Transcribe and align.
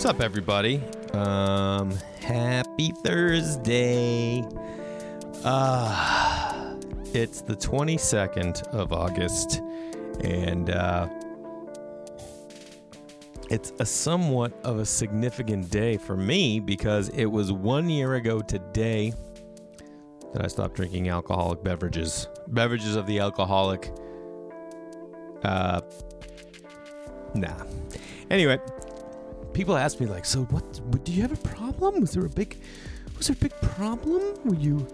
What's 0.00 0.08
up, 0.08 0.22
everybody? 0.22 0.82
Um, 1.12 1.90
happy 2.22 2.90
Thursday. 3.04 4.42
Uh, 5.44 6.74
it's 7.12 7.42
the 7.42 7.54
22nd 7.54 8.66
of 8.68 8.94
August, 8.94 9.60
and 10.24 10.70
uh, 10.70 11.06
it's 13.50 13.74
a 13.78 13.84
somewhat 13.84 14.58
of 14.64 14.78
a 14.78 14.86
significant 14.86 15.70
day 15.70 15.98
for 15.98 16.16
me 16.16 16.60
because 16.60 17.10
it 17.10 17.26
was 17.26 17.52
one 17.52 17.90
year 17.90 18.14
ago 18.14 18.40
today 18.40 19.12
that 20.32 20.42
I 20.42 20.46
stopped 20.46 20.76
drinking 20.76 21.10
alcoholic 21.10 21.62
beverages. 21.62 22.26
Beverages 22.48 22.96
of 22.96 23.06
the 23.06 23.18
alcoholic. 23.18 23.92
Uh, 25.44 25.82
nah. 27.34 27.52
Anyway, 28.30 28.58
people 29.52 29.76
ask 29.76 30.00
me 30.00 30.06
like, 30.06 30.24
so 30.24 30.42
what? 30.44 31.04
Do 31.04 31.12
you 31.12 31.22
have 31.22 31.32
a 31.32 31.48
problem? 31.48 32.00
Was 32.00 32.12
there 32.12 32.24
a 32.24 32.28
big, 32.28 32.60
was 33.16 33.28
there 33.28 33.36
a 33.38 33.42
big 33.42 33.54
problem? 33.60 34.22
Were 34.44 34.54
you 34.54 34.86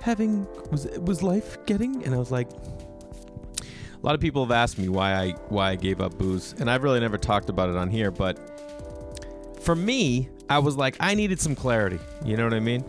having 0.00 0.46
was 0.70 0.86
was 0.98 1.22
life 1.22 1.64
getting? 1.66 2.04
And 2.04 2.14
I 2.14 2.18
was 2.18 2.30
like, 2.30 2.48
a 2.50 4.06
lot 4.06 4.14
of 4.14 4.20
people 4.20 4.44
have 4.44 4.52
asked 4.52 4.78
me 4.78 4.88
why 4.88 5.14
I 5.14 5.30
why 5.48 5.70
I 5.70 5.76
gave 5.76 6.00
up 6.00 6.18
booze, 6.18 6.54
and 6.58 6.70
I've 6.70 6.82
really 6.82 7.00
never 7.00 7.18
talked 7.18 7.50
about 7.50 7.68
it 7.68 7.76
on 7.76 7.90
here. 7.90 8.10
But 8.10 8.38
for 9.60 9.74
me, 9.74 10.28
I 10.48 10.58
was 10.58 10.76
like, 10.76 10.96
I 11.00 11.14
needed 11.14 11.40
some 11.40 11.54
clarity. 11.54 11.98
You 12.24 12.36
know 12.36 12.44
what 12.44 12.54
I 12.54 12.60
mean? 12.60 12.84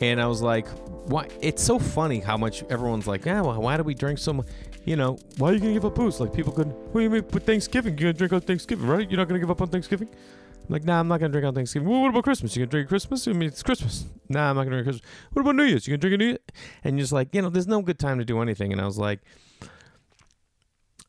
And 0.00 0.20
I 0.20 0.26
was 0.26 0.42
like, 0.42 0.68
why? 1.08 1.28
It's 1.40 1.62
so 1.62 1.78
funny 1.78 2.20
how 2.20 2.36
much 2.36 2.62
everyone's 2.64 3.06
like, 3.06 3.24
yeah, 3.24 3.40
well, 3.40 3.60
why 3.60 3.76
do 3.76 3.82
we 3.82 3.94
drink 3.94 4.18
so 4.18 4.32
much? 4.32 4.46
You 4.84 4.96
know, 4.96 5.18
why 5.36 5.50
are 5.50 5.52
you 5.52 5.60
gonna 5.60 5.74
give 5.74 5.84
up 5.84 5.94
booze? 5.94 6.18
Like 6.18 6.32
people 6.32 6.52
could, 6.52 6.68
what 6.68 6.94
do 6.94 7.00
you 7.00 7.10
mean? 7.10 7.24
But 7.30 7.42
Thanksgiving, 7.44 7.98
you're 7.98 8.12
gonna 8.12 8.18
drink 8.18 8.32
on 8.32 8.40
Thanksgiving, 8.40 8.86
right? 8.86 9.08
You're 9.10 9.18
not 9.18 9.28
gonna 9.28 9.40
give 9.40 9.50
up 9.50 9.60
on 9.60 9.68
Thanksgiving. 9.68 10.08
Like, 10.68 10.84
nah, 10.84 11.00
I'm 11.00 11.08
not 11.08 11.20
gonna 11.20 11.32
drink 11.32 11.46
on 11.46 11.54
Thanksgiving. 11.54 11.88
Well, 11.88 12.02
what 12.02 12.10
about 12.10 12.24
Christmas? 12.24 12.54
You 12.54 12.64
gonna 12.64 12.70
drink 12.70 12.88
Christmas? 12.88 13.26
I 13.26 13.32
mean, 13.32 13.48
it's 13.48 13.62
Christmas. 13.62 14.04
Nah, 14.28 14.50
I'm 14.50 14.56
not 14.56 14.64
gonna 14.64 14.82
drink 14.82 14.86
Christmas. 14.86 15.10
What 15.32 15.42
about 15.42 15.56
New 15.56 15.64
Year's? 15.64 15.86
You 15.86 15.92
gonna 15.92 16.00
drink 16.00 16.14
a 16.14 16.18
New 16.18 16.26
Year? 16.26 16.38
And 16.84 16.98
you're 16.98 17.04
just 17.04 17.12
like, 17.12 17.34
you 17.34 17.40
know, 17.40 17.48
there's 17.48 17.66
no 17.66 17.80
good 17.82 17.98
time 17.98 18.18
to 18.18 18.24
do 18.24 18.40
anything. 18.40 18.72
And 18.72 18.80
I 18.80 18.84
was 18.84 18.98
like, 18.98 19.20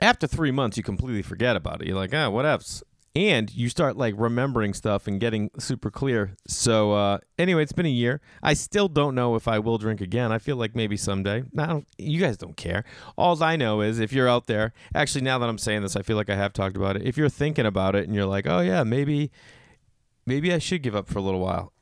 after 0.01 0.27
three 0.27 0.51
months, 0.51 0.77
you 0.77 0.83
completely 0.83 1.21
forget 1.21 1.55
about 1.55 1.81
it. 1.81 1.87
You're 1.87 1.97
like, 1.97 2.13
ah, 2.13 2.29
what 2.29 2.45
else? 2.45 2.83
And 3.15 3.51
you 3.53 3.69
start 3.69 3.97
like 3.97 4.13
remembering 4.17 4.73
stuff 4.73 5.07
and 5.07 5.19
getting 5.19 5.49
super 5.57 5.89
clear. 5.89 6.35
So 6.47 6.93
uh, 6.93 7.17
anyway, 7.39 7.63
it's 7.63 7.71
been 7.71 7.87
a 7.87 7.89
year. 7.89 8.21
I 8.43 8.53
still 8.53 8.87
don't 8.87 9.15
know 9.15 9.35
if 9.35 9.47
I 9.47 9.59
will 9.59 9.77
drink 9.77 9.99
again. 9.99 10.31
I 10.31 10.37
feel 10.37 10.57
like 10.57 10.75
maybe 10.75 10.95
someday. 10.95 11.43
No, 11.51 11.83
you 11.97 12.19
guys 12.19 12.37
don't 12.37 12.55
care. 12.55 12.83
All 13.17 13.41
I 13.43 13.55
know 13.55 13.81
is 13.81 13.99
if 13.99 14.13
you're 14.13 14.27
out 14.27 14.45
there. 14.45 14.73
Actually, 14.93 15.21
now 15.21 15.39
that 15.39 15.49
I'm 15.49 15.57
saying 15.57 15.81
this, 15.81 15.95
I 15.95 16.03
feel 16.03 16.17
like 16.17 16.29
I 16.29 16.35
have 16.35 16.53
talked 16.53 16.77
about 16.77 16.95
it. 16.95 17.03
If 17.03 17.17
you're 17.17 17.29
thinking 17.29 17.65
about 17.65 17.95
it 17.95 18.05
and 18.05 18.13
you're 18.13 18.25
like, 18.25 18.45
oh 18.45 18.59
yeah, 18.59 18.83
maybe, 18.83 19.31
maybe 20.25 20.53
I 20.53 20.59
should 20.59 20.83
give 20.83 20.95
up 20.95 21.07
for 21.07 21.17
a 21.17 21.23
little 21.23 21.41
while. 21.41 21.73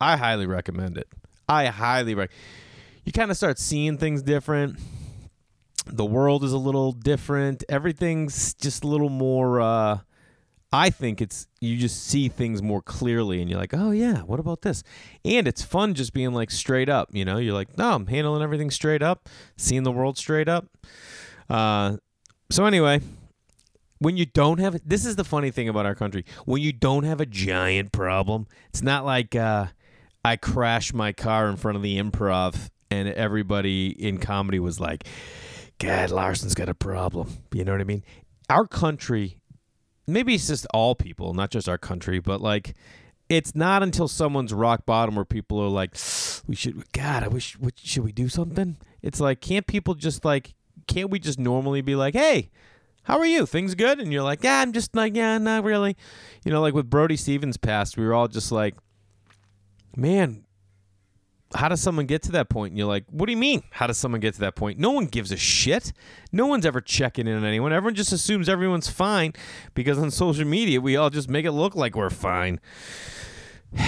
I 0.00 0.16
highly 0.16 0.46
recommend 0.46 0.96
it. 0.96 1.08
I 1.48 1.66
highly 1.66 2.14
recommend. 2.14 2.40
You 3.04 3.12
kind 3.12 3.30
of 3.30 3.36
start 3.36 3.58
seeing 3.58 3.98
things 3.98 4.22
different 4.22 4.78
the 5.86 6.04
world 6.04 6.44
is 6.44 6.52
a 6.52 6.58
little 6.58 6.92
different. 6.92 7.64
Everything's 7.68 8.54
just 8.54 8.84
a 8.84 8.86
little 8.86 9.08
more. 9.08 9.60
Uh, 9.60 9.98
I 10.72 10.90
think 10.90 11.20
it's 11.20 11.48
you 11.60 11.76
just 11.76 12.04
see 12.06 12.28
things 12.28 12.62
more 12.62 12.80
clearly, 12.80 13.40
and 13.40 13.50
you're 13.50 13.58
like, 13.58 13.74
oh 13.74 13.90
yeah, 13.90 14.18
what 14.18 14.38
about 14.38 14.62
this? 14.62 14.84
And 15.24 15.48
it's 15.48 15.62
fun 15.62 15.94
just 15.94 16.12
being 16.12 16.32
like 16.32 16.50
straight 16.50 16.88
up. 16.88 17.08
You 17.12 17.24
know, 17.24 17.38
you're 17.38 17.54
like, 17.54 17.76
no, 17.76 17.92
I'm 17.92 18.06
handling 18.06 18.42
everything 18.42 18.70
straight 18.70 19.02
up, 19.02 19.28
seeing 19.56 19.82
the 19.82 19.90
world 19.90 20.16
straight 20.16 20.48
up. 20.48 20.66
Uh, 21.48 21.96
so 22.50 22.66
anyway, 22.66 23.00
when 23.98 24.16
you 24.16 24.26
don't 24.26 24.58
have 24.58 24.80
this 24.86 25.04
is 25.04 25.16
the 25.16 25.24
funny 25.24 25.50
thing 25.50 25.68
about 25.68 25.86
our 25.86 25.96
country. 25.96 26.24
When 26.44 26.62
you 26.62 26.72
don't 26.72 27.04
have 27.04 27.20
a 27.20 27.26
giant 27.26 27.90
problem, 27.90 28.46
it's 28.68 28.82
not 28.82 29.04
like 29.04 29.34
uh, 29.34 29.66
I 30.24 30.36
crashed 30.36 30.94
my 30.94 31.12
car 31.12 31.48
in 31.48 31.56
front 31.56 31.76
of 31.76 31.82
the 31.82 31.98
improv, 31.98 32.70
and 32.92 33.08
everybody 33.08 33.88
in 33.88 34.18
comedy 34.18 34.60
was 34.60 34.78
like. 34.78 35.04
God, 35.80 36.10
Larson's 36.10 36.54
got 36.54 36.68
a 36.68 36.74
problem. 36.74 37.38
You 37.54 37.64
know 37.64 37.72
what 37.72 37.80
I 37.80 37.84
mean? 37.84 38.04
Our 38.50 38.66
country, 38.66 39.38
maybe 40.12 40.34
it's 40.34 40.46
just 40.46 40.66
all 40.72 40.94
people, 40.94 41.34
not 41.34 41.50
just 41.50 41.68
our 41.68 41.78
country, 41.78 42.20
but 42.20 42.40
like, 42.40 42.74
it's 43.28 43.54
not 43.54 43.82
until 43.82 44.08
someone's 44.08 44.52
rock 44.52 44.84
bottom 44.84 45.14
where 45.14 45.24
people 45.24 45.60
are 45.60 45.68
like, 45.68 45.92
we 46.46 46.56
should, 46.56 46.90
God, 46.92 47.22
I 47.22 47.28
wish, 47.28 47.56
should 47.76 48.04
we 48.04 48.12
do 48.12 48.28
something? 48.28 48.76
It's 49.02 49.20
like, 49.20 49.40
can't 49.40 49.66
people 49.66 49.94
just 49.94 50.24
like, 50.24 50.54
can't 50.88 51.10
we 51.10 51.18
just 51.18 51.38
normally 51.38 51.80
be 51.80 51.94
like, 51.94 52.14
hey, 52.14 52.50
how 53.04 53.18
are 53.18 53.26
you? 53.26 53.46
Things 53.46 53.74
good? 53.74 54.00
And 54.00 54.12
you're 54.12 54.22
like, 54.22 54.42
yeah, 54.42 54.60
I'm 54.60 54.72
just 54.72 54.94
like, 54.94 55.14
yeah, 55.14 55.38
not 55.38 55.64
really. 55.64 55.96
You 56.44 56.52
know, 56.52 56.60
like 56.60 56.74
with 56.74 56.90
Brody 56.90 57.16
Stevens 57.16 57.56
passed, 57.56 57.96
we 57.96 58.04
were 58.04 58.14
all 58.14 58.28
just 58.28 58.50
like, 58.50 58.74
man, 59.96 60.44
how 61.54 61.68
does 61.68 61.80
someone 61.80 62.06
get 62.06 62.22
to 62.22 62.32
that 62.32 62.48
point? 62.48 62.72
And 62.72 62.78
you're 62.78 62.86
like, 62.86 63.04
what 63.10 63.26
do 63.26 63.32
you 63.32 63.38
mean? 63.38 63.62
How 63.70 63.86
does 63.86 63.98
someone 63.98 64.20
get 64.20 64.34
to 64.34 64.40
that 64.40 64.54
point? 64.54 64.78
No 64.78 64.90
one 64.90 65.06
gives 65.06 65.32
a 65.32 65.36
shit. 65.36 65.92
No 66.30 66.46
one's 66.46 66.64
ever 66.64 66.80
checking 66.80 67.26
in 67.26 67.36
on 67.36 67.44
anyone. 67.44 67.72
Everyone 67.72 67.94
just 67.94 68.12
assumes 68.12 68.48
everyone's 68.48 68.88
fine 68.88 69.32
because 69.74 69.98
on 69.98 70.10
social 70.10 70.44
media, 70.44 70.80
we 70.80 70.96
all 70.96 71.10
just 71.10 71.28
make 71.28 71.44
it 71.44 71.52
look 71.52 71.74
like 71.74 71.96
we're 71.96 72.10
fine. 72.10 72.60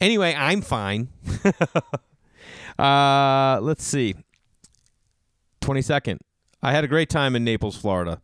anyway, 0.00 0.34
I'm 0.34 0.62
fine. 0.62 1.08
uh, 2.78 3.58
let's 3.60 3.84
see. 3.84 4.14
22nd. 5.60 6.18
I 6.62 6.72
had 6.72 6.84
a 6.84 6.88
great 6.88 7.10
time 7.10 7.36
in 7.36 7.44
Naples, 7.44 7.76
Florida. 7.76 8.22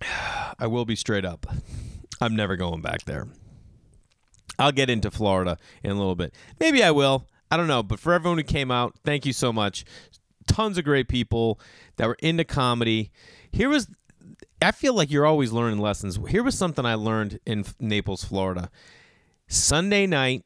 I 0.58 0.66
will 0.66 0.86
be 0.86 0.96
straight 0.96 1.24
up. 1.26 1.46
I'm 2.22 2.36
never 2.36 2.56
going 2.56 2.80
back 2.80 3.04
there. 3.04 3.28
I'll 4.60 4.72
get 4.72 4.90
into 4.90 5.10
Florida 5.10 5.56
in 5.82 5.90
a 5.90 5.94
little 5.94 6.14
bit. 6.14 6.34
Maybe 6.60 6.84
I 6.84 6.90
will. 6.90 7.26
I 7.50 7.56
don't 7.56 7.66
know. 7.66 7.82
But 7.82 7.98
for 7.98 8.12
everyone 8.12 8.38
who 8.38 8.44
came 8.44 8.70
out, 8.70 8.94
thank 9.04 9.24
you 9.24 9.32
so 9.32 9.52
much. 9.52 9.84
Tons 10.46 10.76
of 10.76 10.84
great 10.84 11.08
people 11.08 11.58
that 11.96 12.06
were 12.06 12.18
into 12.20 12.44
comedy. 12.44 13.10
Here 13.50 13.70
was, 13.70 13.88
I 14.60 14.72
feel 14.72 14.94
like 14.94 15.10
you're 15.10 15.26
always 15.26 15.50
learning 15.50 15.78
lessons. 15.80 16.18
Here 16.28 16.42
was 16.42 16.56
something 16.56 16.84
I 16.84 16.94
learned 16.94 17.40
in 17.46 17.64
Naples, 17.80 18.22
Florida. 18.22 18.70
Sunday 19.48 20.06
night, 20.06 20.44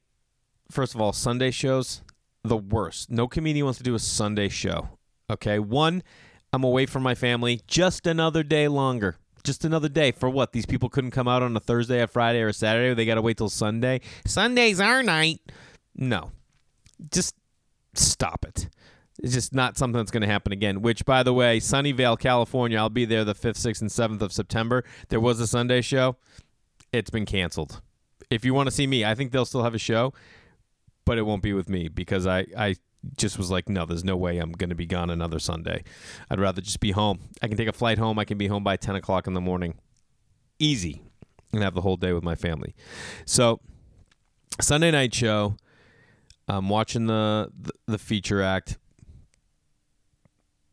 first 0.71 0.95
of 0.95 1.01
all, 1.01 1.13
Sunday 1.13 1.51
shows, 1.51 2.03
the 2.45 2.57
worst. 2.57 3.11
No 3.11 3.27
comedian 3.27 3.67
wants 3.67 3.79
to 3.79 3.85
do 3.85 3.97
a 3.97 3.99
Sunday 3.99 4.49
show. 4.49 4.91
Okay. 5.29 5.59
One, 5.59 6.05
I'm 6.53 6.63
away 6.63 6.87
from 6.87 7.03
my 7.03 7.17
family 7.17 7.61
just 7.67 8.07
another 8.07 8.45
day 8.45 8.69
longer. 8.69 9.17
Just 9.45 9.65
another 9.65 9.91
day 9.91 10.11
for 10.11 10.31
what? 10.31 10.53
These 10.53 10.67
people 10.67 10.89
couldn't 10.89 11.11
come 11.11 11.29
out 11.29 11.43
on 11.43 11.55
a 11.55 11.61
Thursday, 11.61 12.01
a 12.01 12.07
Friday, 12.07 12.41
or 12.41 12.49
a 12.49 12.53
Saturday. 12.53 12.95
They 12.95 13.05
got 13.05 13.17
to 13.17 13.23
wait 13.23 13.37
till 13.37 13.51
Sunday. 13.51 14.01
Sunday's 14.27 14.81
our 14.81 15.03
night. 15.03 15.41
No, 15.95 16.33
just 17.13 17.35
stop 17.93 18.45
it. 18.47 18.69
It's 19.23 19.35
just 19.35 19.55
not 19.55 19.77
something 19.77 19.99
that's 19.99 20.11
going 20.11 20.23
to 20.23 20.27
happen 20.27 20.53
again. 20.53 20.83
Which, 20.83 21.05
by 21.05 21.23
the 21.23 21.33
way, 21.33 21.61
Sunnyvale, 21.61 22.19
California, 22.19 22.79
I'll 22.79 22.89
be 22.89 23.05
there 23.05 23.25
the 23.25 23.35
5th, 23.35 23.59
6th, 23.59 23.81
and 23.81 23.91
7th 23.91 24.23
of 24.23 24.33
September. 24.33 24.83
There 25.09 25.21
was 25.21 25.39
a 25.41 25.47
Sunday 25.47 25.83
show. 25.83 26.17
It's 26.93 27.11
been 27.11 27.27
canceled. 27.27 27.81
If 28.31 28.45
you 28.45 28.55
want 28.55 28.67
to 28.69 28.71
see 28.71 28.87
me, 28.87 29.05
I 29.05 29.15
think 29.15 29.31
they'll 29.31 29.45
still 29.45 29.63
have 29.63 29.75
a 29.75 29.79
show, 29.79 30.15
but 31.05 31.19
it 31.19 31.23
won't 31.23 31.43
be 31.43 31.53
with 31.53 31.69
me 31.69 31.89
because 31.89 32.27
I, 32.27 32.47
I 32.57 32.77
just 33.17 33.39
was 33.39 33.51
like, 33.51 33.69
no, 33.69 33.85
there's 33.85 34.05
no 34.05 34.17
way 34.17 34.39
I'm 34.39 34.53
going 34.53 34.71
to 34.71 34.77
be 34.77 34.87
gone 34.87 35.11
another 35.11 35.39
Sunday. 35.39 35.85
I'd 36.31 36.41
rather 36.41 36.61
just 36.61 36.81
be 36.81 36.93
home. 36.93 37.21
I 37.43 37.49
can 37.49 37.57
take 37.57 37.69
a 37.69 37.73
flight 37.73 37.99
home. 37.99 38.19
I 38.19 38.25
can 38.25 38.39
be 38.39 38.47
home 38.47 38.65
by 38.65 38.77
10 38.77 38.97
o'clock 38.97 39.27
in 39.27 39.35
the 39.35 39.41
morning. 39.41 39.75
Easy. 40.59 41.03
And 41.53 41.63
have 41.63 41.75
the 41.75 41.83
whole 41.83 41.97
day 41.97 42.13
with 42.13 42.25
my 42.25 42.35
family. 42.35 42.75
So, 43.25 43.61
Sunday 44.61 44.91
night 44.91 45.15
show. 45.15 45.57
I'm 46.47 46.69
watching 46.69 47.07
the, 47.07 47.51
the, 47.59 47.73
the 47.87 47.99
feature 47.99 48.43
act. 48.43 48.79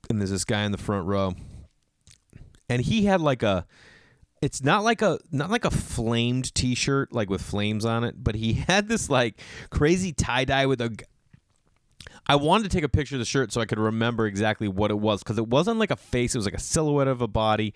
And 0.09 0.19
there's 0.19 0.31
this 0.31 0.43
guy 0.43 0.63
in 0.63 0.71
the 0.71 0.77
front 0.77 1.07
row. 1.07 1.33
And 2.67 2.81
he 2.81 3.05
had 3.05 3.21
like 3.21 3.43
a 3.43 3.65
it's 4.41 4.63
not 4.63 4.83
like 4.83 5.01
a 5.01 5.19
not 5.31 5.51
like 5.51 5.65
a 5.65 5.71
flamed 5.71 6.53
t-shirt 6.55 7.13
like 7.13 7.29
with 7.29 7.41
flames 7.41 7.85
on 7.85 8.03
it, 8.03 8.15
but 8.17 8.35
he 8.35 8.53
had 8.67 8.87
this 8.87 9.09
like 9.09 9.39
crazy 9.69 10.11
tie-dye 10.11 10.65
with 10.65 10.81
a 10.81 10.95
I 12.31 12.35
wanted 12.35 12.63
to 12.63 12.69
take 12.69 12.85
a 12.85 12.89
picture 12.89 13.15
of 13.15 13.19
the 13.19 13.25
shirt 13.25 13.51
so 13.51 13.59
I 13.59 13.65
could 13.65 13.77
remember 13.77 14.25
exactly 14.25 14.69
what 14.69 14.89
it 14.89 14.97
was 14.97 15.21
because 15.21 15.37
it 15.37 15.49
wasn't 15.49 15.79
like 15.79 15.91
a 15.91 15.97
face; 15.97 16.33
it 16.33 16.37
was 16.37 16.45
like 16.45 16.53
a 16.53 16.61
silhouette 16.61 17.09
of 17.09 17.21
a 17.21 17.27
body. 17.27 17.73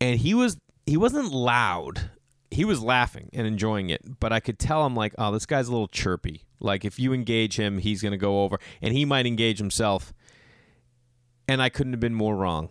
And 0.00 0.20
he 0.20 0.34
was 0.34 0.56
he 0.86 0.96
wasn't 0.96 1.32
loud. 1.32 2.10
He 2.52 2.64
was 2.64 2.80
laughing 2.80 3.30
and 3.32 3.44
enjoying 3.44 3.90
it, 3.90 4.20
but 4.20 4.32
I 4.32 4.38
could 4.38 4.60
tell 4.60 4.84
I'm 4.84 4.94
like, 4.94 5.16
oh, 5.18 5.32
this 5.32 5.46
guy's 5.46 5.66
a 5.66 5.72
little 5.72 5.88
chirpy. 5.88 6.42
Like 6.60 6.84
if 6.84 7.00
you 7.00 7.12
engage 7.12 7.56
him, 7.56 7.78
he's 7.78 8.00
gonna 8.00 8.16
go 8.16 8.44
over, 8.44 8.60
and 8.80 8.94
he 8.94 9.04
might 9.04 9.26
engage 9.26 9.58
himself. 9.58 10.14
And 11.48 11.60
I 11.60 11.70
couldn't 11.70 11.92
have 11.92 12.00
been 12.00 12.14
more 12.14 12.36
wrong. 12.36 12.68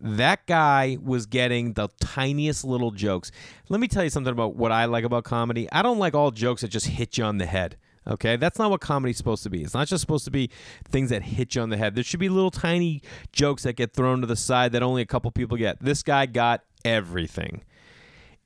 That 0.00 0.46
guy 0.46 0.96
was 1.02 1.26
getting 1.26 1.72
the 1.72 1.88
tiniest 2.00 2.64
little 2.64 2.92
jokes. 2.92 3.32
Let 3.68 3.80
me 3.80 3.88
tell 3.88 4.04
you 4.04 4.10
something 4.10 4.32
about 4.32 4.54
what 4.54 4.70
I 4.70 4.84
like 4.84 5.02
about 5.02 5.24
comedy. 5.24 5.68
I 5.72 5.82
don't 5.82 5.98
like 5.98 6.14
all 6.14 6.30
jokes 6.30 6.62
that 6.62 6.68
just 6.68 6.86
hit 6.86 7.18
you 7.18 7.24
on 7.24 7.38
the 7.38 7.46
head. 7.46 7.76
Okay, 8.06 8.36
that's 8.36 8.58
not 8.58 8.70
what 8.70 8.80
comedy's 8.80 9.16
supposed 9.18 9.42
to 9.42 9.50
be. 9.50 9.62
It's 9.62 9.74
not 9.74 9.86
just 9.88 10.00
supposed 10.00 10.24
to 10.24 10.30
be 10.30 10.50
things 10.88 11.10
that 11.10 11.22
hit 11.22 11.54
you 11.54 11.62
on 11.62 11.68
the 11.70 11.76
head. 11.76 11.94
There 11.94 12.04
should 12.04 12.20
be 12.20 12.28
little 12.28 12.50
tiny 12.50 13.02
jokes 13.32 13.64
that 13.64 13.74
get 13.74 13.92
thrown 13.92 14.20
to 14.22 14.26
the 14.26 14.36
side 14.36 14.72
that 14.72 14.82
only 14.82 15.02
a 15.02 15.06
couple 15.06 15.30
people 15.30 15.56
get. 15.58 15.80
This 15.80 16.02
guy 16.02 16.26
got 16.26 16.64
everything. 16.84 17.64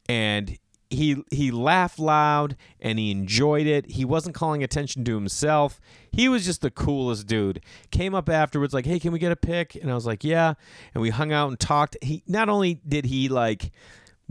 and 0.09 0.59
he 0.91 1.25
he 1.31 1.51
laughed 1.51 1.99
loud 1.99 2.55
and 2.79 2.99
he 2.99 3.11
enjoyed 3.11 3.67
it. 3.67 3.93
He 3.93 4.05
wasn't 4.05 4.35
calling 4.35 4.63
attention 4.63 5.05
to 5.05 5.15
himself. 5.15 5.81
He 6.11 6.29
was 6.29 6.45
just 6.45 6.61
the 6.61 6.71
coolest 6.71 7.27
dude. 7.27 7.63
Came 7.91 8.15
up 8.15 8.29
afterwards 8.29 8.75
like, 8.75 8.85
"Hey, 8.85 8.99
can 9.01 9.11
we 9.11 9.19
get 9.19 9.33
a 9.33 9.37
pic?" 9.37 9.75
And 9.75 9.91
I 9.91 9.95
was 9.95 10.05
like, 10.05 10.23
"Yeah." 10.23 10.53
And 10.95 11.01
we 11.01 11.09
hung 11.09 11.33
out 11.33 11.49
and 11.49 11.59
talked. 11.59 11.97
He 12.03 12.23
not 12.27 12.51
only 12.51 12.79
did 12.87 13.07
he 13.07 13.31
like 13.31 13.73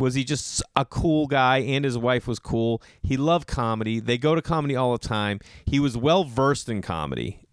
was 0.02 0.16
he 0.16 0.24
just 0.24 0.62
a 0.76 0.84
cool 0.84 1.28
guy 1.28 1.60
and 1.60 1.86
his 1.86 1.98
wife 1.98 2.28
was 2.28 2.40
cool. 2.40 2.82
He 3.02 3.16
loved 3.16 3.48
comedy. 3.48 4.00
They 4.00 4.18
go 4.18 4.36
to 4.36 4.42
comedy 4.42 4.76
all 4.76 4.92
the 4.92 5.08
time. 5.08 5.40
He 5.66 5.80
was 5.80 5.96
well 5.96 6.24
versed 6.24 6.68
in 6.68 6.82
comedy. 6.82 7.48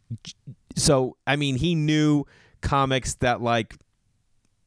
So, 0.75 1.17
I 1.27 1.37
mean, 1.37 1.57
he 1.57 1.75
knew 1.75 2.25
comics 2.61 3.15
that 3.17 3.41
like 3.41 3.77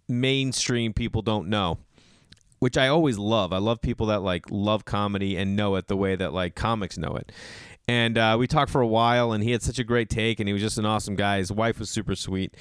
mainstream 0.08 0.94
people 0.94 1.22
don't 1.22 1.48
know 1.48 1.78
which 2.62 2.78
I 2.78 2.90
always 2.90 3.18
love. 3.18 3.54
I 3.54 3.58
love 3.58 3.82
people 3.82 4.06
that 4.08 4.22
like 4.22 4.46
love 4.52 4.86
comedy 4.86 5.36
and 5.36 5.56
know 5.56 5.76
it 5.78 5.88
the 5.88 5.98
way 5.98 6.16
that 6.16 6.32
like 6.32 6.54
comics 6.54 6.96
know 6.96 7.16
it. 7.16 7.32
And 7.88 8.20
uh, 8.20 8.38
we 8.40 8.46
talked 8.46 8.72
for 8.72 8.82
a 8.82 8.88
while, 8.88 9.32
and 9.32 9.44
he 9.44 9.52
had 9.52 9.64
such 9.64 9.80
a 9.80 9.84
great 9.84 10.10
take, 10.10 10.40
and 10.40 10.48
he 10.48 10.54
was 10.54 10.62
just 10.62 10.78
an 10.78 10.86
awesome 10.86 11.16
guy. 11.16 11.40
His 11.40 11.52
wife 11.52 11.80
was 11.80 11.90
super 11.90 12.16
sweet, 12.16 12.56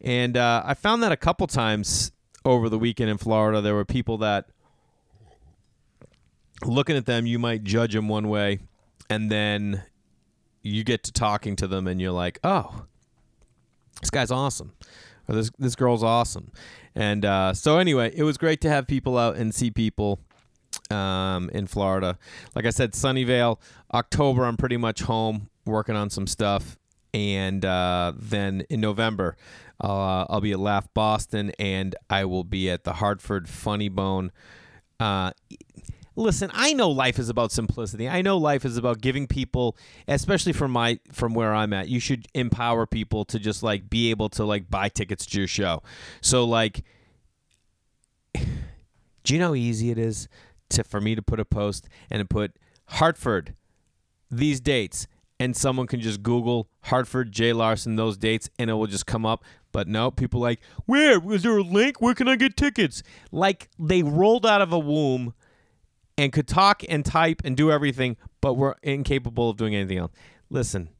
and 0.00 0.36
uh, 0.36 0.64
I 0.66 0.74
found 0.74 1.04
that 1.04 1.12
a 1.12 1.16
couple 1.16 1.46
times 1.46 2.10
over 2.44 2.68
the 2.68 2.78
weekend 2.78 3.10
in 3.10 3.16
Florida, 3.16 3.60
there 3.60 3.74
were 3.74 3.84
people 3.84 4.18
that 4.18 4.48
looking 6.64 6.96
at 6.96 7.06
them, 7.06 7.26
you 7.26 7.38
might 7.38 7.64
judge 7.64 7.94
them 7.94 8.08
one 8.08 8.28
way, 8.28 8.60
and 9.10 9.30
then 9.30 9.82
you 10.62 10.84
get 10.84 11.02
to 11.04 11.12
talking 11.12 11.56
to 11.56 11.66
them, 11.66 11.86
and 11.86 12.00
you're 12.00 12.12
like, 12.12 12.38
oh, 12.44 12.84
this 14.00 14.10
guy's 14.10 14.30
awesome 14.30 14.72
or 15.28 15.34
this 15.34 15.50
this 15.58 15.74
girl's 15.74 16.02
awesome. 16.02 16.50
And 16.94 17.24
uh, 17.24 17.54
so 17.54 17.78
anyway, 17.78 18.12
it 18.14 18.22
was 18.22 18.38
great 18.38 18.60
to 18.62 18.68
have 18.68 18.86
people 18.86 19.18
out 19.18 19.36
and 19.36 19.54
see 19.54 19.70
people 19.70 20.20
um, 20.90 21.50
in 21.52 21.66
Florida. 21.66 22.18
Like 22.54 22.66
I 22.66 22.70
said, 22.70 22.92
Sunnyvale, 22.92 23.58
October, 23.92 24.44
I'm 24.44 24.56
pretty 24.56 24.76
much 24.76 25.02
home 25.02 25.48
working 25.64 25.96
on 25.96 26.10
some 26.10 26.26
stuff. 26.26 26.76
And 27.12 27.64
uh, 27.64 28.12
then 28.16 28.64
in 28.70 28.80
November, 28.80 29.36
uh, 29.82 30.26
I'll 30.28 30.40
be 30.40 30.52
at 30.52 30.58
Laugh 30.58 30.88
Boston 30.94 31.52
and 31.58 31.94
I 32.10 32.24
will 32.24 32.44
be 32.44 32.70
at 32.70 32.84
the 32.84 32.94
Hartford 32.94 33.48
Funny 33.48 33.88
Bone. 33.88 34.32
Uh, 34.98 35.32
listen, 36.16 36.50
I 36.54 36.72
know 36.72 36.90
life 36.90 37.18
is 37.18 37.28
about 37.28 37.52
simplicity. 37.52 38.08
I 38.08 38.22
know 38.22 38.38
life 38.38 38.64
is 38.64 38.76
about 38.76 39.00
giving 39.00 39.26
people, 39.26 39.76
especially 40.06 40.52
from 40.52 40.70
my 40.70 40.98
from 41.12 41.34
where 41.34 41.54
I'm 41.54 41.72
at. 41.72 41.88
You 41.88 42.00
should 42.00 42.26
empower 42.34 42.86
people 42.86 43.24
to 43.26 43.38
just 43.38 43.62
like 43.62 43.90
be 43.90 44.10
able 44.10 44.28
to 44.30 44.44
like 44.44 44.70
buy 44.70 44.88
tickets 44.88 45.26
to 45.26 45.38
your 45.38 45.48
show. 45.48 45.82
So 46.20 46.44
like 46.44 46.84
do 48.34 49.34
you 49.34 49.38
know 49.38 49.48
how 49.48 49.54
easy 49.54 49.90
it 49.90 49.98
is 49.98 50.28
to 50.70 50.84
for 50.84 51.00
me 51.00 51.14
to 51.14 51.22
put 51.22 51.40
a 51.40 51.44
post 51.44 51.88
and 52.10 52.20
to 52.20 52.24
put 52.24 52.52
Hartford 52.86 53.54
these 54.30 54.60
dates 54.60 55.06
and 55.40 55.56
someone 55.56 55.86
can 55.86 56.00
just 56.00 56.22
Google 56.22 56.68
Hartford 56.82 57.32
Jay 57.32 57.52
Larson 57.52 57.96
those 57.96 58.16
dates 58.16 58.48
and 58.58 58.70
it 58.70 58.74
will 58.74 58.86
just 58.86 59.06
come 59.06 59.26
up. 59.26 59.44
But 59.72 59.88
no, 59.88 60.12
people 60.12 60.40
like, 60.40 60.60
where 60.86 61.20
is 61.32 61.42
there 61.42 61.56
a 61.56 61.62
link? 61.62 62.00
Where 62.00 62.14
can 62.14 62.28
I 62.28 62.36
get 62.36 62.56
tickets? 62.56 63.02
Like 63.32 63.68
they 63.78 64.02
rolled 64.02 64.46
out 64.46 64.62
of 64.62 64.72
a 64.72 64.78
womb 64.78 65.34
and 66.16 66.32
could 66.32 66.48
talk 66.48 66.82
and 66.88 67.04
type 67.04 67.42
and 67.44 67.56
do 67.56 67.70
everything, 67.70 68.16
but 68.40 68.54
were 68.54 68.76
incapable 68.82 69.50
of 69.50 69.56
doing 69.56 69.74
anything 69.74 69.98
else. 69.98 70.12
Listen, 70.50 70.90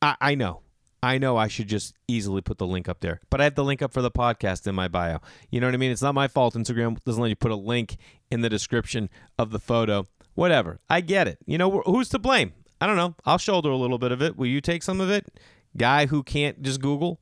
I, 0.00 0.16
I 0.20 0.34
know. 0.34 0.60
I 1.02 1.18
know 1.18 1.36
I 1.36 1.46
should 1.46 1.68
just 1.68 1.94
easily 2.08 2.40
put 2.40 2.58
the 2.58 2.66
link 2.66 2.88
up 2.88 3.00
there, 3.00 3.20
but 3.30 3.40
I 3.40 3.44
have 3.44 3.54
the 3.54 3.62
link 3.62 3.82
up 3.82 3.92
for 3.92 4.02
the 4.02 4.10
podcast 4.10 4.66
in 4.66 4.74
my 4.74 4.88
bio. 4.88 5.18
You 5.50 5.60
know 5.60 5.66
what 5.66 5.74
I 5.74 5.76
mean? 5.76 5.92
It's 5.92 6.02
not 6.02 6.14
my 6.14 6.26
fault. 6.26 6.54
Instagram 6.54 7.02
doesn't 7.04 7.20
let 7.20 7.28
you 7.28 7.36
put 7.36 7.52
a 7.52 7.56
link 7.56 7.96
in 8.30 8.40
the 8.40 8.48
description 8.48 9.08
of 9.38 9.50
the 9.50 9.60
photo. 9.60 10.08
Whatever. 10.34 10.80
I 10.88 11.02
get 11.02 11.28
it. 11.28 11.38
You 11.46 11.58
know, 11.58 11.82
who's 11.82 12.08
to 12.08 12.18
blame? 12.18 12.54
I 12.80 12.86
don't 12.86 12.96
know. 12.96 13.14
I'll 13.24 13.38
shoulder 13.38 13.70
a 13.70 13.76
little 13.76 13.98
bit 13.98 14.10
of 14.10 14.20
it. 14.20 14.36
Will 14.36 14.46
you 14.46 14.60
take 14.60 14.82
some 14.82 15.00
of 15.00 15.10
it? 15.10 15.38
Guy 15.76 16.06
who 16.06 16.22
can't 16.22 16.62
just 16.62 16.80
Google. 16.80 17.20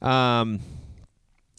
Um, 0.00 0.60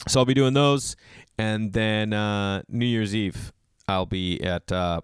so 0.07 0.19
I'll 0.19 0.25
be 0.25 0.33
doing 0.33 0.53
those. 0.53 0.95
And 1.37 1.73
then 1.73 2.11
uh, 2.11 2.63
New 2.67 2.85
Year's 2.85 3.15
Eve, 3.15 3.53
I'll 3.89 4.05
be 4.05 4.41
at 4.43 4.71
uh, 4.71 5.01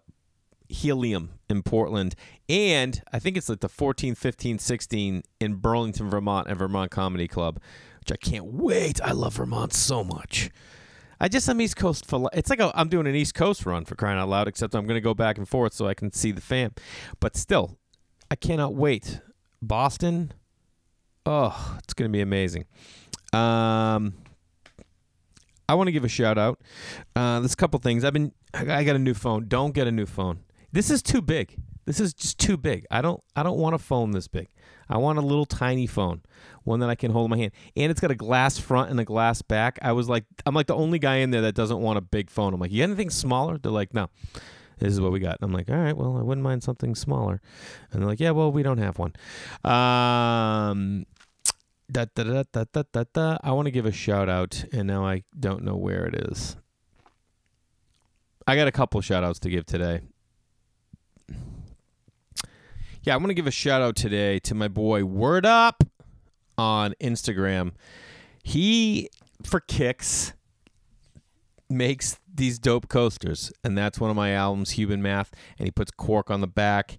Helium 0.70 1.32
in 1.50 1.64
Portland. 1.64 2.16
And 2.48 3.02
I 3.12 3.20
think 3.20 3.38
it's 3.38 3.50
like 3.50 3.60
the 3.60 3.70
14, 3.70 4.16
15, 4.16 4.60
16 4.60 5.24
in 5.40 5.56
Burlington, 5.56 6.10
Vermont 6.10 6.48
at 6.48 6.58
Vermont 6.58 6.92
Comedy 6.92 7.28
Club, 7.28 7.60
which 8.00 8.12
I 8.12 8.18
can't 8.18 8.46
wait. 8.46 9.02
I 9.02 9.12
love 9.12 9.36
Vermont 9.36 9.74
so 9.74 10.04
much. 10.04 10.52
I 11.20 11.28
just 11.28 11.48
am 11.50 11.62
East 11.62 11.78
Coast 11.78 12.06
for 12.06 12.30
it's 12.34 12.50
like 12.50 12.60
i 12.60 12.72
am 12.76 12.90
doing 12.90 13.08
an 13.08 13.16
East 13.16 13.34
Coast 13.34 13.66
run 13.66 13.86
for 13.86 13.96
crying 13.96 14.20
out 14.20 14.28
loud. 14.30 14.48
Except 14.48 14.76
I'm 14.76 14.86
going 14.86 14.98
to 14.98 15.02
go 15.02 15.14
back 15.14 15.38
and 15.38 15.48
forth 15.48 15.74
so 15.74 15.88
I 15.88 15.94
can 15.94 16.12
see 16.12 16.31
the 16.31 16.42
fam. 16.42 16.74
But 17.20 17.36
still, 17.36 17.78
I 18.30 18.36
cannot 18.36 18.76
wait. 18.76 19.22
Boston, 19.62 20.34
oh, 21.26 21.78
it's 21.84 21.94
going 21.94 22.12
to 22.12 22.14
be 22.14 22.22
amazing. 22.22 22.66
Um, 23.34 24.14
I 25.68 25.76
want 25.76 25.88
to 25.88 25.92
give 25.92 26.04
a 26.04 26.10
shout 26.10 26.38
out. 26.38 26.62
Uh, 27.16 27.40
there's 27.40 27.54
a 27.54 27.58
couple 27.58 27.80
things. 27.80 28.04
I've 28.04 28.14
been. 28.14 28.32
I 28.54 28.84
got 28.84 28.96
a 28.96 29.00
new 29.00 29.14
phone. 29.14 29.48
Don't 29.48 29.74
get 29.74 29.88
a 29.88 29.92
new 29.92 30.06
phone. 30.06 30.40
This 30.72 30.90
is 30.90 31.02
too 31.02 31.22
big. 31.22 31.58
This 31.86 32.00
is 32.00 32.14
just 32.14 32.40
too 32.40 32.58
big. 32.58 32.86
I 32.90 33.02
don't. 33.02 33.24
I 33.36 33.44
don't 33.44 33.58
want 33.58 33.76
a 33.76 33.80
phone 33.80 34.12
this 34.12 34.28
big. 34.28 34.48
I 34.88 34.98
want 34.98 35.18
a 35.18 35.22
little 35.22 35.46
tiny 35.46 35.88
phone, 35.88 36.22
one 36.64 36.80
that 36.82 36.90
I 36.90 36.96
can 36.96 37.12
hold 37.12 37.26
in 37.26 37.32
my 37.32 37.38
hand, 37.38 37.52
and 37.76 37.90
it's 37.90 38.00
got 38.00 38.12
a 38.12 38.16
glass 38.16 38.60
front 38.60 38.92
and 38.92 39.00
a 39.00 39.06
glass 39.06 39.42
back. 39.42 39.80
I 39.82 39.94
was 39.94 40.08
like, 40.08 40.26
I'm 40.46 40.54
like 40.54 40.68
the 40.68 40.76
only 40.76 41.00
guy 41.00 41.18
in 41.18 41.32
there 41.32 41.42
that 41.42 41.56
doesn't 41.56 41.80
want 41.80 41.98
a 41.98 42.02
big 42.02 42.30
phone. 42.30 42.54
I'm 42.54 42.60
like, 42.60 42.72
you 42.72 42.82
got 42.82 42.90
anything 42.90 43.10
smaller? 43.10 43.58
They're 43.58 43.72
like, 43.72 43.94
no. 43.94 44.10
This 44.78 44.92
is 44.92 45.00
what 45.00 45.12
we 45.12 45.20
got. 45.20 45.38
I'm 45.42 45.54
like, 45.54 45.70
all 45.70 45.78
right, 45.78 45.96
well, 45.96 46.18
I 46.18 46.22
wouldn't 46.22 46.44
mind 46.44 46.62
something 46.62 46.96
smaller. 46.96 47.42
And 47.92 48.02
they're 48.02 48.10
like, 48.10 48.20
yeah, 48.20 48.32
well, 48.32 48.52
we 48.52 48.62
don't 48.62 48.78
have 48.78 49.00
one. 49.00 49.14
Um, 49.64 51.06
Da, 51.92 52.06
da, 52.16 52.24
da, 52.24 52.44
da, 52.52 52.66
da, 52.72 52.84
da, 52.92 53.04
da. 53.14 53.38
I 53.44 53.52
want 53.52 53.68
to 53.68 53.72
give 53.72 53.86
a 53.86 53.92
shout 53.92 54.28
out, 54.28 54.66
and 54.74 54.88
now 54.88 55.06
I 55.06 55.24
don't 55.40 55.64
know 55.64 55.76
where 55.76 56.06
it 56.06 56.16
is. 56.30 56.58
I 58.48 58.56
got 58.56 58.68
a 58.68 58.72
couple 58.72 59.00
shout 59.02 59.24
outs 59.24 59.40
to 59.40 59.50
give 59.50 59.66
today. 59.66 60.02
Yeah, 63.04 63.14
I 63.14 63.18
want 63.18 63.28
to 63.28 63.36
give 63.36 63.46
a 63.46 63.52
shout 63.52 63.84
out 63.84 63.96
today 63.96 64.40
to 64.40 64.56
my 64.56 64.68
boy 64.68 65.06
Word 65.06 65.46
Up 65.46 65.84
on 66.58 66.96
Instagram. 67.00 67.74
He, 68.42 69.10
for 69.44 69.60
kicks, 69.60 70.34
makes 71.69 72.19
these 72.33 72.57
dope 72.57 72.88
coasters, 72.88 73.54
and 73.64 73.78
that's 73.78 74.00
one 74.00 74.09
of 74.09 74.16
my 74.16 74.31
albums, 74.31 74.71
Human 74.71 75.04
Math. 75.04 75.31
And 75.59 75.68
he 75.68 75.71
puts 75.71 75.92
cork 75.92 76.31
on 76.31 76.42
the 76.42 76.48
back, 76.48 76.98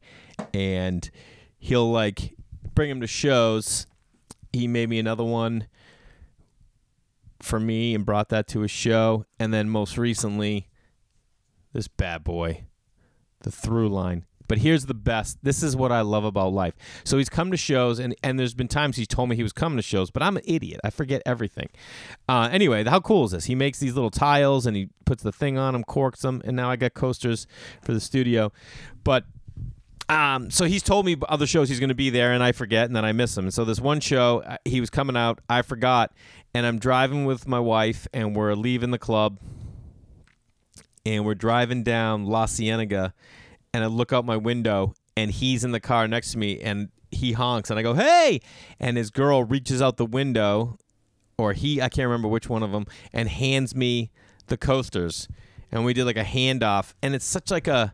and 0.54 1.10
he'll 1.58 1.90
like 1.90 2.37
bring 2.75 2.88
him 2.88 3.00
to 3.00 3.08
shows 3.08 3.88
he 4.56 4.66
made 4.66 4.88
me 4.88 4.98
another 4.98 5.25
one 5.25 5.66
for 7.40 7.60
me 7.60 7.94
and 7.94 8.04
brought 8.04 8.28
that 8.30 8.48
to 8.48 8.62
a 8.62 8.68
show. 8.68 9.26
And 9.38 9.52
then 9.52 9.68
most 9.68 9.98
recently, 9.98 10.68
this 11.72 11.88
bad 11.88 12.25
boy, 12.25 12.64
the 13.40 13.50
through 13.50 13.88
line. 13.88 14.25
But 14.48 14.58
here's 14.58 14.86
the 14.86 14.94
best. 14.94 15.38
This 15.42 15.62
is 15.62 15.75
what 15.75 15.90
I 15.90 16.02
love 16.02 16.25
about 16.25 16.52
life. 16.52 16.75
So 17.04 17.18
he's 17.18 17.28
come 17.28 17.50
to 17.50 17.56
shows, 17.56 17.98
and, 17.98 18.14
and 18.22 18.38
there's 18.38 18.54
been 18.54 18.68
times 18.68 18.96
he's 18.96 19.08
told 19.08 19.28
me 19.28 19.36
he 19.36 19.42
was 19.42 19.52
coming 19.52 19.76
to 19.76 19.82
shows, 19.82 20.10
but 20.10 20.22
I'm 20.22 20.36
an 20.36 20.44
idiot. 20.46 20.80
I 20.84 20.90
forget 20.90 21.20
everything. 21.26 21.68
Uh, 22.28 22.48
anyway, 22.52 22.84
how 22.84 23.00
cool 23.00 23.25
is 23.25 23.32
this? 23.32 23.46
He 23.46 23.56
makes 23.56 23.80
these 23.80 23.94
little 23.94 24.10
tiles 24.10 24.64
and 24.64 24.76
he 24.76 24.88
puts 25.04 25.25
the 25.25 25.32
thing 25.32 25.58
on 25.58 25.72
them, 25.72 25.82
corks 25.82 26.22
them, 26.22 26.42
and 26.44 26.54
now 26.54 26.70
I 26.70 26.76
got 26.76 26.94
coasters 26.94 27.48
for 27.82 27.92
the 27.92 28.00
studio. 28.00 28.52
But 29.02 29.25
um, 30.08 30.50
so 30.50 30.64
he's 30.66 30.82
told 30.82 31.04
me 31.04 31.16
other 31.28 31.46
shows 31.46 31.68
he's 31.68 31.80
going 31.80 31.88
to 31.88 31.94
be 31.94 32.10
there, 32.10 32.32
and 32.32 32.42
I 32.42 32.52
forget, 32.52 32.86
and 32.86 32.94
then 32.94 33.04
I 33.04 33.12
miss 33.12 33.36
him. 33.36 33.46
And 33.46 33.54
so 33.54 33.64
this 33.64 33.80
one 33.80 34.00
show 34.00 34.42
uh, 34.42 34.56
he 34.64 34.80
was 34.80 34.90
coming 34.90 35.16
out, 35.16 35.40
I 35.48 35.62
forgot, 35.62 36.12
and 36.54 36.64
I'm 36.64 36.78
driving 36.78 37.25
with 37.25 37.48
my 37.48 37.60
wife, 37.60 38.06
and 38.12 38.36
we're 38.36 38.54
leaving 38.54 38.92
the 38.92 38.98
club, 38.98 39.38
and 41.04 41.25
we're 41.25 41.34
driving 41.34 41.82
down 41.82 42.26
La 42.26 42.46
Cienega, 42.46 43.14
and 43.75 43.82
I 43.82 43.88
look 43.88 44.12
out 44.12 44.25
my 44.25 44.36
window, 44.36 44.94
and 45.16 45.30
he's 45.30 45.64
in 45.64 45.72
the 45.72 45.80
car 45.80 46.06
next 46.06 46.32
to 46.32 46.38
me, 46.38 46.60
and 46.60 46.90
he 47.10 47.32
honks, 47.32 47.70
and 47.70 47.78
I 47.78 47.82
go, 47.82 47.94
"Hey!" 47.94 48.40
And 48.78 48.96
his 48.96 49.10
girl 49.10 49.42
reaches 49.42 49.82
out 49.82 49.96
the 49.96 50.06
window, 50.06 50.78
or 51.38 51.52
he, 51.52 51.82
I 51.82 51.88
can't 51.88 52.06
remember 52.06 52.28
which 52.28 52.48
one 52.48 52.62
of 52.62 52.72
them, 52.72 52.86
and 53.12 53.28
hands 53.28 53.75
me 53.75 54.10
the 54.46 54.56
coasters, 54.56 55.26
and 55.72 55.84
we 55.84 55.94
did 55.94 56.04
like 56.04 56.16
a 56.16 56.25
handoff, 56.25 56.94
and 57.02 57.14
it's 57.14 57.26
such 57.26 57.50
like 57.50 57.66
a 57.66 57.92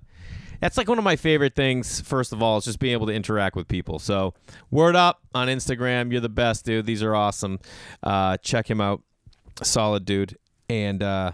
that's 0.63 0.79
like 0.79 0.89
one 0.89 0.97
of 0.97 1.03
my 1.03 1.17
favorite 1.17 1.57
things. 1.57 2.01
First 2.01 2.33
of 2.33 2.41
all, 2.41 2.57
is 2.57 2.65
just 2.65 2.79
being 2.79 2.93
able 2.93 3.09
to 3.09 3.13
interact 3.13 3.57
with 3.57 3.67
people. 3.67 3.99
So, 3.99 4.33
word 4.71 4.95
up 4.95 5.21
on 5.35 5.49
Instagram. 5.49 6.13
You're 6.13 6.21
the 6.21 6.29
best, 6.29 6.65
dude. 6.65 6.87
These 6.87 7.03
are 7.03 7.17
awesome. 7.17 7.59
Uh, 8.01 8.37
check 8.37 8.71
him 8.71 8.81
out. 8.81 9.03
Solid 9.61 10.05
dude. 10.05 10.39
And 10.69 11.03
uh, 11.03 11.33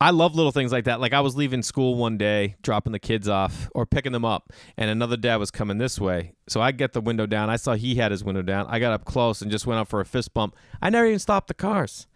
I 0.00 0.10
love 0.10 0.34
little 0.34 0.50
things 0.50 0.72
like 0.72 0.86
that. 0.86 1.00
Like 1.00 1.12
I 1.12 1.20
was 1.20 1.36
leaving 1.36 1.62
school 1.62 1.94
one 1.94 2.18
day, 2.18 2.56
dropping 2.62 2.90
the 2.90 2.98
kids 2.98 3.28
off 3.28 3.70
or 3.76 3.86
picking 3.86 4.10
them 4.10 4.24
up, 4.24 4.52
and 4.76 4.90
another 4.90 5.16
dad 5.16 5.36
was 5.36 5.52
coming 5.52 5.78
this 5.78 6.00
way. 6.00 6.32
So 6.48 6.60
I 6.60 6.72
get 6.72 6.94
the 6.94 7.00
window 7.00 7.26
down. 7.26 7.48
I 7.48 7.54
saw 7.54 7.74
he 7.74 7.94
had 7.94 8.10
his 8.10 8.24
window 8.24 8.42
down. 8.42 8.66
I 8.68 8.80
got 8.80 8.92
up 8.92 9.04
close 9.04 9.40
and 9.40 9.52
just 9.52 9.68
went 9.68 9.78
up 9.78 9.86
for 9.86 10.00
a 10.00 10.04
fist 10.04 10.34
bump. 10.34 10.56
I 10.82 10.90
never 10.90 11.06
even 11.06 11.20
stopped 11.20 11.46
the 11.46 11.54
cars 11.54 12.08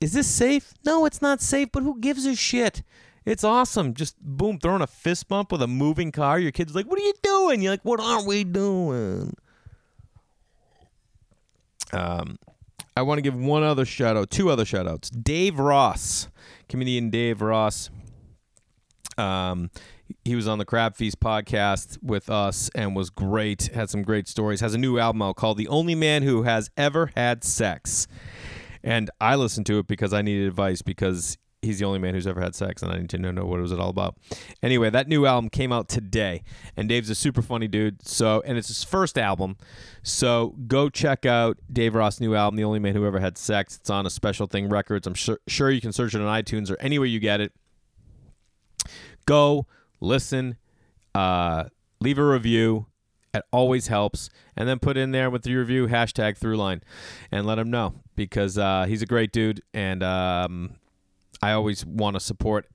is 0.00 0.12
this 0.12 0.28
safe? 0.28 0.74
No, 0.84 1.04
it's 1.04 1.22
not 1.22 1.40
safe, 1.40 1.70
but 1.72 1.82
who 1.82 1.98
gives 1.98 2.24
a 2.26 2.36
shit? 2.36 2.82
It's 3.24 3.44
awesome. 3.44 3.94
Just 3.94 4.16
boom, 4.20 4.58
throwing 4.58 4.82
a 4.82 4.86
fist 4.86 5.28
bump 5.28 5.52
with 5.52 5.62
a 5.62 5.66
moving 5.66 6.12
car. 6.12 6.38
Your 6.38 6.52
kid's 6.52 6.74
like, 6.74 6.86
What 6.86 6.98
are 6.98 7.04
you 7.04 7.14
doing? 7.22 7.62
You're 7.62 7.72
like, 7.72 7.84
What 7.84 8.00
aren't 8.00 8.26
we 8.26 8.44
doing? 8.44 9.34
Um, 11.92 12.38
I 12.96 13.02
want 13.02 13.18
to 13.18 13.22
give 13.22 13.36
one 13.36 13.62
other 13.62 13.84
shout 13.84 14.16
out, 14.16 14.30
two 14.30 14.50
other 14.50 14.64
shout 14.64 14.86
outs. 14.86 15.10
Dave 15.10 15.58
Ross, 15.58 16.28
comedian 16.68 17.10
Dave 17.10 17.40
Ross. 17.40 17.90
Um, 19.16 19.70
he 20.24 20.34
was 20.34 20.48
on 20.48 20.58
the 20.58 20.64
Crab 20.64 20.96
Feast 20.96 21.20
podcast 21.20 21.98
with 22.02 22.30
us 22.30 22.70
and 22.74 22.96
was 22.96 23.10
great. 23.10 23.70
Had 23.74 23.90
some 23.90 24.02
great 24.02 24.28
stories. 24.28 24.60
Has 24.60 24.74
a 24.74 24.78
new 24.78 24.98
album 24.98 25.22
out 25.22 25.36
called 25.36 25.58
"The 25.58 25.68
Only 25.68 25.94
Man 25.94 26.22
Who 26.22 26.42
Has 26.42 26.70
Ever 26.76 27.10
Had 27.14 27.44
Sex," 27.44 28.06
and 28.82 29.10
I 29.20 29.34
listened 29.36 29.66
to 29.66 29.78
it 29.78 29.86
because 29.86 30.12
I 30.12 30.22
needed 30.22 30.46
advice 30.46 30.82
because 30.82 31.36
he's 31.62 31.78
the 31.78 31.84
only 31.84 31.98
man 31.98 32.14
who's 32.14 32.26
ever 32.26 32.40
had 32.40 32.54
sex, 32.54 32.82
and 32.82 32.92
I 32.92 32.98
need 32.98 33.10
to 33.10 33.18
know 33.18 33.44
what 33.44 33.58
it 33.58 33.62
was 33.62 33.72
all 33.72 33.90
about. 33.90 34.16
Anyway, 34.62 34.90
that 34.90 35.08
new 35.08 35.26
album 35.26 35.50
came 35.50 35.72
out 35.72 35.88
today, 35.88 36.42
and 36.76 36.88
Dave's 36.88 37.10
a 37.10 37.14
super 37.14 37.42
funny 37.42 37.68
dude. 37.68 38.06
So, 38.06 38.42
and 38.46 38.58
it's 38.58 38.68
his 38.68 38.84
first 38.84 39.18
album, 39.18 39.56
so 40.02 40.54
go 40.66 40.88
check 40.88 41.26
out 41.26 41.58
Dave 41.72 41.94
Ross' 41.94 42.20
new 42.20 42.34
album, 42.34 42.56
"The 42.56 42.64
Only 42.64 42.78
Man 42.78 42.94
Who 42.94 43.06
Ever 43.06 43.20
Had 43.20 43.38
Sex." 43.38 43.76
It's 43.76 43.90
on 43.90 44.06
a 44.06 44.10
Special 44.10 44.46
Thing 44.46 44.68
Records. 44.68 45.06
I'm 45.06 45.14
sure 45.14 45.38
sure 45.46 45.70
you 45.70 45.80
can 45.80 45.92
search 45.92 46.14
it 46.14 46.20
on 46.20 46.42
iTunes 46.42 46.70
or 46.70 46.80
anywhere 46.80 47.06
you 47.06 47.20
get 47.20 47.40
it. 47.40 47.52
Go 49.26 49.66
listen, 50.00 50.56
uh, 51.14 51.64
leave 52.00 52.18
a 52.18 52.24
review. 52.24 52.86
It 53.34 53.44
always 53.52 53.88
helps. 53.88 54.30
And 54.56 54.68
then 54.68 54.78
put 54.78 54.96
in 54.96 55.12
there 55.12 55.30
with 55.30 55.46
your 55.46 55.60
review 55.60 55.86
hashtag 55.86 56.38
Throughline 56.38 56.80
and 57.30 57.46
let 57.46 57.58
him 57.58 57.70
know 57.70 57.94
because 58.16 58.56
uh, 58.58 58.86
he's 58.88 59.02
a 59.02 59.06
great 59.06 59.32
dude. 59.32 59.62
And 59.74 60.02
um, 60.02 60.76
I 61.42 61.52
always 61.52 61.84
want 61.84 62.14
to 62.14 62.20
support 62.20 62.66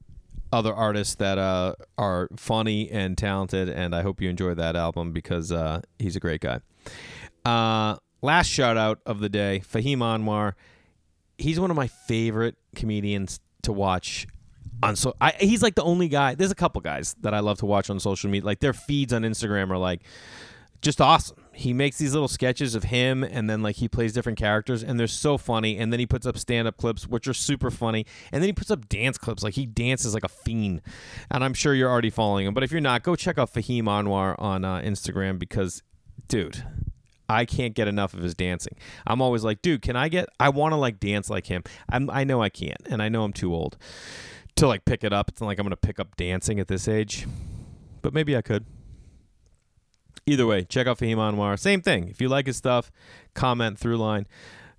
other 0.51 0.73
artists 0.73 1.15
that 1.15 1.37
uh, 1.37 1.73
are 1.97 2.29
funny 2.37 2.89
and 2.89 3.17
talented. 3.17 3.69
And 3.69 3.95
I 3.95 4.03
hope 4.03 4.21
you 4.21 4.29
enjoy 4.29 4.53
that 4.53 4.75
album 4.75 5.11
because 5.11 5.51
uh, 5.51 5.81
he's 5.97 6.15
a 6.15 6.19
great 6.19 6.41
guy. 6.41 6.59
Uh, 7.43 7.97
last 8.21 8.47
shout 8.47 8.77
out 8.77 8.99
of 9.05 9.19
the 9.19 9.29
day 9.29 9.61
Fahim 9.65 9.97
Anwar. 9.97 10.53
He's 11.37 11.59
one 11.59 11.71
of 11.71 11.75
my 11.75 11.87
favorite 11.87 12.55
comedians 12.75 13.39
to 13.63 13.73
watch 13.73 14.27
on 14.83 14.95
so 14.95 15.15
I, 15.19 15.31
he's 15.39 15.63
like 15.63 15.75
the 15.75 15.83
only 15.83 16.07
guy. 16.07 16.35
There's 16.35 16.51
a 16.51 16.55
couple 16.55 16.81
guys 16.81 17.15
that 17.21 17.33
I 17.33 17.39
love 17.39 17.57
to 17.59 17.65
watch 17.65 17.89
on 17.89 17.99
social 17.99 18.29
media. 18.29 18.45
Like 18.45 18.59
their 18.59 18.73
feeds 18.73 19.13
on 19.13 19.23
Instagram 19.23 19.71
are 19.71 19.77
like 19.77 20.01
just 20.81 21.01
awesome. 21.01 21.42
He 21.53 21.73
makes 21.73 21.97
these 21.97 22.13
little 22.13 22.27
sketches 22.27 22.75
of 22.75 22.85
him 22.85 23.23
and 23.23 23.49
then 23.49 23.61
like 23.61 23.75
he 23.77 23.87
plays 23.87 24.13
different 24.13 24.37
characters 24.37 24.83
and 24.83 24.99
they're 24.99 25.07
so 25.07 25.37
funny. 25.37 25.77
And 25.77 25.91
then 25.91 25.99
he 25.99 26.05
puts 26.05 26.25
up 26.25 26.37
stand 26.37 26.67
up 26.67 26.77
clips 26.77 27.07
which 27.07 27.27
are 27.27 27.33
super 27.33 27.69
funny. 27.69 28.05
And 28.31 28.41
then 28.41 28.47
he 28.47 28.53
puts 28.53 28.71
up 28.71 28.89
dance 28.89 29.17
clips 29.17 29.43
like 29.43 29.53
he 29.53 29.65
dances 29.65 30.13
like 30.13 30.23
a 30.23 30.29
fiend. 30.29 30.81
And 31.29 31.43
I'm 31.43 31.53
sure 31.53 31.73
you're 31.73 31.91
already 31.91 32.09
following 32.09 32.47
him. 32.47 32.53
But 32.53 32.63
if 32.63 32.71
you're 32.71 32.81
not, 32.81 33.03
go 33.03 33.15
check 33.15 33.37
out 33.37 33.53
Fahim 33.53 33.83
Anwar 33.83 34.39
on 34.39 34.65
uh, 34.65 34.77
Instagram 34.79 35.39
because, 35.39 35.83
dude. 36.27 36.63
I 37.29 37.45
can't 37.45 37.73
get 37.73 37.87
enough 37.87 38.13
of 38.13 38.21
his 38.21 38.35
dancing. 38.35 38.75
I'm 39.07 39.21
always 39.21 39.45
like, 39.45 39.61
dude, 39.61 39.81
can 39.81 39.95
I 39.95 40.09
get? 40.09 40.27
I 40.41 40.49
want 40.49 40.73
to 40.73 40.75
like 40.75 40.99
dance 40.99 41.29
like 41.29 41.47
him. 41.47 41.63
I'm, 41.89 42.09
I 42.09 42.25
know 42.25 42.43
I 42.43 42.49
can't, 42.49 42.81
and 42.89 43.01
I 43.01 43.07
know 43.07 43.23
I'm 43.23 43.31
too 43.31 43.55
old 43.55 43.77
to 44.55 44.67
like 44.67 44.85
pick 44.85 45.03
it 45.03 45.13
up. 45.13 45.29
It's 45.29 45.41
not 45.41 45.47
like 45.47 45.59
I'm 45.59 45.65
gonna 45.65 45.75
pick 45.75 45.99
up 45.99 46.15
dancing 46.15 46.59
at 46.59 46.67
this 46.67 46.87
age, 46.87 47.27
but 48.01 48.13
maybe 48.13 48.35
I 48.35 48.41
could. 48.41 48.65
Either 50.25 50.45
way, 50.45 50.63
check 50.63 50.87
out 50.87 50.97
Fahim 50.97 51.17
Anwar. 51.17 51.59
Same 51.59 51.81
thing. 51.81 52.07
If 52.07 52.21
you 52.21 52.29
like 52.29 52.47
his 52.47 52.57
stuff, 52.57 52.91
comment 53.33 53.79
Throughline 53.79 54.25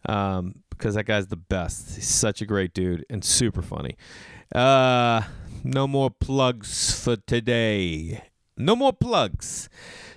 um, 0.09 0.63
because 0.71 0.95
that 0.95 1.05
guy's 1.05 1.27
the 1.29 1.37
best. 1.37 1.97
He's 1.97 2.09
such 2.09 2.41
a 2.41 2.47
great 2.47 2.73
dude 2.73 3.05
and 3.11 3.25
super 3.25 3.63
funny. 3.63 3.97
Uh, 4.55 5.23
no 5.63 5.87
more 5.87 6.11
plugs 6.11 6.99
for 6.99 7.17
today. 7.17 8.25
No 8.57 8.75
more 8.77 8.93
plugs. 8.93 9.69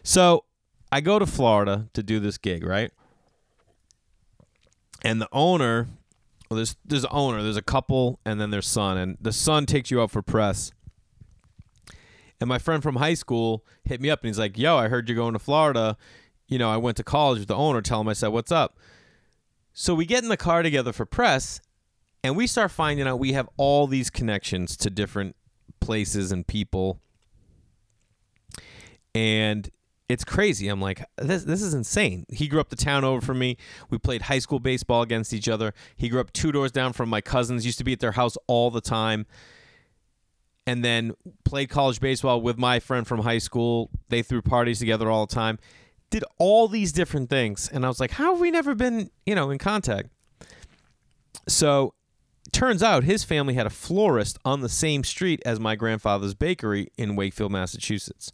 So 0.03 0.45
I 0.91 1.01
go 1.01 1.19
to 1.19 1.25
Florida 1.25 1.89
to 1.93 2.03
do 2.03 2.19
this 2.19 2.37
gig, 2.37 2.63
right? 2.63 2.91
And 5.03 5.21
the 5.21 5.29
owner 5.31 5.87
well, 6.49 6.55
there's 6.55 6.77
there's 6.85 7.03
an 7.03 7.09
owner, 7.11 7.43
there's 7.43 7.57
a 7.57 7.61
couple, 7.61 8.19
and 8.25 8.39
then 8.39 8.51
their 8.51 8.61
son, 8.61 8.97
and 8.97 9.17
the 9.19 9.33
son 9.33 9.65
takes 9.65 9.91
you 9.91 10.01
out 10.01 10.11
for 10.11 10.21
press. 10.21 10.71
And 12.39 12.47
my 12.47 12.59
friend 12.59 12.83
from 12.83 12.97
high 12.97 13.15
school 13.15 13.65
hit 13.83 13.99
me 13.99 14.09
up 14.09 14.21
and 14.21 14.27
he's 14.27 14.39
like, 14.39 14.57
"Yo, 14.57 14.77
I 14.77 14.87
heard 14.87 15.09
you're 15.09 15.15
going 15.15 15.33
to 15.33 15.39
Florida. 15.39 15.97
You 16.47 16.57
know, 16.57 16.69
I 16.69 16.77
went 16.77 16.97
to 16.97 17.03
college 17.03 17.39
with 17.39 17.47
the 17.47 17.55
owner. 17.55 17.81
Tell 17.81 18.01
him 18.01 18.07
I 18.07 18.13
said, 18.13 18.29
what's 18.29 18.51
up?" 18.51 18.77
So 19.73 19.93
we 19.93 20.05
get 20.05 20.23
in 20.23 20.29
the 20.29 20.37
car 20.37 20.63
together 20.63 20.93
for 20.93 21.05
press, 21.05 21.61
and 22.23 22.35
we 22.35 22.47
start 22.47 22.71
finding 22.71 23.07
out 23.07 23.19
we 23.19 23.33
have 23.33 23.49
all 23.57 23.87
these 23.87 24.09
connections 24.09 24.75
to 24.77 24.89
different 24.89 25.35
places 25.79 26.31
and 26.31 26.45
people. 26.45 26.99
And 29.13 29.69
it's 30.09 30.23
crazy. 30.23 30.67
I'm 30.69 30.81
like, 30.81 31.03
this 31.17 31.43
this 31.43 31.61
is 31.61 31.73
insane. 31.73 32.25
He 32.29 32.47
grew 32.47 32.59
up 32.59 32.69
the 32.69 32.75
town 32.75 33.03
over 33.03 33.19
from 33.19 33.39
me. 33.39 33.57
We 33.89 33.97
played 33.97 34.23
high 34.23 34.39
school 34.39 34.59
baseball 34.59 35.01
against 35.01 35.33
each 35.33 35.49
other. 35.49 35.73
He 35.95 36.09
grew 36.09 36.21
up 36.21 36.31
two 36.31 36.51
doors 36.51 36.71
down 36.71 36.93
from 36.93 37.09
my 37.09 37.21
cousins. 37.21 37.65
Used 37.65 37.77
to 37.79 37.83
be 37.83 37.93
at 37.93 37.99
their 37.99 38.13
house 38.13 38.37
all 38.47 38.71
the 38.71 38.81
time. 38.81 39.25
And 40.67 40.85
then 40.85 41.13
played 41.45 41.69
college 41.69 41.99
baseball 41.99 42.41
with 42.41 42.59
my 42.59 42.79
friend 42.79 43.07
from 43.07 43.21
high 43.21 43.39
school. 43.39 43.89
They 44.09 44.21
threw 44.21 44.43
parties 44.43 44.77
together 44.77 45.09
all 45.09 45.25
the 45.25 45.33
time. 45.33 45.57
Did 46.09 46.23
all 46.37 46.67
these 46.67 46.91
different 46.91 47.29
things, 47.29 47.69
and 47.73 47.83
I 47.83 47.87
was 47.87 47.99
like, 47.99 48.11
how 48.11 48.33
have 48.33 48.39
we 48.39 48.51
never 48.51 48.75
been, 48.75 49.09
you 49.25 49.33
know, 49.33 49.49
in 49.49 49.57
contact? 49.57 50.09
So, 51.47 51.93
turns 52.51 52.81
out 52.81 53.03
his 53.03 53.23
family 53.23 53.53
had 53.55 53.65
a 53.65 53.69
florist 53.69 54.37
on 54.45 54.61
the 54.61 54.69
same 54.69 55.03
street 55.03 55.41
as 55.45 55.59
my 55.59 55.75
grandfather's 55.75 56.33
bakery 56.33 56.91
in 56.97 57.15
Wakefield, 57.15 57.51
Massachusetts. 57.51 58.31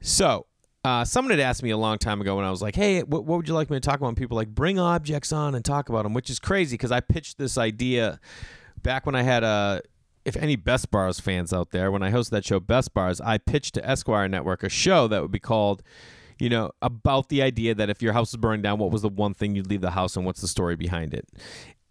So 0.00 0.46
uh, 0.84 1.04
someone 1.04 1.30
had 1.30 1.40
asked 1.40 1.62
me 1.62 1.70
a 1.70 1.76
long 1.76 1.98
time 1.98 2.20
ago 2.20 2.36
when 2.36 2.44
I 2.44 2.50
was 2.50 2.62
like, 2.62 2.74
"Hey, 2.74 3.02
what, 3.02 3.24
what 3.24 3.36
would 3.36 3.48
you 3.48 3.54
like 3.54 3.70
me 3.70 3.76
to 3.76 3.80
talk 3.80 3.96
about?" 3.96 4.08
And 4.08 4.16
people 4.16 4.36
like 4.36 4.48
bring 4.48 4.78
objects 4.78 5.32
on 5.32 5.54
and 5.54 5.64
talk 5.64 5.88
about 5.88 6.04
them, 6.04 6.14
which 6.14 6.30
is 6.30 6.38
crazy 6.38 6.74
because 6.74 6.90
I 6.90 7.00
pitched 7.00 7.38
this 7.38 7.58
idea 7.58 8.18
back 8.82 9.06
when 9.06 9.14
I 9.14 9.22
had 9.22 9.44
a. 9.44 9.82
If 10.30 10.36
any 10.40 10.54
Best 10.54 10.92
Bars 10.92 11.18
fans 11.18 11.52
out 11.52 11.72
there, 11.72 11.90
when 11.90 12.04
I 12.04 12.12
hosted 12.12 12.30
that 12.30 12.44
show 12.44 12.60
Best 12.60 12.94
Bars, 12.94 13.20
I 13.20 13.36
pitched 13.36 13.74
to 13.74 13.84
Esquire 13.84 14.28
Network 14.28 14.62
a 14.62 14.68
show 14.68 15.08
that 15.08 15.22
would 15.22 15.32
be 15.32 15.40
called, 15.40 15.82
you 16.38 16.48
know, 16.48 16.70
about 16.80 17.30
the 17.30 17.42
idea 17.42 17.74
that 17.74 17.90
if 17.90 18.00
your 18.00 18.12
house 18.12 18.28
is 18.28 18.36
burning 18.36 18.62
down, 18.62 18.78
what 18.78 18.92
was 18.92 19.02
the 19.02 19.08
one 19.08 19.34
thing 19.34 19.56
you'd 19.56 19.68
leave 19.68 19.80
the 19.80 19.90
house 19.90 20.14
and 20.14 20.24
what's 20.24 20.40
the 20.40 20.46
story 20.46 20.76
behind 20.76 21.14
it? 21.14 21.26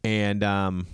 And 0.06 0.42
um, 0.42 0.88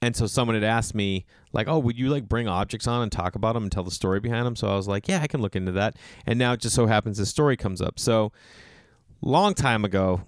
and 0.00 0.16
so 0.16 0.26
someone 0.26 0.54
had 0.54 0.64
asked 0.64 0.94
me, 0.94 1.26
like, 1.52 1.68
oh, 1.68 1.78
would 1.78 1.98
you 1.98 2.08
like 2.08 2.26
bring 2.26 2.48
objects 2.48 2.86
on 2.86 3.02
and 3.02 3.12
talk 3.12 3.34
about 3.34 3.52
them 3.52 3.64
and 3.64 3.70
tell 3.70 3.84
the 3.84 3.90
story 3.90 4.20
behind 4.20 4.46
them? 4.46 4.56
So 4.56 4.68
I 4.68 4.74
was 4.74 4.88
like, 4.88 5.06
yeah, 5.06 5.20
I 5.20 5.26
can 5.26 5.42
look 5.42 5.54
into 5.54 5.72
that. 5.72 5.96
And 6.24 6.38
now 6.38 6.54
it 6.54 6.60
just 6.60 6.74
so 6.74 6.86
happens 6.86 7.18
this 7.18 7.28
story 7.28 7.58
comes 7.58 7.82
up. 7.82 7.98
So 7.98 8.32
long 9.20 9.52
time 9.52 9.84
ago, 9.84 10.22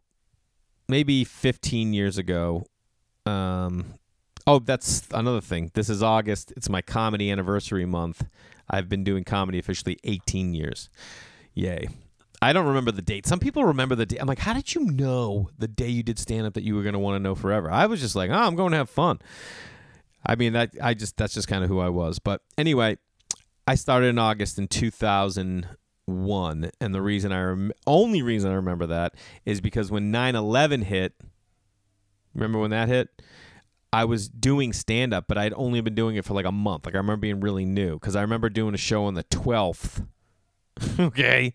maybe 0.87 1.25
15 1.25 1.95
years 1.95 2.19
ago, 2.19 2.67
um, 3.25 3.95
oh, 4.47 4.59
that's 4.59 5.07
another 5.13 5.41
thing. 5.41 5.71
This 5.75 5.89
is 5.89 6.03
August. 6.03 6.53
It's 6.57 6.69
my 6.69 6.83
comedy 6.83 7.31
anniversary 7.31 7.87
month. 7.87 8.27
I've 8.69 8.89
been 8.89 9.05
doing 9.05 9.25
comedy 9.25 9.59
officially 9.59 9.99
18 10.05 10.55
years. 10.55 10.91
Yay. 11.55 11.89
I 12.43 12.53
don't 12.53 12.67
remember 12.67 12.91
the 12.91 13.03
date. 13.03 13.27
Some 13.27 13.39
people 13.39 13.65
remember 13.65 13.95
the 13.95 14.07
date. 14.07 14.19
I'm 14.19 14.27
like, 14.27 14.39
how 14.39 14.55
did 14.55 14.75
you 14.75 14.87
know 14.87 15.51
the 15.59 15.69
day 15.69 15.89
you 15.89 16.03
did 16.03 16.19
stand 16.19 16.47
up 16.47 16.55
that 16.55 16.63
you 16.63 16.75
were 16.75 16.83
going 16.83 16.95
to 16.95 16.99
want 16.99 17.17
to 17.17 17.21
know 17.21 17.35
forever? 17.35 17.71
I 17.71 17.87
was 17.87 18.01
just 18.01 18.17
like, 18.17 18.31
oh, 18.31 18.35
I'm 18.35 18.57
going 18.57 18.71
to 18.71 18.79
have 18.79 18.89
fun. 18.89 19.19
I 20.25 20.37
mean, 20.37 20.55
that 20.55 20.71
I 20.83 20.95
just 20.95 21.17
that's 21.17 21.35
just 21.35 21.49
kind 21.49 21.65
of 21.65 21.71
who 21.71 21.81
I 21.81 21.91
was. 21.91 22.19
But 22.19 22.41
anyway, 22.57 22.97
I 23.67 23.75
started 23.75 24.09
in 24.09 24.19
August 24.19 24.59
in 24.59 24.69
2001, 24.69 26.71
and 26.81 26.95
the 26.95 27.03
reason 27.03 27.33
I 27.33 27.43
rem- 27.43 27.73
only 27.87 28.23
reason 28.23 28.51
I 28.51 28.55
remember 28.55 28.87
that 28.87 29.15
is 29.45 29.61
because 29.61 29.91
when 29.91 30.13
9/11 30.13 30.85
hit, 30.85 31.15
remember 32.35 32.59
when 32.59 32.71
that 32.71 32.89
hit? 32.89 33.11
I 33.93 34.05
was 34.05 34.29
doing 34.29 34.73
stand 34.73 35.13
up, 35.13 35.27
but 35.27 35.37
I'd 35.37 35.55
only 35.55 35.81
been 35.81 35.95
doing 35.95 36.17
it 36.17 36.25
for 36.25 36.35
like 36.35 36.47
a 36.47 36.53
month. 36.53 36.87
Like 36.87 36.95
I 36.95 36.99
remember 36.99 37.23
being 37.23 37.41
really 37.41 37.65
new 37.65 37.95
because 37.95 38.15
I 38.15 38.23
remember 38.23 38.49
doing 38.49 38.75
a 38.75 38.79
show 38.79 39.05
on 39.05 39.15
the 39.15 39.25
12th. 39.25 40.07
okay 40.99 41.55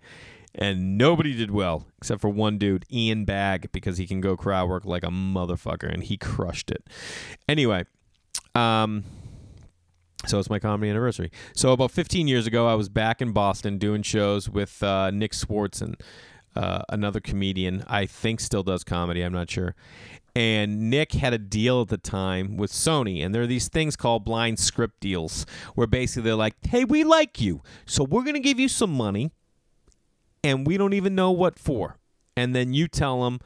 and 0.58 0.98
nobody 0.98 1.36
did 1.36 1.52
well 1.52 1.86
except 1.98 2.22
for 2.22 2.30
one 2.30 2.58
dude, 2.58 2.86
Ian 2.92 3.26
Bagg, 3.26 3.72
because 3.72 3.98
he 3.98 4.08
can 4.08 4.22
go 4.22 4.38
crowd 4.38 4.70
work 4.70 4.86
like 4.86 5.04
a 5.04 5.10
motherfucker, 5.10 5.92
and 5.92 6.04
he 6.04 6.18
crushed 6.18 6.72
it. 6.72 6.88
Anyway, 7.48 7.84
um, 8.54 9.04
so 10.26 10.40
it's 10.40 10.50
my 10.50 10.60
comedy 10.60 10.90
anniversary. 10.90 11.32
So 11.54 11.72
about 11.72 11.92
15 11.92 12.28
years 12.28 12.48
ago, 12.48 12.68
I 12.68 12.76
was 12.76 12.90
back 12.90 13.22
in 13.22 13.32
Boston 13.32 13.78
doing 13.78 14.02
shows 14.02 14.50
with 14.50 14.82
uh, 14.82 15.12
Nick 15.12 15.34
Swardson, 15.34 16.00
uh, 16.56 16.84
another 16.90 17.20
comedian. 17.20 17.84
I 17.88 18.06
think 18.06 18.40
still 18.40 18.64
does 18.64 18.84
comedy. 18.84 19.22
I'm 19.22 19.34
not 19.34 19.50
sure. 19.50 19.76
And 20.36 20.90
Nick 20.90 21.14
had 21.14 21.34
a 21.34 21.38
deal 21.38 21.82
at 21.82 21.88
the 21.88 21.98
time 21.98 22.58
with 22.58 22.72
Sony, 22.72 23.24
and 23.24 23.34
there 23.34 23.42
are 23.42 23.48
these 23.48 23.70
things 23.70 23.96
called 23.96 24.26
blind 24.26 24.60
script 24.60 25.00
deals, 25.00 25.46
where 25.76 25.88
basically 25.88 26.24
they're 26.24 26.36
like, 26.36 26.56
"Hey, 26.66 26.84
we 26.84 27.06
like 27.06 27.40
you, 27.40 27.62
so 27.86 28.04
we're 28.04 28.24
gonna 28.24 28.42
give 28.42 28.60
you 28.60 28.68
some 28.68 28.92
money." 28.92 29.32
and 30.46 30.68
we 30.68 30.78
don't 30.78 30.94
even 30.94 31.16
know 31.16 31.32
what 31.32 31.58
for. 31.58 31.98
And 32.38 32.56
then 32.56 32.72
you 32.74 32.88
tell 32.88 33.24
them, 33.24 33.40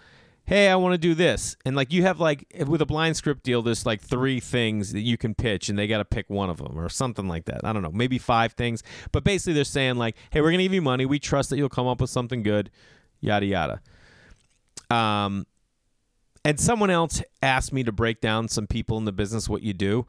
hey, 0.44 0.68
I 0.68 0.76
want 0.76 0.94
to 0.94 0.98
do 0.98 1.14
this. 1.14 1.56
And 1.64 1.76
like 1.76 1.94
you 1.94 2.04
have 2.04 2.20
like 2.20 2.46
with 2.68 2.82
a 2.82 2.86
blind 2.86 3.16
script 3.16 3.44
deal, 3.44 3.62
there's 3.62 3.86
like 3.86 4.02
three 4.02 4.42
things 4.42 4.92
that 4.92 5.02
you 5.02 5.18
can 5.18 5.34
pitch 5.34 5.70
and 5.70 5.80
they 5.80 5.88
got 5.88 6.00
to 6.00 6.06
pick 6.06 6.30
one 6.30 6.50
of 6.50 6.58
them 6.58 6.78
or 6.78 6.90
something 6.90 7.28
like 7.28 7.46
that. 7.46 7.62
I 7.64 7.72
don't 7.72 7.84
know, 7.84 7.92
maybe 7.92 8.18
five 8.18 8.54
things. 8.54 8.84
But 9.14 9.24
basically 9.24 9.54
they're 9.54 9.64
saying 9.64 9.96
like, 9.96 10.18
hey, 10.32 10.42
we're 10.42 10.50
going 10.50 10.58
to 10.58 10.66
give 10.66 10.74
you 10.74 10.82
money. 10.82 11.06
We 11.06 11.20
trust 11.20 11.50
that 11.52 11.58
you'll 11.58 11.70
come 11.70 11.88
up 11.88 12.02
with 12.02 12.10
something 12.10 12.44
good, 12.44 12.70
yada, 13.22 13.46
yada. 13.46 13.82
Um, 14.90 15.46
and 16.50 16.60
someone 16.60 16.90
else 16.90 17.22
asked 17.44 17.72
me 17.72 17.84
to 17.84 17.92
break 17.92 18.22
down 18.22 18.48
some 18.48 18.66
people 18.66 18.98
in 18.98 19.06
the 19.06 19.12
business, 19.12 19.48
what 19.48 19.62
you 19.62 19.72
do. 19.72 20.08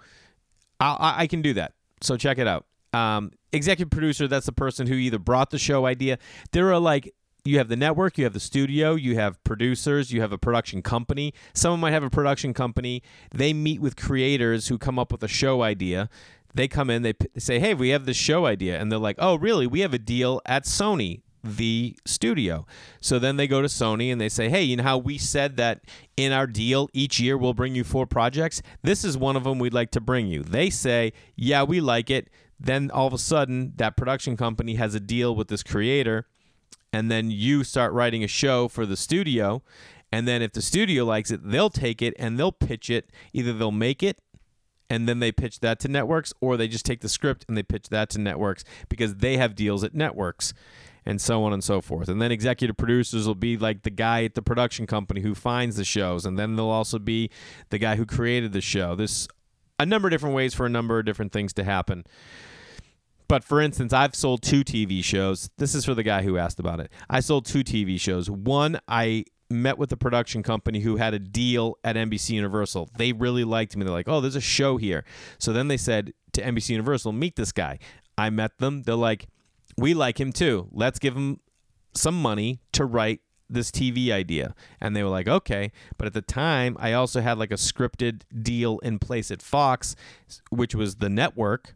I, 0.80 1.16
I 1.18 1.26
can 1.26 1.42
do 1.42 1.52
that. 1.52 1.75
So 2.00 2.16
check 2.16 2.38
it 2.38 2.49
out. 2.49 2.64
Um, 2.94 3.32
executive 3.52 3.90
producer, 3.90 4.26
that's 4.26 4.47
the 4.47 4.52
person 4.52 4.87
who 4.87 4.94
either 4.94 5.18
brought 5.18 5.50
the 5.50 5.59
show 5.59 5.85
idea. 5.85 6.16
There 6.52 6.73
are 6.73 6.78
like 6.78 7.14
you 7.44 7.59
have 7.59 7.68
the 7.68 7.76
network, 7.76 8.16
you 8.16 8.25
have 8.25 8.32
the 8.32 8.40
studio, 8.40 8.94
you 8.94 9.16
have 9.16 9.42
producers, 9.44 10.14
you 10.14 10.23
have 10.23 10.32
a 10.32 10.38
production 10.38 10.80
company. 10.80 11.35
Someone 11.52 11.80
might 11.80 11.92
have 11.92 12.04
a 12.04 12.09
production 12.09 12.54
company. 12.54 13.02
They 13.35 13.52
meet 13.52 13.82
with 13.82 13.97
creators 13.97 14.68
who 14.68 14.78
come 14.78 14.99
up 14.99 15.12
with 15.12 15.23
a 15.23 15.28
show 15.28 15.61
idea. 15.61 16.09
They 16.54 16.68
come 16.68 16.88
in, 16.88 17.02
they 17.02 17.12
p- 17.12 17.28
say, 17.37 17.59
"Hey, 17.59 17.75
we 17.75 17.90
have 17.90 18.06
this 18.06 18.16
show 18.16 18.47
idea," 18.47 18.80
and 18.80 18.90
they're 18.90 18.99
like, 18.99 19.16
"Oh, 19.18 19.35
really? 19.37 19.66
We 19.66 19.80
have 19.80 19.92
a 19.92 19.99
deal 19.99 20.40
at 20.47 20.64
Sony." 20.64 21.20
The 21.42 21.97
studio. 22.06 22.66
So 23.00 23.18
then 23.18 23.37
they 23.37 23.47
go 23.47 23.62
to 23.62 23.68
Sony 23.68 24.12
and 24.12 24.20
they 24.20 24.28
say, 24.28 24.49
"Hey, 24.49 24.62
you 24.62 24.76
know 24.76 24.82
how 24.82 24.99
we 24.99 25.18
said 25.18 25.56
that 25.56 25.82
in 26.16 26.32
our 26.32 26.47
deal 26.47 26.88
each 26.92 27.18
year 27.18 27.37
we'll 27.38 27.54
bring 27.54 27.75
you 27.75 27.85
four 27.85 28.06
projects? 28.06 28.62
This 28.82 29.04
is 29.04 29.16
one 29.16 29.37
of 29.37 29.44
them 29.44 29.59
we'd 29.59 29.75
like 29.75 29.90
to 29.92 30.00
bring 30.00 30.26
you." 30.26 30.42
They 30.42 30.70
say, 30.70 31.12
"Yeah, 31.37 31.62
we 31.62 31.80
like 31.80 32.11
it." 32.11 32.28
Then 32.59 32.90
all 32.90 33.06
of 33.06 33.14
a 33.14 33.18
sudden, 33.18 33.73
that 33.76 33.97
production 33.97 34.37
company 34.37 34.75
has 34.75 34.94
a 34.94 35.00
deal 35.00 35.35
with 35.35 35.49
this 35.49 35.62
creator 35.62 36.26
and 36.92 37.11
then 37.11 37.30
you 37.30 37.64
start 37.64 37.92
writing 37.92 38.25
a 38.25 38.28
show 38.28 38.68
for 38.68 38.87
the 38.87 38.97
studio 38.97 39.62
and 40.12 40.26
then 40.26 40.42
if 40.42 40.52
the 40.52 40.62
studio 40.62 41.04
likes 41.04 41.30
it 41.30 41.40
they'll 41.49 41.70
take 41.70 42.02
it 42.02 42.14
and 42.18 42.38
they'll 42.38 42.52
pitch 42.52 42.90
it 42.90 43.11
either 43.32 43.52
they'll 43.52 43.70
make 43.70 44.02
it 44.02 44.20
and 44.88 45.09
then 45.09 45.20
they 45.20 45.30
pitch 45.30 45.61
that 45.61 45.78
to 45.78 45.88
networks 45.88 46.32
or 46.40 46.56
they 46.56 46.66
just 46.66 46.85
take 46.85 47.00
the 47.00 47.09
script 47.09 47.44
and 47.49 47.56
they 47.56 47.62
pitch 47.62 47.88
that 47.90 48.11
to 48.11 48.18
networks 48.18 48.64
because 48.88 49.16
they 49.16 49.37
have 49.37 49.54
deals 49.54 49.85
at 49.85 49.94
networks 49.94 50.52
and 51.04 51.21
so 51.21 51.42
on 51.45 51.52
and 51.52 51.64
so 51.64 51.80
forth 51.80 52.09
and 52.09 52.21
then 52.21 52.30
executive 52.33 52.76
producers 52.76 53.26
will 53.26 53.35
be 53.35 53.57
like 53.57 53.83
the 53.83 53.90
guy 53.90 54.25
at 54.25 54.35
the 54.35 54.42
production 54.42 54.87
company 54.87 55.21
who 55.21 55.35
finds 55.35 55.76
the 55.76 55.85
shows 55.85 56.25
and 56.25 56.38
then 56.38 56.57
they'll 56.57 56.66
also 56.66 56.99
be 56.99 57.30
the 57.71 57.78
guy 57.78 57.97
who 57.97 58.07
created 58.07 58.52
the 58.52 58.61
show 58.61 58.95
there's 58.95 59.28
a 59.78 59.87
number 59.87 60.09
of 60.09 60.12
different 60.12 60.35
ways 60.35 60.54
for 60.54 60.66
a 60.66 60.71
number 60.71 60.99
of 60.99 61.04
different 61.04 61.33
things 61.33 61.52
to 61.52 61.64
happen 61.64 62.04
but 63.30 63.45
for 63.45 63.61
instance, 63.61 63.92
I've 63.92 64.16
sold 64.16 64.42
two 64.42 64.64
TV 64.64 65.04
shows. 65.04 65.50
This 65.57 65.76
is 65.76 65.85
for 65.85 65.95
the 65.95 66.02
guy 66.02 66.23
who 66.23 66.37
asked 66.37 66.59
about 66.59 66.80
it. 66.80 66.90
I 67.09 67.21
sold 67.21 67.45
two 67.47 67.62
TV 67.62 68.00
shows. 68.00 68.28
One, 68.28 68.80
I 68.88 69.25
met 69.49 69.78
with 69.78 69.92
a 69.92 69.97
production 69.97 70.42
company 70.42 70.80
who 70.80 70.97
had 70.97 71.14
a 71.14 71.21
deal 71.21 71.76
at 71.85 71.95
NBC 71.95 72.30
Universal. 72.30 72.90
They 72.99 73.12
really 73.12 73.45
liked 73.45 73.76
me. 73.76 73.85
They're 73.85 73.92
like, 73.92 74.09
oh, 74.09 74.21
there's 74.21 74.35
a 74.35 74.40
show 74.40 74.78
here. 74.78 75.04
So 75.38 75.52
then 75.52 75.69
they 75.69 75.76
said 75.76 76.12
to 76.33 76.42
NBC 76.42 76.71
Universal, 76.71 77.12
meet 77.12 77.37
this 77.37 77.52
guy. 77.52 77.78
I 78.19 78.30
met 78.30 78.59
them. 78.59 78.83
They're 78.83 78.97
like, 78.97 79.28
we 79.77 79.95
like 79.95 80.21
him 80.21 80.33
too. 80.33 80.69
Let's 80.73 80.99
give 80.99 81.15
him 81.15 81.41
some 81.95 82.21
money 82.21 82.61
to 82.73 82.85
write 82.85 83.21
this 83.49 83.71
TV 83.71 84.11
idea. 84.11 84.55
And 84.81 84.95
they 84.95 85.03
were 85.03 85.09
like, 85.09 85.27
okay. 85.27 85.73
But 85.99 86.07
at 86.07 86.12
the 86.12 86.23
time, 86.23 86.77
I 86.79 86.93
also 86.93 87.21
had 87.21 87.39
like 87.39 87.50
a 87.50 87.55
scripted 87.55 88.23
deal 88.43 88.79
in 88.81 88.99
place 88.99 89.31
at 89.31 89.43
Fox, 89.43 89.97
which 90.50 90.75
was 90.75 90.97
the 90.97 91.09
network 91.09 91.75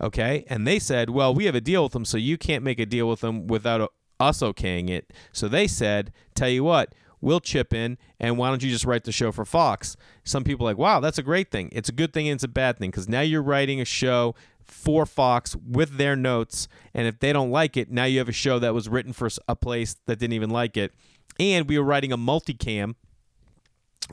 Okay. 0.00 0.44
And 0.48 0.66
they 0.66 0.78
said, 0.78 1.10
well, 1.10 1.34
we 1.34 1.46
have 1.46 1.54
a 1.54 1.60
deal 1.60 1.82
with 1.82 1.92
them, 1.92 2.04
so 2.04 2.16
you 2.16 2.38
can't 2.38 2.64
make 2.64 2.78
a 2.78 2.86
deal 2.86 3.08
with 3.08 3.20
them 3.20 3.46
without 3.46 3.80
uh, 3.80 3.88
us 4.20 4.40
okaying 4.40 4.90
it. 4.90 5.12
So 5.32 5.48
they 5.48 5.66
said, 5.66 6.12
tell 6.34 6.48
you 6.48 6.64
what, 6.64 6.94
we'll 7.20 7.40
chip 7.40 7.72
in 7.72 7.98
and 8.20 8.38
why 8.38 8.48
don't 8.48 8.62
you 8.62 8.70
just 8.70 8.84
write 8.84 9.04
the 9.04 9.12
show 9.12 9.32
for 9.32 9.44
Fox? 9.44 9.96
Some 10.24 10.44
people 10.44 10.64
like, 10.64 10.78
wow, 10.78 11.00
that's 11.00 11.18
a 11.18 11.22
great 11.22 11.50
thing. 11.50 11.68
It's 11.72 11.88
a 11.88 11.92
good 11.92 12.12
thing 12.12 12.28
and 12.28 12.36
it's 12.36 12.44
a 12.44 12.48
bad 12.48 12.78
thing 12.78 12.90
because 12.90 13.08
now 13.08 13.20
you're 13.20 13.42
writing 13.42 13.80
a 13.80 13.84
show 13.84 14.34
for 14.68 15.06
Fox 15.06 15.56
with 15.56 15.96
their 15.96 16.16
notes. 16.16 16.68
And 16.94 17.06
if 17.06 17.18
they 17.18 17.32
don't 17.32 17.50
like 17.50 17.76
it, 17.76 17.90
now 17.90 18.04
you 18.04 18.18
have 18.18 18.28
a 18.28 18.32
show 18.32 18.58
that 18.58 18.74
was 18.74 18.88
written 18.88 19.12
for 19.12 19.28
a 19.48 19.56
place 19.56 19.96
that 20.06 20.18
didn't 20.18 20.34
even 20.34 20.50
like 20.50 20.76
it. 20.76 20.92
And 21.40 21.68
we 21.68 21.78
were 21.78 21.84
writing 21.84 22.12
a 22.12 22.18
multicam, 22.18 22.94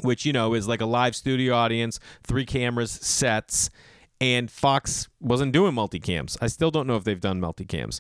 which, 0.02 0.26
you 0.26 0.34
know, 0.34 0.54
is 0.54 0.68
like 0.68 0.82
a 0.82 0.86
live 0.86 1.16
studio 1.16 1.56
audience, 1.56 2.00
three 2.24 2.46
cameras, 2.46 2.92
sets 2.92 3.70
and 4.22 4.50
Fox 4.50 5.10
wasn't 5.20 5.52
doing 5.52 5.74
multicams. 5.74 6.38
I 6.42 6.48
still 6.48 6.72
don't 6.72 6.88
know 6.88 6.96
if 6.96 7.04
they've 7.04 7.20
done 7.20 7.42
multicams. 7.42 8.00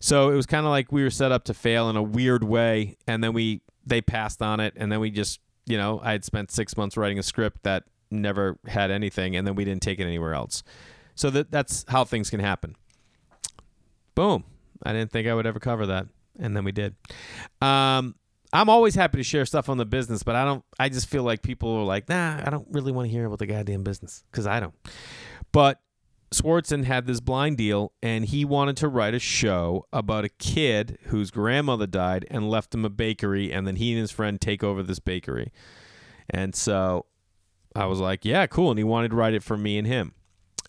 So 0.00 0.30
it 0.30 0.34
was 0.34 0.46
kind 0.46 0.66
of 0.66 0.70
like 0.70 0.90
we 0.90 1.02
were 1.02 1.10
set 1.10 1.30
up 1.30 1.44
to 1.44 1.54
fail 1.54 1.88
in 1.88 1.96
a 1.96 2.02
weird 2.02 2.42
way, 2.42 2.96
and 3.06 3.22
then 3.22 3.32
we 3.32 3.60
they 3.86 4.00
passed 4.00 4.42
on 4.42 4.60
it, 4.60 4.74
and 4.76 4.90
then 4.90 5.00
we 5.00 5.10
just 5.10 5.40
you 5.66 5.76
know 5.76 6.00
I 6.02 6.12
had 6.12 6.24
spent 6.24 6.50
six 6.50 6.76
months 6.76 6.96
writing 6.96 7.18
a 7.18 7.22
script 7.22 7.62
that 7.62 7.84
never 8.10 8.58
had 8.66 8.90
anything, 8.90 9.36
and 9.36 9.46
then 9.46 9.54
we 9.54 9.64
didn't 9.64 9.82
take 9.82 10.00
it 10.00 10.04
anywhere 10.04 10.34
else. 10.34 10.62
So 11.14 11.30
that 11.30 11.50
that's 11.50 11.84
how 11.88 12.04
things 12.04 12.30
can 12.30 12.40
happen. 12.40 12.76
Boom! 14.14 14.44
I 14.82 14.92
didn't 14.92 15.10
think 15.10 15.28
I 15.28 15.34
would 15.34 15.46
ever 15.46 15.60
cover 15.60 15.86
that, 15.86 16.06
and 16.38 16.56
then 16.56 16.64
we 16.64 16.72
did. 16.72 16.94
Um, 17.60 18.14
I'm 18.52 18.68
always 18.68 18.94
happy 18.94 19.18
to 19.18 19.24
share 19.24 19.46
stuff 19.46 19.68
on 19.68 19.78
the 19.78 19.86
business, 19.86 20.22
but 20.22 20.34
I 20.34 20.44
don't. 20.44 20.64
I 20.78 20.88
just 20.88 21.08
feel 21.08 21.22
like 21.22 21.42
people 21.42 21.70
are 21.74 21.84
like, 21.84 22.08
nah, 22.08 22.40
I 22.44 22.50
don't 22.50 22.66
really 22.70 22.92
want 22.92 23.08
to 23.08 23.12
hear 23.12 23.26
about 23.26 23.38
the 23.38 23.46
goddamn 23.46 23.82
business 23.82 24.24
because 24.30 24.46
I 24.46 24.60
don't. 24.60 24.74
But 25.52 25.80
Swardson 26.32 26.84
had 26.84 27.06
this 27.06 27.20
blind 27.20 27.58
deal, 27.58 27.92
and 28.02 28.24
he 28.24 28.44
wanted 28.44 28.76
to 28.78 28.88
write 28.88 29.14
a 29.14 29.18
show 29.18 29.86
about 29.92 30.24
a 30.24 30.28
kid 30.28 30.98
whose 31.04 31.30
grandmother 31.30 31.86
died 31.86 32.26
and 32.30 32.50
left 32.50 32.74
him 32.74 32.84
a 32.84 32.90
bakery, 32.90 33.52
and 33.52 33.66
then 33.66 33.76
he 33.76 33.92
and 33.92 34.00
his 34.00 34.10
friend 34.10 34.40
take 34.40 34.64
over 34.64 34.82
this 34.82 34.98
bakery. 34.98 35.52
And 36.28 36.54
so 36.54 37.06
I 37.76 37.86
was 37.86 38.00
like, 38.00 38.24
yeah, 38.24 38.46
cool. 38.46 38.70
And 38.70 38.78
he 38.78 38.84
wanted 38.84 39.10
to 39.10 39.16
write 39.16 39.34
it 39.34 39.42
for 39.42 39.56
me 39.56 39.78
and 39.78 39.86
him. 39.86 40.14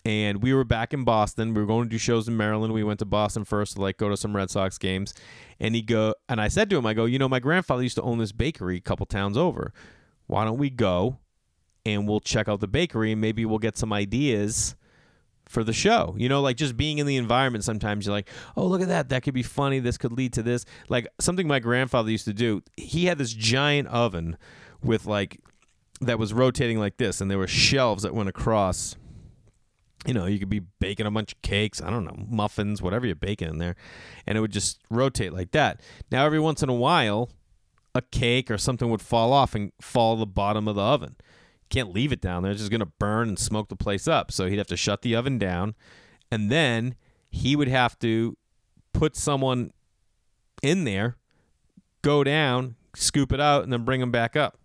And 0.04 0.42
we 0.42 0.52
were 0.52 0.64
back 0.64 0.92
in 0.92 1.04
Boston. 1.04 1.54
We 1.54 1.62
were 1.62 1.66
going 1.66 1.84
to 1.84 1.90
do 1.90 1.96
shows 1.96 2.28
in 2.28 2.36
Maryland. 2.36 2.74
We 2.74 2.84
went 2.84 2.98
to 2.98 3.06
Boston 3.06 3.44
first 3.44 3.76
to 3.76 3.80
like 3.80 3.96
go 3.96 4.10
to 4.10 4.16
some 4.16 4.36
Red 4.36 4.50
Sox 4.50 4.76
games. 4.76 5.14
And 5.58 5.74
he 5.74 5.80
go 5.80 6.14
and 6.28 6.40
I 6.40 6.48
said 6.48 6.68
to 6.70 6.76
him, 6.76 6.84
I 6.84 6.92
go, 6.92 7.06
you 7.06 7.18
know, 7.18 7.28
my 7.28 7.40
grandfather 7.40 7.82
used 7.82 7.96
to 7.96 8.02
own 8.02 8.18
this 8.18 8.32
bakery 8.32 8.76
a 8.76 8.80
couple 8.80 9.06
towns 9.06 9.38
over. 9.38 9.72
Why 10.26 10.44
don't 10.44 10.58
we 10.58 10.68
go 10.68 11.18
and 11.86 12.06
we'll 12.06 12.20
check 12.20 12.48
out 12.48 12.60
the 12.60 12.68
bakery 12.68 13.12
and 13.12 13.20
maybe 13.20 13.46
we'll 13.46 13.58
get 13.58 13.78
some 13.78 13.92
ideas 13.92 14.74
for 15.48 15.64
the 15.64 15.72
show. 15.72 16.14
You 16.18 16.28
know, 16.28 16.40
like 16.42 16.56
just 16.56 16.76
being 16.76 16.98
in 16.98 17.06
the 17.06 17.16
environment 17.16 17.64
sometimes 17.64 18.06
you're 18.06 18.14
like, 18.14 18.28
"Oh, 18.56 18.66
look 18.66 18.82
at 18.82 18.88
that. 18.88 19.08
That 19.10 19.22
could 19.22 19.34
be 19.34 19.42
funny. 19.42 19.78
This 19.78 19.96
could 19.96 20.12
lead 20.12 20.32
to 20.34 20.42
this." 20.42 20.64
Like 20.88 21.06
something 21.20 21.46
my 21.46 21.60
grandfather 21.60 22.10
used 22.10 22.24
to 22.26 22.34
do. 22.34 22.62
He 22.76 23.06
had 23.06 23.18
this 23.18 23.32
giant 23.32 23.88
oven 23.88 24.36
with 24.82 25.06
like 25.06 25.40
that 26.00 26.18
was 26.18 26.32
rotating 26.32 26.78
like 26.78 26.96
this 26.96 27.20
and 27.20 27.30
there 27.30 27.38
were 27.38 27.46
shelves 27.46 28.02
that 28.02 28.14
went 28.14 28.28
across 28.28 28.96
you 30.06 30.14
know, 30.14 30.26
you 30.26 30.38
could 30.38 30.48
be 30.48 30.60
baking 30.80 31.06
a 31.06 31.10
bunch 31.10 31.32
of 31.32 31.42
cakes, 31.42 31.80
I 31.80 31.90
don't 31.90 32.04
know, 32.04 32.26
muffins, 32.28 32.82
whatever 32.82 33.06
you're 33.06 33.14
baking 33.14 33.48
in 33.48 33.58
there, 33.58 33.76
and 34.26 34.36
it 34.36 34.40
would 34.40 34.52
just 34.52 34.80
rotate 34.90 35.32
like 35.32 35.52
that. 35.52 35.80
Now, 36.10 36.26
every 36.26 36.40
once 36.40 36.62
in 36.62 36.68
a 36.68 36.74
while, 36.74 37.30
a 37.94 38.02
cake 38.02 38.50
or 38.50 38.58
something 38.58 38.90
would 38.90 39.02
fall 39.02 39.32
off 39.32 39.54
and 39.54 39.72
fall 39.80 40.16
the 40.16 40.26
bottom 40.26 40.68
of 40.68 40.76
the 40.76 40.82
oven 40.82 41.16
can't 41.70 41.92
leave 41.92 42.12
it 42.12 42.20
down 42.20 42.42
there. 42.42 42.52
It's 42.52 42.60
just 42.60 42.70
going 42.70 42.80
to 42.80 42.86
burn 42.86 43.28
and 43.28 43.38
smoke 43.38 43.68
the 43.68 43.76
place 43.76 44.06
up. 44.06 44.30
So 44.30 44.48
he'd 44.48 44.58
have 44.58 44.66
to 44.68 44.76
shut 44.76 45.02
the 45.02 45.16
oven 45.16 45.38
down. 45.38 45.74
And 46.30 46.50
then 46.50 46.94
he 47.30 47.56
would 47.56 47.68
have 47.68 47.98
to 48.00 48.36
put 48.92 49.16
someone 49.16 49.72
in 50.62 50.84
there, 50.84 51.16
go 52.02 52.22
down, 52.22 52.76
scoop 52.94 53.32
it 53.32 53.40
out, 53.40 53.64
and 53.64 53.72
then 53.72 53.84
bring 53.84 54.00
them 54.00 54.12
back 54.12 54.36
up. 54.36 54.58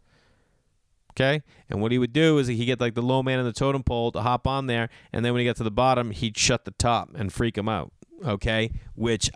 Okay? 1.12 1.42
And 1.70 1.82
what 1.82 1.92
he 1.92 1.98
would 1.98 2.14
do 2.14 2.38
is 2.38 2.48
he'd 2.48 2.66
get 2.66 2.80
like 2.80 2.96
the 2.96 3.02
low 3.02 3.22
man 3.24 3.40
in 3.40 3.46
the 3.46 3.54
totem 3.54 3.84
pole 3.84 4.12
to 4.12 4.22
hop 4.22 4.48
on 4.48 4.68
there. 4.68 4.90
And 5.12 5.26
then 5.26 5.34
when 5.34 5.40
he 5.40 5.46
got 5.46 5.58
to 5.58 5.64
the 5.64 5.72
bottom, 5.72 6.12
he'd 6.12 6.38
shut 6.38 6.66
the 6.66 6.72
top 6.72 7.10
and 7.16 7.32
freak 7.32 7.58
him 7.58 7.68
out. 7.68 7.92
Okay? 8.26 8.72
Which, 8.96 9.30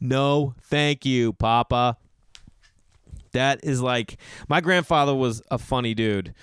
no, 0.00 0.54
thank 0.62 1.04
you, 1.04 1.32
Papa. 1.32 1.96
That 3.32 3.60
is 3.62 3.80
like, 3.80 4.18
my 4.48 4.60
grandfather 4.60 5.14
was 5.14 5.42
a 5.50 5.58
funny 5.58 5.94
dude. 5.94 6.34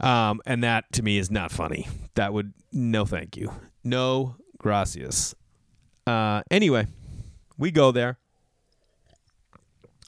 Um, 0.00 0.40
and 0.46 0.64
that 0.64 0.90
to 0.92 1.02
me 1.02 1.18
is 1.18 1.30
not 1.30 1.52
funny. 1.52 1.86
That 2.14 2.32
would 2.32 2.54
no 2.72 3.04
thank 3.04 3.36
you. 3.36 3.52
No 3.84 4.36
gracias. 4.58 5.34
Uh, 6.06 6.42
anyway, 6.50 6.86
we 7.58 7.70
go 7.70 7.92
there. 7.92 8.18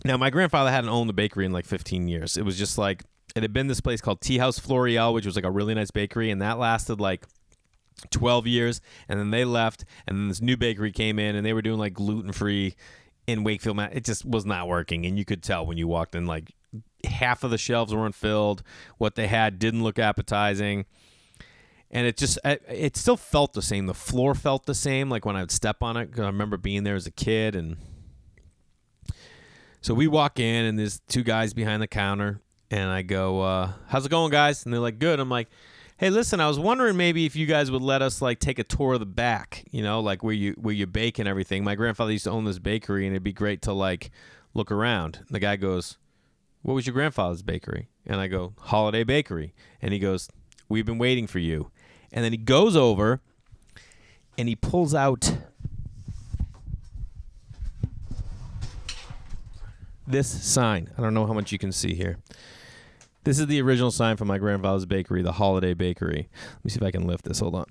Now 0.05 0.17
my 0.17 0.31
grandfather 0.31 0.71
hadn't 0.71 0.91
owned 0.91 1.09
the 1.09 1.15
bakery 1.15 1.45
in 1.45 1.53
like 1.53 1.67
15 1.67 2.09
years. 2.09 2.37
It 2.37 2.45
was 2.45 2.59
just 2.59 2.79
like 2.79 3.05
it 3.35 3.43
had 3.43 3.53
been 3.53 3.67
this 3.67 3.81
place 3.81 4.01
called 4.01 4.21
Tea 4.21 4.39
House 4.39 4.59
Floreal, 4.59 5.15
which 5.15 5.27
was 5.27 5.37
like 5.37 5.45
a 5.45 5.51
really 5.51 5.75
nice 5.75 5.91
bakery, 5.91 6.31
and 6.31 6.41
that 6.43 6.59
lasted 6.59 7.01
like 7.01 7.27
12 8.11 8.47
years. 8.47 8.81
And 9.09 9.19
then 9.19 9.31
they 9.31 9.45
left, 9.45 9.85
and 10.07 10.17
then 10.17 10.29
this 10.29 10.41
new 10.41 10.57
bakery 10.57 10.93
came 10.93 11.19
in, 11.19 11.37
and 11.37 11.45
they 11.45 11.53
were 11.53 11.63
doing 11.63 11.79
like 11.79 11.95
gluten 11.95 12.33
free 12.33 12.75
in 13.27 13.45
Wakefield. 13.45 13.79
It 13.93 14.05
just 14.05 14.25
was 14.25 14.45
not 14.45 14.69
working, 14.69 15.07
and 15.07 15.19
you 15.19 15.25
could 15.25 15.43
tell 15.43 15.65
when 15.65 15.79
you 15.79 15.89
walked 15.89 16.15
in. 16.15 16.27
Like 16.27 16.53
half 17.05 17.45
of 17.45 17.51
the 17.51 17.59
shelves 17.59 17.95
weren't 17.95 18.15
filled. 18.15 18.63
What 18.99 19.15
they 19.15 19.27
had 19.27 19.59
didn't 19.59 19.83
look 19.83 19.99
appetizing. 19.99 20.87
And 21.91 22.07
it 22.07 22.17
just, 22.17 22.39
it 22.45 22.97
still 22.97 23.19
felt 23.19 23.53
the 23.53 23.61
same. 23.61 23.85
The 23.85 23.93
floor 23.93 24.35
felt 24.35 24.65
the 24.65 24.75
same, 24.75 25.11
like 25.11 25.27
when 25.27 25.37
I 25.37 25.41
would 25.41 25.51
step 25.51 25.83
on 25.83 25.99
it. 25.99 26.11
I 26.19 26.23
remember 26.23 26.57
being 26.57 26.85
there 26.85 26.95
as 26.95 27.07
a 27.07 27.11
kid. 27.11 27.55
And 27.55 27.77
so 29.83 29.93
we 29.93 30.07
walk 30.07 30.41
in, 30.41 30.65
and 30.65 30.79
there's 30.79 31.01
two 31.01 31.23
guys 31.23 31.53
behind 31.53 31.83
the 31.83 31.87
counter. 31.87 32.41
And 32.73 32.91
I 32.91 33.03
go, 33.03 33.43
uh, 33.43 33.73
"How's 33.89 34.07
it 34.07 34.09
going, 34.09 34.31
guys?" 34.31 34.65
And 34.65 34.73
they're 34.73 34.81
like, 34.81 34.99
"Good." 34.99 35.21
I'm 35.21 35.29
like, 35.29 35.49
"Hey, 35.99 36.09
listen, 36.09 36.41
I 36.41 36.49
was 36.49 36.59
wondering 36.59 36.97
maybe 36.97 37.27
if 37.27 37.37
you 37.37 37.45
guys 37.45 37.71
would 37.71 37.83
let 37.83 38.01
us 38.01 38.23
like 38.23 38.41
take 38.41 38.59
a 38.59 38.65
tour 38.65 38.95
of 38.95 39.01
the 39.01 39.07
back, 39.07 39.65
you 39.71 39.83
know, 39.83 40.01
like 40.01 40.25
where 40.25 40.35
you 40.35 40.55
where 40.55 40.75
you 40.75 40.87
bake 40.87 41.19
and 41.19 41.29
everything. 41.29 41.63
My 41.63 41.75
grandfather 41.75 42.13
used 42.13 42.25
to 42.25 42.31
own 42.31 42.45
this 42.45 42.59
bakery, 42.59 43.07
and 43.07 43.15
it'd 43.15 43.23
be 43.23 43.33
great 43.33 43.61
to 43.63 43.75
like 43.75 44.11
look 44.55 44.73
around." 44.73 45.19
And 45.19 45.29
the 45.29 45.39
guy 45.39 45.57
goes, 45.57 45.99
"What 46.63 46.73
was 46.73 46.87
your 46.87 46.95
grandfather's 46.95 47.43
bakery?" 47.43 47.89
And 48.07 48.19
I 48.19 48.27
go, 48.27 48.55
"Holiday 48.59 49.05
Bakery." 49.05 49.53
And 49.83 49.93
he 49.93 49.99
goes, 49.99 50.31
"We've 50.69 50.87
been 50.87 50.99
waiting 50.99 51.27
for 51.27 51.41
you." 51.41 51.71
And 52.11 52.25
then 52.25 52.33
he 52.33 52.39
goes 52.39 52.75
over 52.75 53.21
and 54.39 54.49
he 54.49 54.57
pulls 54.57 54.95
out 54.95 55.31
this 60.07 60.29
sign. 60.29 60.91
I 60.97 61.03
don't 61.03 61.13
know 61.13 61.27
how 61.27 61.35
much 61.35 61.53
you 61.53 61.59
can 61.59 61.73
see 61.73 61.95
here. 61.95 62.17
This 63.25 63.39
is 63.39 63.47
the 63.47 63.63
original 63.63 63.93
sign 63.93 64.17
from 64.17 64.29
my 64.29 64.39
grandfather's 64.39 64.85
bakery, 64.85 65.23
the 65.23 65.33
Holiday 65.33 65.75
Bakery. 65.75 66.29
Let 66.55 66.65
me 66.65 66.71
see 66.71 66.77
if 66.79 66.83
I 66.83 66.91
can 66.91 67.07
lift 67.07 67.25
this. 67.25 67.39
Hold 67.39 67.55
on. 67.55 67.67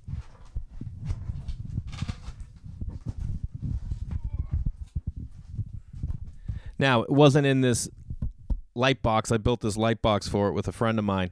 Now, 6.79 7.03
it 7.03 7.11
wasn't 7.11 7.45
in 7.45 7.61
this 7.61 7.89
light 8.75 9.01
box. 9.01 9.31
I 9.31 9.37
built 9.37 9.61
this 9.61 9.77
light 9.77 10.01
box 10.01 10.27
for 10.27 10.47
it 10.47 10.53
with 10.53 10.67
a 10.67 10.71
friend 10.71 10.97
of 10.97 11.05
mine. 11.05 11.31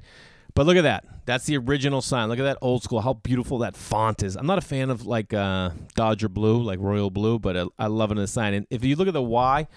But 0.54 0.66
look 0.66 0.76
at 0.76 0.82
that. 0.82 1.06
That's 1.26 1.46
the 1.46 1.58
original 1.58 2.02
sign. 2.02 2.28
Look 2.28 2.40
at 2.40 2.44
that 2.44 2.58
old 2.62 2.84
school. 2.84 3.02
How 3.02 3.14
beautiful 3.14 3.60
that 3.60 3.78
font 3.78 4.22
is. 4.22 4.36
I'm 4.36 4.46
not 4.46 4.58
a 4.58 4.62
fan 4.62 4.90
of 4.90 5.06
like 5.06 5.34
uh, 5.34 5.70
Dodger 5.96 6.28
blue, 6.28 6.62
like 6.62 6.80
royal 6.80 7.10
blue, 7.10 7.40
but 7.40 7.56
I, 7.56 7.66
I 7.80 7.88
love 7.88 8.12
it 8.12 8.16
in 8.16 8.22
the 8.22 8.28
sign. 8.28 8.54
And 8.54 8.68
if 8.70 8.84
you 8.84 8.96
look 8.96 9.08
at 9.08 9.14
the 9.14 9.24
Y, 9.24 9.68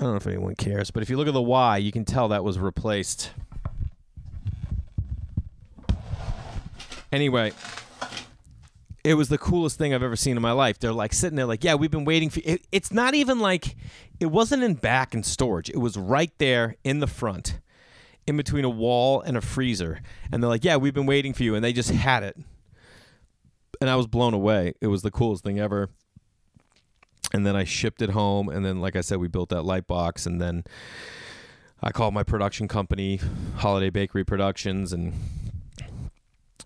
I 0.00 0.04
don't 0.04 0.12
know 0.12 0.16
if 0.16 0.26
anyone 0.26 0.54
cares, 0.54 0.90
but 0.90 1.02
if 1.02 1.10
you 1.10 1.18
look 1.18 1.28
at 1.28 1.34
the 1.34 1.42
Y, 1.42 1.76
you 1.76 1.92
can 1.92 2.06
tell 2.06 2.28
that 2.28 2.42
was 2.42 2.58
replaced. 2.58 3.32
Anyway, 7.12 7.52
it 9.04 9.12
was 9.12 9.28
the 9.28 9.36
coolest 9.36 9.76
thing 9.76 9.92
I've 9.92 10.02
ever 10.02 10.16
seen 10.16 10.36
in 10.36 10.42
my 10.42 10.52
life. 10.52 10.78
They're 10.78 10.94
like 10.94 11.12
sitting 11.12 11.36
there, 11.36 11.44
like, 11.44 11.62
yeah, 11.62 11.74
we've 11.74 11.90
been 11.90 12.06
waiting 12.06 12.30
for. 12.30 12.40
It, 12.46 12.66
it's 12.72 12.90
not 12.90 13.12
even 13.12 13.40
like 13.40 13.76
it 14.20 14.26
wasn't 14.26 14.62
in 14.62 14.72
back 14.72 15.12
and 15.12 15.24
storage. 15.26 15.68
It 15.68 15.76
was 15.76 15.98
right 15.98 16.32
there 16.38 16.76
in 16.82 17.00
the 17.00 17.06
front, 17.06 17.58
in 18.26 18.38
between 18.38 18.64
a 18.64 18.70
wall 18.70 19.20
and 19.20 19.36
a 19.36 19.42
freezer. 19.42 20.00
And 20.32 20.42
they're 20.42 20.48
like, 20.48 20.64
yeah, 20.64 20.76
we've 20.76 20.94
been 20.94 21.04
waiting 21.04 21.34
for 21.34 21.42
you, 21.42 21.54
and 21.54 21.62
they 21.62 21.74
just 21.74 21.90
had 21.90 22.22
it. 22.22 22.38
And 23.82 23.90
I 23.90 23.96
was 23.96 24.06
blown 24.06 24.32
away. 24.32 24.72
It 24.80 24.86
was 24.86 25.02
the 25.02 25.10
coolest 25.10 25.44
thing 25.44 25.60
ever. 25.60 25.90
And 27.32 27.46
then 27.46 27.54
I 27.54 27.64
shipped 27.64 28.02
it 28.02 28.10
home, 28.10 28.48
and 28.48 28.64
then, 28.64 28.80
like 28.80 28.96
I 28.96 29.02
said, 29.02 29.18
we 29.18 29.28
built 29.28 29.50
that 29.50 29.62
light 29.62 29.86
box, 29.86 30.26
and 30.26 30.40
then 30.40 30.64
I 31.82 31.92
called 31.92 32.12
my 32.12 32.22
production 32.22 32.68
company, 32.68 33.20
Holiday 33.56 33.88
Bakery 33.90 34.24
Productions, 34.24 34.92
and 34.92 35.14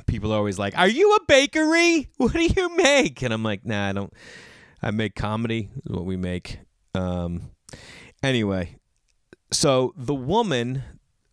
people 0.06 0.32
are 0.32 0.36
always 0.36 0.58
like, 0.58 0.76
"Are 0.76 0.88
you 0.88 1.14
a 1.14 1.24
bakery? 1.26 2.08
What 2.16 2.32
do 2.32 2.44
you 2.44 2.76
make?" 2.76 3.22
And 3.22 3.32
I'm 3.32 3.42
like, 3.42 3.64
"Nah, 3.64 3.88
I 3.90 3.92
don't. 3.92 4.12
I 4.82 4.90
make 4.90 5.14
comedy. 5.14 5.70
Is 5.84 5.92
what 5.92 6.04
we 6.04 6.16
make." 6.16 6.58
Um, 6.94 7.50
anyway, 8.22 8.76
so 9.52 9.92
the 9.96 10.14
woman 10.14 10.82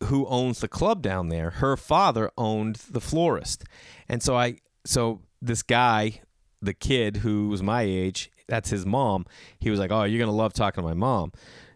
who 0.05 0.27
owns 0.27 0.59
the 0.59 0.67
club 0.67 1.01
down 1.01 1.29
there, 1.29 1.51
her 1.51 1.77
father 1.77 2.31
owned 2.37 2.75
the 2.89 3.01
florist, 3.01 3.63
and 4.09 4.21
so 4.21 4.35
I, 4.35 4.57
so 4.85 5.21
this 5.41 5.63
guy, 5.63 6.21
the 6.61 6.73
kid 6.73 7.17
who 7.17 7.49
was 7.49 7.63
my 7.63 7.81
age, 7.81 8.29
that's 8.51 8.69
his 8.69 8.85
mom. 8.85 9.25
He 9.59 9.69
was 9.69 9.79
like, 9.79 9.91
"Oh, 9.91 10.03
you're 10.03 10.19
gonna 10.19 10.37
love 10.37 10.53
talking 10.53 10.83
to 10.83 10.87
my 10.87 10.93
mom." 10.93 11.31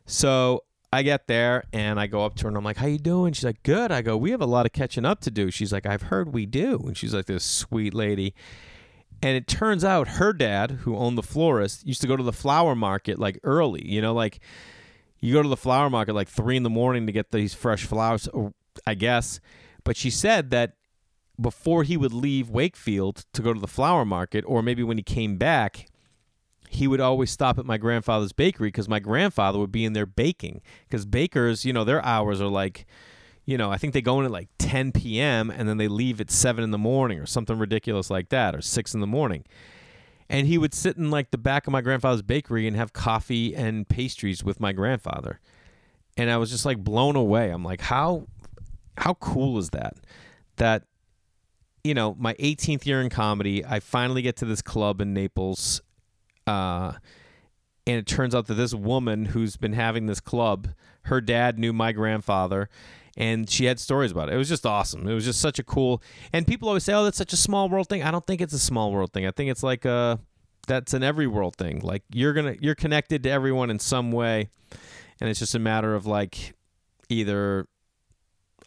So 0.06 0.64
I 0.94 1.02
get 1.02 1.28
there 1.28 1.64
and 1.74 2.00
I 2.00 2.08
go 2.08 2.24
up 2.24 2.36
to 2.36 2.44
her 2.44 2.50
and 2.50 2.58
I'm 2.58 2.64
like, 2.64 2.78
"How 2.78 2.86
you 2.88 3.00
doing?" 3.00 3.34
She's 3.34 3.46
like, 3.46 3.64
"Good." 3.64 3.92
I 3.92 4.02
go, 4.02 4.16
"We 4.18 4.32
have 4.32 4.42
a 4.42 4.46
lot 4.46 4.66
of 4.66 4.74
catching 4.74 5.06
up 5.06 5.22
to 5.22 5.32
do." 5.32 5.50
She's 5.50 5.74
like, 5.74 5.86
"I've 5.86 6.04
heard 6.04 6.34
we 6.34 6.46
do," 6.46 6.84
and 6.86 6.98
she's 6.98 7.14
like 7.14 7.26
this 7.26 7.44
sweet 7.44 7.94
lady. 7.94 8.36
And 9.22 9.38
it 9.38 9.48
turns 9.48 9.84
out 9.84 10.20
her 10.20 10.34
dad, 10.34 10.72
who 10.72 10.98
owned 10.98 11.18
the 11.18 11.24
florist, 11.24 11.88
used 11.88 12.02
to 12.02 12.08
go 12.08 12.18
to 12.18 12.24
the 12.24 12.34
flower 12.34 12.76
market 12.76 13.18
like 13.18 13.40
early. 13.44 13.88
You 13.88 14.02
know, 14.02 14.14
like 14.14 14.40
you 15.20 15.34
go 15.34 15.42
to 15.42 15.50
the 15.50 15.58
flower 15.58 15.90
market 15.90 16.14
like 16.14 16.28
three 16.28 16.58
in 16.58 16.64
the 16.64 16.70
morning 16.70 17.08
to 17.08 17.12
get 17.14 17.32
these 17.32 17.54
fresh 17.54 17.86
flowers, 17.86 18.28
uh, 18.34 18.50
I 18.86 18.96
guess. 18.96 19.40
But 19.84 19.96
she 19.96 20.10
said 20.10 20.50
that 20.52 20.74
before 21.40 21.84
he 21.84 21.98
would 21.98 22.14
leave 22.14 22.50
Wakefield 22.50 23.26
to 23.34 23.42
go 23.42 23.54
to 23.54 23.60
the 23.60 23.68
flower 23.68 24.06
market, 24.06 24.44
or 24.48 24.62
maybe 24.62 24.84
when 24.84 24.98
he 24.98 25.04
came 25.04 25.38
back, 25.38 25.88
he 26.76 26.88
would 26.88 27.02
always 27.02 27.32
stop 27.32 27.58
at 27.58 27.66
my 27.66 27.78
grandfather's 27.78 28.34
bakery 28.34 28.68
because 28.68 28.88
my 28.88 29.00
grandfather 29.00 29.60
would 29.60 29.72
be 29.72 29.86
in 29.86 29.94
there 29.94 30.06
baking. 30.06 30.62
Because 30.88 31.06
bakers, 31.06 31.66
you 31.66 31.74
know, 31.74 31.84
their 31.84 32.04
hours 32.06 32.42
are 32.42 32.48
like, 32.48 32.86
you 33.46 33.58
know, 33.58 33.72
I 33.72 33.78
think 33.78 33.94
they 33.94 34.02
go 34.02 34.20
in 34.20 34.26
at 34.26 34.32
like 34.32 34.50
10 34.60 34.92
p.m. 34.92 35.50
and 35.50 35.68
then 35.68 35.78
they 35.78 35.88
leave 35.88 36.20
at 36.22 36.32
7 36.32 36.64
in 36.64 36.72
the 36.72 36.78
morning 36.78 37.20
or 37.20 37.26
something 37.26 37.58
ridiculous 37.58 38.10
like 38.10 38.30
that, 38.30 38.56
or 38.56 38.62
6 38.62 38.94
in 38.94 39.00
the 39.00 39.08
morning. 39.08 39.44
And 40.30 40.48
he 40.48 40.58
would 40.58 40.74
sit 40.74 40.98
in 40.98 41.12
like 41.12 41.32
the 41.32 41.38
back 41.38 41.68
of 41.68 41.72
my 41.72 41.82
grandfather's 41.82 42.24
bakery 42.24 42.68
and 42.68 42.76
have 42.76 42.94
coffee 42.94 43.56
and 43.56 43.88
pastries 43.88 44.44
with 44.44 44.60
my 44.60 44.72
grandfather. 44.72 45.40
And 46.18 46.32
I 46.32 46.38
was 46.38 46.50
just 46.50 46.66
like 46.66 46.84
blown 46.84 47.16
away. 47.16 47.52
I'm 47.52 47.64
like, 47.64 47.82
how 47.82 48.28
how 48.98 49.14
cool 49.16 49.58
is 49.58 49.70
that? 49.72 49.96
That 50.56 50.84
you 51.84 51.94
know, 51.94 52.16
my 52.18 52.34
18th 52.36 52.86
year 52.88 53.02
in 53.02 53.10
comedy, 53.10 53.64
I 53.64 53.80
finally 53.80 54.24
get 54.24 54.38
to 54.38 54.46
this 54.46 54.64
club 54.64 55.02
in 55.02 55.14
Naples 55.14 55.82
uh, 56.48 56.94
and 57.88 57.98
it 57.98 58.08
turns 58.08 58.34
out 58.34 58.48
that 58.48 58.56
this 58.56 58.74
woman 58.74 59.26
who's 59.26 59.58
been 59.58 59.74
having 59.74 60.08
this 60.08 60.20
club, 60.20 60.70
her 61.04 61.22
dad 61.22 61.60
knew 61.60 61.74
my 61.74 61.92
grandfather, 61.92 62.70
and 63.18 63.50
she 63.50 63.66
had 63.66 63.80
stories 63.80 64.12
about 64.12 64.30
it. 64.30 64.36
It 64.36 64.38
was 64.38 64.50
just 64.50 64.66
awesome. 64.66 65.08
It 65.08 65.14
was 65.14 65.26
just 65.26 65.40
such 65.40 65.60
a 65.60 65.64
cool. 65.64 66.02
And 66.34 66.46
people 66.48 66.68
always 66.68 66.84
say, 66.84 66.94
"Oh, 66.94 67.04
that's 67.04 67.18
such 67.18 67.34
a 67.34 67.38
small 67.38 67.70
world 67.70 67.88
thing." 67.88 68.04
I 68.04 68.12
don't 68.12 68.26
think 68.26 68.42
it's 68.42 68.54
a 68.54 68.60
small 68.60 68.92
world 68.92 69.14
thing. 69.14 69.26
I 69.26 69.32
think 69.32 69.52
it's 69.52 69.64
like 69.64 69.86
a 69.86 70.20
that's 70.68 70.94
an 70.94 71.04
every 71.04 71.28
world 71.28 71.56
thing. 71.56 71.80
Like 71.82 72.04
you're 72.12 72.34
gonna 72.34 72.56
you're 72.60 72.76
connected 72.76 73.24
to 73.24 73.30
everyone 73.30 73.70
in 73.70 73.80
some 73.80 74.12
way, 74.12 74.50
and 75.22 75.30
it's 75.30 75.40
just 75.40 75.56
a 75.56 75.60
matter 75.60 75.96
of 75.96 76.06
like 76.06 76.54
either 77.10 77.68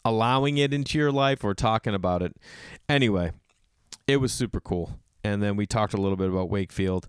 allowing 0.05 0.59
it 0.59 0.73
into 0.73 0.97
your 0.97 1.13
life 1.13 1.45
or 1.45 1.55
talking 1.55 1.95
about 1.95 2.23
it. 2.23 2.37
Anyway, 2.89 3.33
it 4.07 4.19
was 4.19 4.33
super 4.33 4.61
cool. 4.61 4.99
And 5.25 5.43
then 5.43 5.57
we 5.57 5.67
talked 5.67 5.93
a 5.93 6.01
little 6.01 6.17
bit 6.17 6.29
about 6.31 6.49
Wakefield 6.49 7.09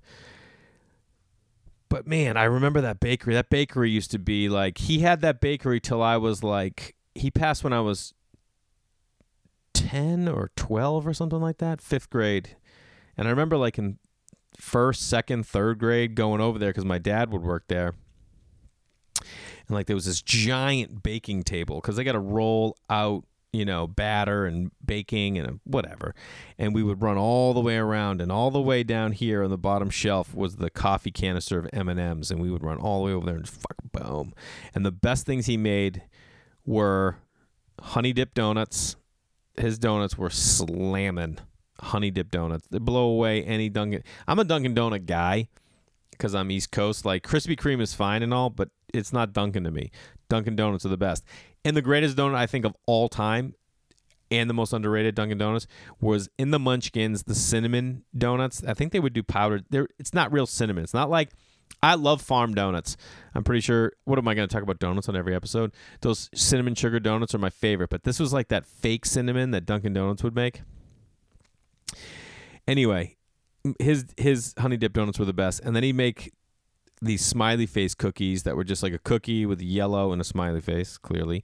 but 1.89 2.07
man, 2.07 2.37
I 2.37 2.43
remember 2.43 2.81
that 2.81 2.99
bakery. 2.99 3.33
That 3.33 3.49
bakery 3.49 3.89
used 3.89 4.11
to 4.11 4.19
be 4.19 4.47
like 4.47 4.77
he 4.77 4.99
had 4.99 5.21
that 5.21 5.41
bakery 5.41 5.79
till 5.79 6.01
I 6.01 6.17
was 6.17 6.43
like 6.43 6.95
he 7.15 7.31
passed 7.31 7.63
when 7.63 7.73
I 7.73 7.81
was 7.81 8.13
10 9.73 10.27
or 10.27 10.51
12 10.55 11.07
or 11.07 11.13
something 11.13 11.41
like 11.41 11.57
that, 11.57 11.79
5th 11.79 12.09
grade. 12.09 12.55
And 13.17 13.27
I 13.27 13.31
remember 13.31 13.57
like 13.57 13.77
in 13.77 13.97
first, 14.57 15.09
second, 15.09 15.45
third 15.45 15.79
grade 15.79 16.15
going 16.15 16.41
over 16.41 16.59
there 16.59 16.71
cuz 16.71 16.85
my 16.85 16.99
dad 16.99 17.31
would 17.31 17.41
work 17.41 17.65
there. 17.67 17.95
And 19.17 19.75
like 19.75 19.87
there 19.87 19.95
was 19.95 20.05
this 20.05 20.21
giant 20.21 21.03
baking 21.03 21.43
table 21.43 21.81
cuz 21.81 21.95
they 21.95 22.03
got 22.03 22.13
to 22.13 22.19
roll 22.19 22.77
out 22.89 23.25
you 23.51 23.65
know, 23.65 23.87
batter 23.87 24.45
and 24.45 24.71
baking 24.85 25.37
and 25.37 25.59
whatever. 25.63 26.13
And 26.57 26.73
we 26.73 26.83
would 26.83 27.01
run 27.01 27.17
all 27.17 27.53
the 27.53 27.61
way 27.61 27.77
around 27.77 28.21
and 28.21 28.31
all 28.31 28.51
the 28.51 28.61
way 28.61 28.83
down 28.83 29.11
here 29.11 29.43
on 29.43 29.49
the 29.49 29.57
bottom 29.57 29.89
shelf 29.89 30.35
was 30.35 30.57
the 30.57 30.69
coffee 30.69 31.11
canister 31.11 31.57
of 31.57 31.67
M&Ms 31.73 32.29
and 32.31 32.41
we 32.41 32.51
would 32.51 32.63
run 32.63 32.77
all 32.77 32.99
the 32.99 33.05
way 33.07 33.13
over 33.13 33.25
there 33.25 33.35
and 33.35 33.49
fuck 33.49 33.77
boom. 33.91 34.33
And 34.75 34.85
the 34.85 34.91
best 34.91 35.25
things 35.25 35.47
he 35.47 35.57
made 35.57 36.03
were 36.65 37.17
honey 37.81 38.13
dip 38.13 38.33
donuts. 38.33 38.95
His 39.57 39.79
donuts 39.79 40.17
were 40.17 40.29
slamming 40.29 41.39
honey 41.79 42.11
dip 42.11 42.29
donuts. 42.29 42.67
They 42.69 42.79
blow 42.79 43.09
away 43.09 43.43
any 43.43 43.69
Dunkin'. 43.69 44.03
I'm 44.27 44.39
a 44.39 44.43
Dunkin' 44.43 44.75
Donut 44.75 45.05
guy 45.05 45.49
because 46.11 46.35
I'm 46.35 46.51
East 46.51 46.71
Coast. 46.71 47.03
Like 47.03 47.23
Krispy 47.23 47.57
Kreme 47.57 47.81
is 47.81 47.93
fine 47.93 48.21
and 48.21 48.33
all, 48.33 48.49
but 48.49 48.69
it's 48.93 49.11
not 49.11 49.33
Dunkin' 49.33 49.63
to 49.63 49.71
me. 49.71 49.91
Dunkin' 50.29 50.55
Donuts 50.55 50.85
are 50.85 50.89
the 50.89 50.97
best. 50.97 51.23
And 51.65 51.75
the 51.75 51.81
greatest 51.81 52.17
donut 52.17 52.35
I 52.35 52.47
think 52.47 52.65
of 52.65 52.75
all 52.85 53.09
time 53.09 53.55
and 54.31 54.49
the 54.49 54.53
most 54.53 54.73
underrated 54.73 55.15
Dunkin' 55.15 55.37
Donuts 55.37 55.67
was 55.99 56.29
in 56.37 56.51
the 56.51 56.59
Munchkins, 56.59 57.23
the 57.23 57.35
cinnamon 57.35 58.03
donuts. 58.17 58.63
I 58.63 58.73
think 58.73 58.91
they 58.91 58.99
would 58.99 59.13
do 59.13 59.23
powdered. 59.23 59.65
There, 59.69 59.87
it's 59.97 60.13
not 60.13 60.31
real 60.31 60.45
cinnamon. 60.45 60.83
It's 60.83 60.93
not 60.93 61.09
like 61.09 61.29
I 61.81 61.95
love 61.95 62.21
farm 62.21 62.53
donuts. 62.53 62.97
I'm 63.33 63.43
pretty 63.43 63.61
sure. 63.61 63.93
What 64.05 64.19
am 64.19 64.27
I 64.27 64.33
going 64.33 64.47
to 64.47 64.53
talk 64.53 64.63
about 64.63 64.79
donuts 64.79 65.09
on 65.09 65.15
every 65.15 65.35
episode? 65.35 65.71
Those 66.01 66.29
cinnamon 66.33 66.75
sugar 66.75 66.99
donuts 66.99 67.33
are 67.33 67.39
my 67.39 67.49
favorite. 67.49 67.89
But 67.89 68.03
this 68.03 68.19
was 68.19 68.33
like 68.33 68.49
that 68.49 68.65
fake 68.65 69.05
cinnamon 69.05 69.51
that 69.51 69.65
Dunkin' 69.65 69.93
Donuts 69.93 70.23
would 70.23 70.35
make. 70.35 70.61
Anyway, 72.67 73.17
his 73.79 74.05
his 74.17 74.53
honey 74.59 74.77
dip 74.77 74.93
donuts 74.93 75.17
were 75.17 75.25
the 75.25 75.33
best, 75.33 75.61
and 75.61 75.75
then 75.75 75.83
he'd 75.83 75.95
make 75.95 76.33
these 77.01 77.23
smiley 77.25 77.65
face 77.65 77.95
cookies 77.95 78.43
that 78.43 78.55
were 78.55 78.63
just 78.63 78.83
like 78.83 78.93
a 78.93 78.99
cookie 78.99 79.45
with 79.45 79.59
a 79.61 79.65
yellow 79.65 80.11
and 80.11 80.21
a 80.21 80.25
smiley 80.25 80.61
face, 80.61 80.97
clearly. 80.97 81.43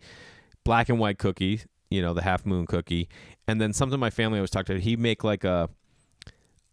Black 0.64 0.90
and 0.90 1.00
white 1.00 1.18
cookie, 1.18 1.62
you 1.90 2.02
know, 2.02 2.14
the 2.14 2.24
half 2.24 2.46
moon 2.46 2.66
cookie. 2.66 3.08
And 3.48 3.62
then 3.62 3.74
something 3.74 4.00
my 4.00 4.10
family 4.10 4.40
always 4.40 4.50
talked 4.50 4.70
about, 4.70 4.82
he'd 4.82 5.00
make 5.00 5.24
like 5.24 5.44
a 5.44 5.70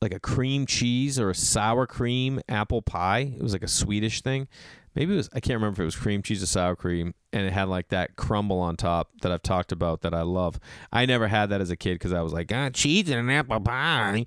like 0.01 0.13
a 0.13 0.19
cream 0.19 0.67
cheese 0.67 1.19
or 1.19 1.31
a 1.31 1.35
sour 1.35 1.87
cream 1.87 2.41
apple 2.49 2.83
pie. 2.83 3.35
It 3.37 3.43
was 3.43 3.53
like 3.53 3.63
a 3.63 3.69
Swedish 3.69 4.21
thing. 4.21 4.49
Maybe 4.95 5.15
it 5.15 5.17
was 5.17 5.31
I 5.33 5.41
can't 5.41 5.57
remember 5.57 5.75
if 5.75 5.81
it 5.81 5.85
was 5.85 5.97
cream 5.97 6.23
cheese 6.23 6.43
or 6.43 6.47
sour 6.47 6.77
cream, 6.77 7.15
and 7.33 7.47
it 7.47 7.53
had 7.53 7.69
like 7.69 7.89
that 7.89 8.17
crumble 8.17 8.59
on 8.59 8.77
top 8.77 9.11
that 9.23 9.31
I've 9.33 9.43
talked 9.43 9.73
about 9.73 10.03
that 10.03 10.13
I 10.13 10.23
love. 10.23 10.59
I 10.93 11.07
never 11.07 11.29
had 11.29 11.51
that 11.51 11.61
as 11.61 11.71
a 11.71 11.77
kid 11.77 11.95
because 11.95 12.13
I 12.13 12.21
was 12.21 12.33
like, 12.33 12.53
ah, 12.53 12.69
cheese 12.71 13.09
and 13.09 13.21
an 13.21 13.31
apple 13.31 13.61
pie. 13.61 14.27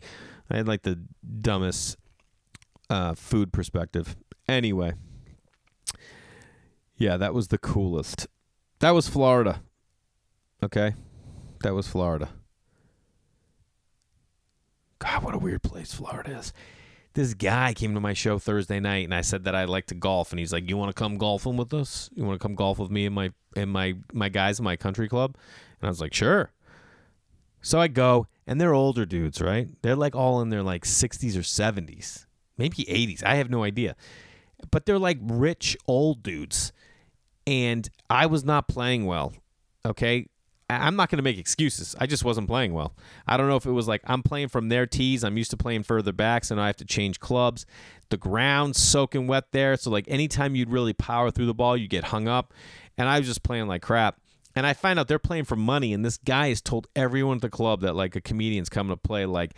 I 0.50 0.58
had 0.58 0.68
like 0.68 0.84
the 0.84 1.00
dumbest 1.42 1.98
uh, 2.90 3.14
food 3.14 3.52
perspective. 3.52 4.16
Anyway, 4.48 4.94
yeah, 6.98 7.18
that 7.18 7.34
was 7.34 7.48
the 7.48 7.58
coolest. 7.58 8.28
That 8.80 8.92
was 8.92 9.08
Florida. 9.08 9.62
Okay, 10.64 10.94
that 11.64 11.74
was 11.74 11.88
Florida. 11.88 12.30
God, 15.00 15.24
what 15.24 15.36
a 15.36 15.40
weird 15.40 15.64
place 15.64 15.94
Florida 15.94 16.38
is. 16.38 16.54
This 17.14 17.34
guy 17.34 17.74
came 17.74 17.94
to 17.94 18.00
my 18.00 18.14
show 18.14 18.40
Thursday 18.40 18.80
night, 18.80 19.06
and 19.06 19.16
I 19.16 19.22
said 19.22 19.46
that 19.46 19.56
I 19.56 19.66
like 19.66 19.88
to 19.88 19.96
golf, 19.96 20.32
and 20.32 20.40
he's 20.40 20.52
like, 20.52 20.70
"You 20.70 20.78
want 20.78 20.90
to 20.90 21.00
come 21.00 21.18
golfing 21.18 21.58
with 21.58 21.74
us? 21.74 22.10
You 22.14 22.26
want 22.26 22.40
to 22.40 22.44
come 22.44 22.56
golf 22.56 22.78
with 22.78 22.92
me 22.92 23.06
and 23.06 23.16
my 23.16 23.32
and 23.56 23.72
my 23.72 23.96
my 24.14 24.30
guys 24.30 24.60
in 24.60 24.66
my 24.66 24.76
country 24.76 25.08
club?" 25.08 25.36
And 25.80 25.88
I 25.88 25.90
was 25.90 26.02
like, 26.02 26.14
"Sure." 26.14 26.52
So 27.62 27.80
I 27.80 27.88
go, 27.88 28.28
and 28.46 28.62
they're 28.62 28.74
older 28.74 29.06
dudes, 29.06 29.42
right? 29.42 29.70
They're 29.82 29.96
like 29.96 30.16
all 30.16 30.42
in 30.42 30.50
their 30.50 30.62
like 30.62 30.84
60s 30.84 31.36
or 31.36 31.42
70s, 31.42 32.28
maybe 32.60 32.86
80s. 32.88 33.24
I 33.24 33.36
have 33.36 33.50
no 33.50 33.64
idea, 33.64 33.96
but 34.72 34.86
they're 34.86 35.00
like 35.00 35.18
rich 35.22 35.78
old 35.88 36.24
dudes, 36.24 36.72
and 37.48 37.90
I 38.10 38.26
was 38.26 38.44
not 38.44 38.68
playing 38.68 39.06
well. 39.06 39.34
Okay, 39.86 40.28
I'm 40.70 40.96
not 40.96 41.10
going 41.10 41.18
to 41.18 41.24
make 41.24 41.38
excuses. 41.38 41.96
I 42.00 42.08
just 42.08 42.24
wasn't 42.24 42.48
playing 42.48 42.74
well. 42.74 42.96
I 43.28 43.38
don't 43.38 43.48
know 43.48 43.56
if 43.56 43.66
it 43.66 43.72
was 43.72 43.88
like 43.88 44.02
I'm 44.06 44.24
playing 44.24 44.48
from 44.48 44.70
their 44.70 44.88
tees. 44.88 45.24
I'm 45.24 45.38
used 45.38 45.52
to 45.52 45.58
playing 45.58 45.84
further 45.84 46.12
back, 46.12 46.46
so 46.46 46.56
now 46.56 46.64
I 46.64 46.68
have 46.68 46.78
to 46.78 46.86
change 46.86 47.20
clubs. 47.20 47.66
The 48.10 48.18
ground's 48.18 48.80
soaking 48.80 49.28
wet 49.28 49.52
there, 49.52 49.78
so 49.78 49.92
like 49.92 50.06
anytime 50.08 50.56
you'd 50.56 50.72
really 50.72 50.94
power 50.94 51.30
through 51.30 51.46
the 51.46 51.54
ball, 51.54 51.78
you 51.78 51.88
get 51.88 52.06
hung 52.06 52.28
up. 52.28 52.54
And 52.98 53.08
I 53.10 53.20
was 53.20 53.28
just 53.28 53.44
playing 53.44 53.68
like 53.68 53.82
crap. 53.82 54.20
And 54.56 54.66
I 54.66 54.74
find 54.74 54.98
out 54.98 55.10
they're 55.10 55.20
playing 55.20 55.44
for 55.44 55.58
money, 55.58 55.94
and 55.94 56.04
this 56.04 56.18
guy 56.18 56.48
has 56.50 56.62
told 56.62 56.88
everyone 56.96 57.38
at 57.38 57.42
the 57.42 57.50
club 57.50 57.82
that 57.82 57.96
like 57.96 58.16
a 58.16 58.22
comedian's 58.22 58.70
coming 58.70 58.96
to 58.96 58.98
play. 58.98 59.26
Like 59.26 59.54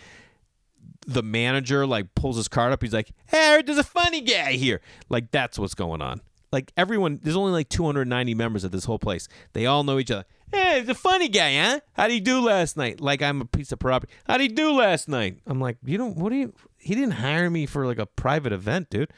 the 1.07 1.23
manager 1.23 1.87
like 1.87 2.13
pulls 2.13 2.35
his 2.35 2.47
card 2.47 2.73
up. 2.73 2.83
He's 2.83 2.93
like, 2.93 3.11
"Hey, 3.27 3.61
there's 3.65 3.77
a 3.77 3.83
funny 3.83 4.21
guy 4.21 4.53
here." 4.53 4.81
Like 5.09 5.31
that's 5.31 5.57
what's 5.57 5.73
going 5.73 6.01
on. 6.01 6.21
Like 6.51 6.71
everyone, 6.77 7.19
there's 7.23 7.35
only 7.35 7.51
like 7.51 7.69
290 7.69 8.33
members 8.33 8.63
of 8.63 8.71
this 8.71 8.85
whole 8.85 8.99
place. 8.99 9.27
They 9.53 9.65
all 9.65 9.83
know 9.83 9.99
each 9.99 10.11
other. 10.11 10.25
Hey, 10.51 10.81
the 10.81 10.95
funny 10.95 11.27
guy, 11.27 11.57
huh? 11.57 11.79
How'd 11.93 12.11
he 12.11 12.19
do 12.19 12.39
last 12.41 12.77
night? 12.77 13.01
Like 13.01 13.21
I'm 13.21 13.41
a 13.41 13.45
piece 13.45 13.71
of 13.71 13.79
property. 13.79 14.13
How'd 14.27 14.41
he 14.41 14.47
do 14.47 14.71
last 14.71 15.07
night? 15.09 15.39
I'm 15.47 15.59
like, 15.59 15.77
you 15.83 15.97
don't. 15.97 16.17
What 16.17 16.29
do 16.29 16.35
you? 16.35 16.53
He 16.77 16.93
didn't 16.93 17.11
hire 17.11 17.49
me 17.49 17.65
for 17.65 17.85
like 17.85 17.99
a 17.99 18.05
private 18.05 18.53
event, 18.53 18.89
dude. 18.89 19.11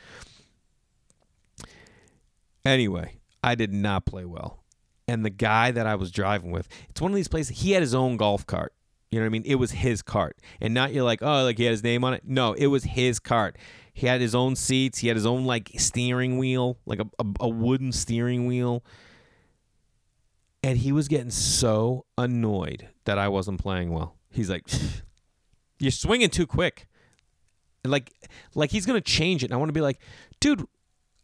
Anyway, 2.66 3.20
I 3.44 3.56
did 3.56 3.74
not 3.74 4.06
play 4.06 4.26
well, 4.26 4.64
and 5.08 5.24
the 5.24 5.30
guy 5.30 5.72
that 5.72 5.88
I 5.88 5.96
was 5.96 6.12
driving 6.12 6.52
with, 6.52 6.68
it's 6.90 7.02
one 7.02 7.12
of 7.12 7.16
these 7.16 7.28
places. 7.28 7.60
He 7.60 7.72
had 7.72 7.82
his 7.82 7.96
own 7.96 8.18
golf 8.18 8.46
cart. 8.46 8.74
You 9.12 9.20
know 9.20 9.24
what 9.24 9.30
I 9.30 9.30
mean? 9.30 9.44
It 9.46 9.56
was 9.56 9.72
his 9.72 10.02
cart, 10.04 10.38
and 10.62 10.74
not 10.74 10.94
you're 10.94 11.04
like, 11.04 11.24
oh, 11.24 11.44
like 11.44 11.58
he 11.58 11.64
had 11.64 11.72
his 11.72 11.84
name 11.84 12.04
on 12.04 12.14
it. 12.14 12.24
No, 12.26 12.54
it 12.54 12.68
was 12.68 12.84
his 12.84 13.20
cart. 13.20 13.58
He 13.92 14.06
had 14.06 14.22
his 14.22 14.36
own 14.36 14.56
seats. 14.56 15.00
He 15.00 15.08
had 15.08 15.18
his 15.18 15.26
own 15.26 15.46
like 15.46 15.72
steering 15.78 16.38
wheel, 16.38 16.78
like 16.86 17.00
a, 17.00 17.08
a, 17.18 17.26
a 17.42 17.50
wooden 17.50 17.92
steering 17.92 18.46
wheel. 18.46 18.84
And 20.62 20.78
he 20.78 20.92
was 20.92 21.08
getting 21.08 21.32
so 21.32 22.06
annoyed 22.18 22.90
that 23.06 23.18
I 23.18 23.30
wasn't 23.30 23.60
playing 23.60 23.92
well. 23.92 24.16
He's 24.32 24.50
like, 24.50 24.68
"You're 25.80 25.92
swinging 25.92 26.30
too 26.30 26.46
quick." 26.46 26.88
Like, 27.84 28.12
like 28.54 28.72
he's 28.72 28.86
gonna 28.86 29.02
change 29.02 29.44
it. 29.44 29.48
And 29.48 29.54
I 29.54 29.58
want 29.58 29.70
to 29.70 29.74
be 29.74 29.82
like, 29.82 30.00
dude, 30.40 30.66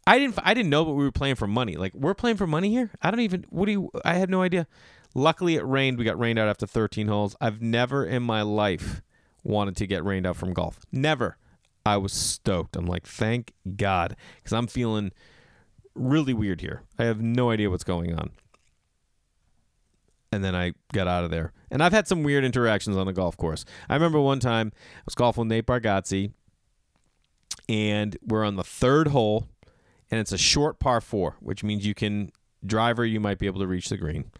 I 0.06 0.18
didn't, 0.18 0.38
I 0.42 0.54
didn't 0.54 0.70
know, 0.70 0.84
but 0.84 0.92
we 0.92 1.04
were 1.04 1.12
playing 1.12 1.34
for 1.34 1.46
money. 1.46 1.76
Like, 1.76 1.94
we're 1.94 2.14
playing 2.14 2.36
for 2.36 2.46
money 2.46 2.70
here. 2.70 2.90
I 3.02 3.10
don't 3.10 3.20
even. 3.20 3.44
What 3.50 3.66
do 3.66 3.72
you? 3.72 3.90
I 4.04 4.14
had 4.14 4.30
no 4.30 4.42
idea. 4.42 4.66
Luckily, 5.14 5.56
it 5.56 5.64
rained. 5.66 5.98
We 5.98 6.04
got 6.04 6.18
rained 6.18 6.38
out 6.38 6.48
after 6.48 6.66
13 6.66 7.08
holes. 7.08 7.36
I've 7.40 7.62
never 7.62 8.04
in 8.04 8.22
my 8.22 8.42
life 8.42 9.02
wanted 9.42 9.76
to 9.76 9.86
get 9.86 10.04
rained 10.04 10.26
out 10.26 10.36
from 10.36 10.52
golf. 10.52 10.80
Never. 10.92 11.36
I 11.84 11.96
was 11.98 12.12
stoked. 12.12 12.76
I'm 12.76 12.86
like, 12.86 13.06
thank 13.06 13.52
God, 13.76 14.16
because 14.36 14.52
I'm 14.52 14.66
feeling 14.66 15.12
really 15.94 16.34
weird 16.34 16.60
here. 16.60 16.82
I 16.98 17.04
have 17.04 17.20
no 17.22 17.50
idea 17.50 17.70
what's 17.70 17.84
going 17.84 18.12
on. 18.12 18.30
And 20.32 20.42
then 20.44 20.56
I 20.56 20.72
got 20.92 21.06
out 21.06 21.24
of 21.24 21.30
there. 21.30 21.52
And 21.70 21.82
I've 21.82 21.92
had 21.92 22.08
some 22.08 22.24
weird 22.24 22.44
interactions 22.44 22.96
on 22.96 23.06
the 23.06 23.12
golf 23.12 23.36
course. 23.36 23.64
I 23.88 23.94
remember 23.94 24.20
one 24.20 24.40
time 24.40 24.72
I 24.74 25.02
was 25.06 25.14
golfing 25.14 25.42
with 25.42 25.48
Nate 25.48 25.66
Bargatze, 25.66 26.32
and 27.68 28.16
we're 28.26 28.44
on 28.44 28.56
the 28.56 28.64
third 28.64 29.08
hole, 29.08 29.46
and 30.10 30.20
it's 30.20 30.32
a 30.32 30.38
short 30.38 30.78
par 30.78 31.00
four, 31.00 31.36
which 31.40 31.62
means 31.64 31.86
you 31.86 31.94
can 31.94 32.30
driver, 32.64 33.04
you 33.04 33.20
might 33.20 33.38
be 33.38 33.46
able 33.46 33.60
to 33.60 33.66
reach 33.66 33.88
the 33.88 33.96
green. 33.96 34.30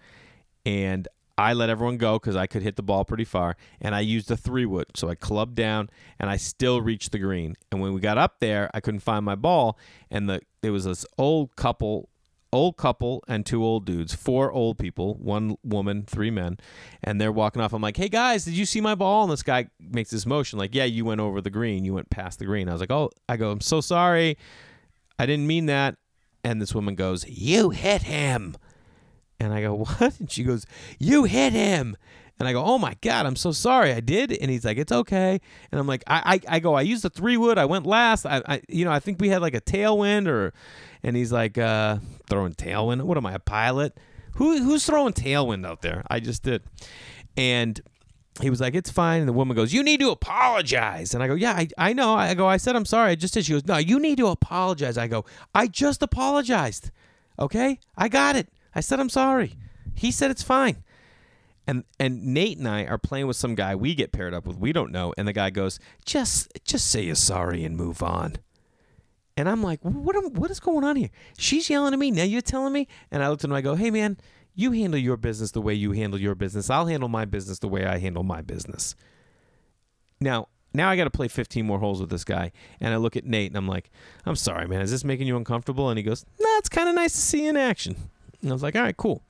And 0.66 1.06
I 1.38 1.52
let 1.52 1.70
everyone 1.70 1.96
go 1.96 2.18
because 2.18 2.34
I 2.34 2.46
could 2.46 2.62
hit 2.62 2.76
the 2.76 2.82
ball 2.82 3.04
pretty 3.04 3.24
far, 3.24 3.56
and 3.80 3.94
I 3.94 4.00
used 4.00 4.30
a 4.30 4.36
three 4.36 4.66
wood. 4.66 4.86
So 4.94 5.08
I 5.08 5.14
clubbed 5.14 5.54
down, 5.54 5.90
and 6.18 6.28
I 6.28 6.36
still 6.36 6.80
reached 6.80 7.12
the 7.12 7.18
green. 7.18 7.54
And 7.70 7.80
when 7.80 7.92
we 7.92 8.00
got 8.00 8.18
up 8.18 8.40
there, 8.40 8.70
I 8.74 8.80
couldn't 8.80 9.00
find 9.00 9.24
my 9.24 9.36
ball, 9.36 9.78
and 10.10 10.28
the 10.28 10.40
there 10.62 10.72
was 10.72 10.84
this 10.84 11.06
old 11.18 11.54
couple, 11.54 12.08
old 12.52 12.78
couple, 12.78 13.22
and 13.28 13.44
two 13.44 13.62
old 13.62 13.84
dudes, 13.84 14.14
four 14.14 14.50
old 14.50 14.78
people, 14.78 15.14
one 15.14 15.56
woman, 15.62 16.04
three 16.04 16.30
men, 16.30 16.58
and 17.04 17.20
they're 17.20 17.30
walking 17.30 17.60
off. 17.60 17.74
I'm 17.74 17.82
like, 17.82 17.98
"Hey 17.98 18.08
guys, 18.08 18.44
did 18.46 18.54
you 18.54 18.64
see 18.64 18.80
my 18.80 18.94
ball?" 18.94 19.24
And 19.24 19.32
this 19.32 19.42
guy 19.42 19.68
makes 19.78 20.10
this 20.10 20.26
motion, 20.26 20.58
like, 20.58 20.74
"Yeah, 20.74 20.84
you 20.84 21.04
went 21.04 21.20
over 21.20 21.40
the 21.42 21.50
green. 21.50 21.84
You 21.84 21.94
went 21.94 22.10
past 22.10 22.38
the 22.38 22.46
green." 22.46 22.68
I 22.68 22.72
was 22.72 22.80
like, 22.80 22.90
"Oh," 22.90 23.10
I 23.28 23.36
go, 23.36 23.50
"I'm 23.50 23.60
so 23.60 23.82
sorry, 23.82 24.38
I 25.18 25.26
didn't 25.26 25.46
mean 25.46 25.66
that." 25.66 25.96
And 26.42 26.62
this 26.62 26.74
woman 26.74 26.94
goes, 26.94 27.28
"You 27.28 27.70
hit 27.70 28.02
him." 28.02 28.56
And 29.38 29.52
I 29.52 29.60
go, 29.60 29.74
What? 29.98 30.20
And 30.20 30.30
she 30.30 30.44
goes, 30.44 30.66
You 30.98 31.24
hit 31.24 31.52
him. 31.52 31.96
And 32.38 32.46
I 32.46 32.52
go, 32.52 32.62
Oh 32.64 32.78
my 32.78 32.96
God, 33.00 33.26
I'm 33.26 33.36
so 33.36 33.52
sorry. 33.52 33.92
I 33.92 34.00
did. 34.00 34.32
And 34.32 34.50
he's 34.50 34.64
like, 34.64 34.78
It's 34.78 34.92
okay. 34.92 35.40
And 35.70 35.80
I'm 35.80 35.86
like, 35.86 36.04
I 36.06 36.40
I, 36.48 36.56
I 36.56 36.60
go, 36.60 36.74
I 36.74 36.82
used 36.82 37.02
the 37.02 37.10
three 37.10 37.36
wood. 37.36 37.58
I 37.58 37.64
went 37.64 37.86
last. 37.86 38.26
I, 38.26 38.42
I 38.46 38.62
you 38.68 38.84
know, 38.84 38.92
I 38.92 39.00
think 39.00 39.20
we 39.20 39.28
had 39.28 39.42
like 39.42 39.54
a 39.54 39.60
tailwind 39.60 40.28
or 40.28 40.52
and 41.02 41.16
he's 41.16 41.32
like, 41.32 41.56
uh, 41.58 41.98
throwing 42.28 42.54
tailwind. 42.54 43.02
What 43.02 43.16
am 43.16 43.26
I, 43.26 43.34
a 43.34 43.38
pilot? 43.38 43.98
Who 44.34 44.62
who's 44.62 44.84
throwing 44.84 45.12
tailwind 45.12 45.66
out 45.66 45.82
there? 45.82 46.04
I 46.10 46.20
just 46.20 46.42
did. 46.42 46.62
And 47.36 47.80
he 48.40 48.50
was 48.50 48.60
like, 48.60 48.74
It's 48.74 48.90
fine. 48.90 49.20
And 49.20 49.28
the 49.28 49.32
woman 49.32 49.56
goes, 49.56 49.72
You 49.72 49.82
need 49.82 50.00
to 50.00 50.10
apologize. 50.10 51.14
And 51.14 51.22
I 51.22 51.26
go, 51.26 51.34
Yeah, 51.34 51.52
I, 51.52 51.68
I 51.78 51.92
know. 51.92 52.14
I 52.14 52.34
go, 52.34 52.46
I 52.46 52.56
said 52.58 52.76
I'm 52.76 52.84
sorry. 52.84 53.12
I 53.12 53.14
just 53.14 53.34
did. 53.34 53.44
She 53.46 53.52
goes, 53.52 53.66
No, 53.66 53.76
you 53.76 53.98
need 53.98 54.18
to 54.18 54.28
apologize. 54.28 54.98
I 54.98 55.08
go, 55.08 55.24
I 55.54 55.66
just 55.68 56.02
apologized. 56.02 56.90
Okay? 57.38 57.78
I 57.96 58.08
got 58.08 58.36
it. 58.36 58.48
I 58.76 58.80
said 58.80 59.00
I'm 59.00 59.08
sorry. 59.08 59.54
He 59.94 60.10
said 60.10 60.30
it's 60.30 60.42
fine. 60.42 60.84
And 61.66 61.84
and 61.98 62.26
Nate 62.26 62.58
and 62.58 62.68
I 62.68 62.84
are 62.84 62.98
playing 62.98 63.26
with 63.26 63.36
some 63.36 63.54
guy 63.54 63.74
we 63.74 63.94
get 63.94 64.12
paired 64.12 64.34
up 64.34 64.46
with. 64.46 64.58
We 64.58 64.72
don't 64.72 64.92
know. 64.92 65.14
And 65.16 65.26
the 65.26 65.32
guy 65.32 65.48
goes, 65.48 65.80
"Just 66.04 66.52
just 66.62 66.86
say 66.88 67.02
you're 67.02 67.14
sorry 67.14 67.64
and 67.64 67.74
move 67.74 68.02
on." 68.02 68.36
And 69.34 69.48
I'm 69.48 69.62
like, 69.62 69.80
"What 69.80 70.14
am, 70.14 70.34
what 70.34 70.50
is 70.50 70.60
going 70.60 70.84
on 70.84 70.96
here?" 70.96 71.08
She's 71.38 71.70
yelling 71.70 71.94
at 71.94 71.98
me. 71.98 72.10
Now 72.10 72.24
you're 72.24 72.42
telling 72.42 72.74
me. 72.74 72.86
And 73.10 73.22
I 73.22 73.30
looked 73.30 73.44
at 73.44 73.50
him. 73.50 73.56
I 73.56 73.62
go, 73.62 73.76
"Hey 73.76 73.90
man, 73.90 74.18
you 74.54 74.72
handle 74.72 75.00
your 75.00 75.16
business 75.16 75.52
the 75.52 75.62
way 75.62 75.72
you 75.72 75.92
handle 75.92 76.20
your 76.20 76.34
business. 76.34 76.68
I'll 76.68 76.86
handle 76.86 77.08
my 77.08 77.24
business 77.24 77.58
the 77.58 77.68
way 77.68 77.86
I 77.86 77.96
handle 77.98 78.24
my 78.24 78.42
business." 78.42 78.94
Now, 80.20 80.48
now 80.74 80.90
I 80.90 80.96
got 80.96 81.04
to 81.04 81.10
play 81.10 81.28
15 81.28 81.66
more 81.66 81.78
holes 81.78 82.00
with 82.00 82.10
this 82.10 82.24
guy. 82.24 82.52
And 82.80 82.92
I 82.92 82.98
look 82.98 83.16
at 83.16 83.24
Nate 83.24 83.50
and 83.50 83.56
I'm 83.56 83.68
like, 83.68 83.90
I'm 84.24 84.36
sorry, 84.36 84.66
man. 84.66 84.80
Is 84.80 84.90
this 84.90 85.04
making 85.04 85.26
you 85.26 85.36
uncomfortable? 85.36 85.90
And 85.90 85.98
he 85.98 86.02
goes, 86.02 86.24
Nah, 86.38 86.58
it's 86.58 86.70
kind 86.70 86.88
of 86.88 86.94
nice 86.94 87.12
to 87.12 87.18
see 87.18 87.44
you 87.44 87.50
in 87.50 87.56
action. 87.56 88.10
And 88.42 88.50
I 88.50 88.52
was 88.52 88.62
like, 88.62 88.76
all 88.76 88.82
right, 88.82 88.96
cool. 88.96 89.22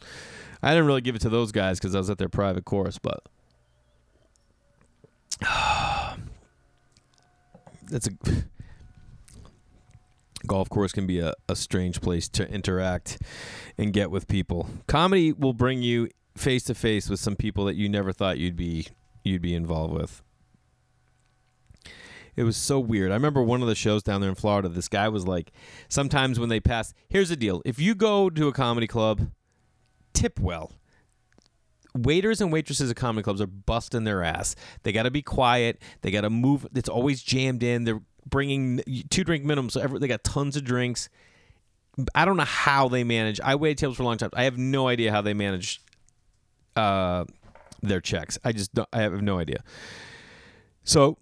I 0.62 0.70
didn't 0.70 0.86
really 0.86 1.00
give 1.00 1.14
it 1.14 1.22
to 1.22 1.28
those 1.28 1.52
guys 1.52 1.78
because 1.78 1.94
I 1.94 1.98
was 1.98 2.10
at 2.10 2.18
their 2.18 2.28
private 2.28 2.64
course, 2.64 2.98
but 2.98 3.20
that's 7.88 8.08
a 8.08 8.10
golf 10.46 10.68
course 10.68 10.92
can 10.92 11.06
be 11.06 11.20
a, 11.20 11.34
a 11.48 11.56
strange 11.56 12.00
place 12.00 12.28
to 12.30 12.48
interact 12.50 13.22
and 13.78 13.92
get 13.92 14.10
with 14.10 14.28
people. 14.28 14.68
Comedy 14.86 15.32
will 15.32 15.52
bring 15.52 15.82
you 15.82 16.08
face 16.36 16.64
to 16.64 16.74
face 16.74 17.08
with 17.08 17.20
some 17.20 17.36
people 17.36 17.64
that 17.64 17.76
you 17.76 17.88
never 17.88 18.12
thought 18.12 18.38
you'd 18.38 18.56
be 18.56 18.88
you'd 19.24 19.42
be 19.42 19.54
involved 19.54 19.94
with. 19.94 20.22
It 22.36 22.44
was 22.44 22.56
so 22.56 22.78
weird. 22.78 23.10
I 23.10 23.14
remember 23.14 23.42
one 23.42 23.62
of 23.62 23.68
the 23.68 23.74
shows 23.74 24.02
down 24.02 24.20
there 24.20 24.30
in 24.30 24.36
Florida. 24.36 24.68
This 24.68 24.88
guy 24.88 25.08
was 25.08 25.26
like, 25.26 25.52
sometimes 25.88 26.38
when 26.38 26.50
they 26.50 26.60
pass, 26.60 26.92
here's 27.08 27.30
the 27.30 27.36
deal: 27.36 27.62
if 27.64 27.78
you 27.78 27.94
go 27.94 28.28
to 28.28 28.48
a 28.48 28.52
comedy 28.52 28.86
club, 28.86 29.30
tip 30.12 30.38
well. 30.38 30.72
Waiters 31.94 32.42
and 32.42 32.52
waitresses 32.52 32.90
at 32.90 32.96
comedy 32.96 33.22
clubs 33.22 33.40
are 33.40 33.46
busting 33.46 34.04
their 34.04 34.22
ass. 34.22 34.54
They 34.82 34.92
got 34.92 35.04
to 35.04 35.10
be 35.10 35.22
quiet. 35.22 35.80
They 36.02 36.10
got 36.10 36.20
to 36.22 36.30
move. 36.30 36.66
It's 36.74 36.90
always 36.90 37.22
jammed 37.22 37.62
in. 37.62 37.84
They're 37.84 38.02
bringing 38.28 38.82
two 39.08 39.24
drink 39.24 39.44
minimum, 39.44 39.70
so 39.70 39.80
every, 39.80 39.98
they 39.98 40.08
got 40.08 40.22
tons 40.22 40.56
of 40.56 40.64
drinks. 40.64 41.08
I 42.14 42.26
don't 42.26 42.36
know 42.36 42.44
how 42.44 42.88
they 42.88 43.02
manage. 43.02 43.40
I 43.40 43.54
waited 43.54 43.78
tables 43.78 43.96
for 43.96 44.02
a 44.02 44.06
long 44.06 44.18
time. 44.18 44.28
I 44.34 44.44
have 44.44 44.58
no 44.58 44.88
idea 44.88 45.10
how 45.10 45.22
they 45.22 45.32
manage 45.32 45.80
uh, 46.74 47.24
their 47.80 48.02
checks. 48.02 48.38
I 48.44 48.52
just 48.52 48.74
don't, 48.74 48.88
I 48.92 49.00
have 49.00 49.22
no 49.22 49.38
idea. 49.38 49.64
So 50.84 51.16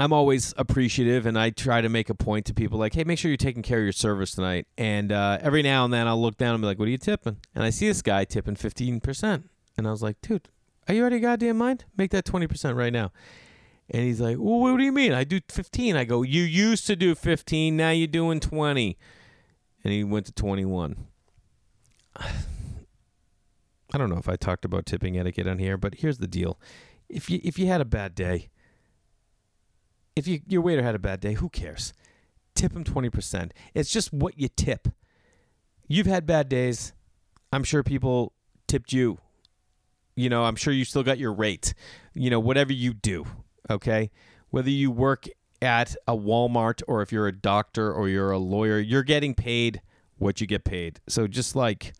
I'm 0.00 0.12
always 0.12 0.54
appreciative, 0.56 1.26
and 1.26 1.38
I 1.38 1.50
try 1.50 1.80
to 1.80 1.88
make 1.88 2.10
a 2.10 2.14
point 2.14 2.46
to 2.46 2.54
people 2.54 2.78
like, 2.78 2.94
"Hey, 2.94 3.04
make 3.04 3.18
sure 3.18 3.30
you're 3.30 3.36
taking 3.36 3.62
care 3.62 3.78
of 3.78 3.84
your 3.84 3.92
service 3.92 4.32
tonight." 4.32 4.66
And 4.78 5.12
uh, 5.12 5.38
every 5.40 5.62
now 5.62 5.84
and 5.84 5.92
then, 5.92 6.06
I'll 6.06 6.20
look 6.20 6.36
down 6.36 6.54
and 6.54 6.62
be 6.62 6.66
like, 6.66 6.78
"What 6.78 6.88
are 6.88 6.90
you 6.92 6.98
tipping?" 6.98 7.36
And 7.54 7.64
I 7.64 7.70
see 7.70 7.88
this 7.88 8.02
guy 8.02 8.24
tipping 8.24 8.56
fifteen 8.56 9.00
percent, 9.00 9.50
and 9.76 9.86
I 9.86 9.90
was 9.90 10.02
like, 10.02 10.20
"Dude, 10.20 10.48
are 10.88 10.94
you 10.94 11.04
out 11.04 11.12
of 11.12 11.20
goddamn 11.20 11.58
mind? 11.58 11.84
Make 11.96 12.10
that 12.12 12.24
twenty 12.24 12.46
percent 12.46 12.76
right 12.76 12.92
now." 12.92 13.12
And 13.90 14.04
he's 14.04 14.20
like, 14.20 14.36
"Well, 14.38 14.60
what 14.60 14.76
do 14.76 14.84
you 14.84 14.92
mean? 14.92 15.12
I 15.12 15.24
do 15.24 15.40
15." 15.48 15.96
I 15.96 16.04
go, 16.04 16.22
"You 16.22 16.42
used 16.42 16.86
to 16.86 16.94
do 16.94 17.14
15, 17.14 17.76
now 17.76 17.90
you're 17.90 18.06
doing 18.06 18.38
20." 18.38 18.96
And 19.82 19.92
he 19.92 20.04
went 20.04 20.26
to 20.26 20.32
21. 20.32 20.96
I 23.92 23.98
don't 23.98 24.08
know 24.08 24.18
if 24.18 24.28
I 24.28 24.36
talked 24.36 24.64
about 24.64 24.86
tipping 24.86 25.18
etiquette 25.18 25.48
on 25.48 25.58
here, 25.58 25.76
but 25.76 25.96
here's 25.96 26.18
the 26.18 26.28
deal. 26.28 26.60
If 27.08 27.28
you 27.28 27.40
if 27.42 27.58
you 27.58 27.66
had 27.66 27.80
a 27.80 27.84
bad 27.84 28.14
day, 28.14 28.50
if 30.20 30.28
you, 30.28 30.40
your 30.46 30.60
waiter 30.60 30.82
had 30.82 30.94
a 30.94 30.98
bad 30.98 31.18
day, 31.20 31.32
who 31.32 31.48
cares? 31.48 31.94
Tip 32.54 32.74
him 32.74 32.84
20%. 32.84 33.52
It's 33.72 33.90
just 33.90 34.12
what 34.12 34.38
you 34.38 34.48
tip. 34.48 34.88
You've 35.88 36.06
had 36.06 36.26
bad 36.26 36.50
days. 36.50 36.92
I'm 37.54 37.64
sure 37.64 37.82
people 37.82 38.34
tipped 38.68 38.92
you. 38.92 39.18
You 40.16 40.28
know, 40.28 40.44
I'm 40.44 40.56
sure 40.56 40.74
you 40.74 40.84
still 40.84 41.02
got 41.02 41.18
your 41.18 41.32
rate. 41.32 41.72
You 42.12 42.28
know, 42.28 42.38
whatever 42.38 42.72
you 42.74 42.92
do, 42.92 43.24
okay? 43.70 44.10
Whether 44.50 44.68
you 44.68 44.90
work 44.90 45.26
at 45.62 45.96
a 46.06 46.14
Walmart 46.14 46.82
or 46.86 47.00
if 47.00 47.12
you're 47.12 47.26
a 47.26 47.32
doctor 47.32 47.90
or 47.90 48.06
you're 48.06 48.30
a 48.30 48.38
lawyer, 48.38 48.78
you're 48.78 49.02
getting 49.02 49.34
paid 49.34 49.80
what 50.18 50.38
you 50.42 50.46
get 50.46 50.64
paid. 50.64 51.00
So 51.08 51.26
just 51.28 51.56
like 51.56 51.94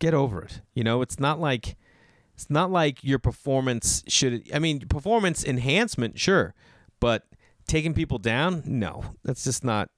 get 0.00 0.14
over 0.14 0.42
it. 0.42 0.62
You 0.74 0.82
know, 0.82 1.00
it's 1.00 1.20
not 1.20 1.38
like 1.38 1.76
it's 2.34 2.50
not 2.50 2.72
like 2.72 3.04
your 3.04 3.20
performance 3.20 4.02
should 4.08 4.50
I 4.52 4.58
mean, 4.58 4.80
performance 4.80 5.44
enhancement, 5.44 6.18
sure, 6.18 6.54
but 7.00 7.24
taking 7.66 7.94
people 7.94 8.18
down, 8.18 8.62
no. 8.64 9.04
That's 9.24 9.44
just 9.44 9.64
not 9.64 9.90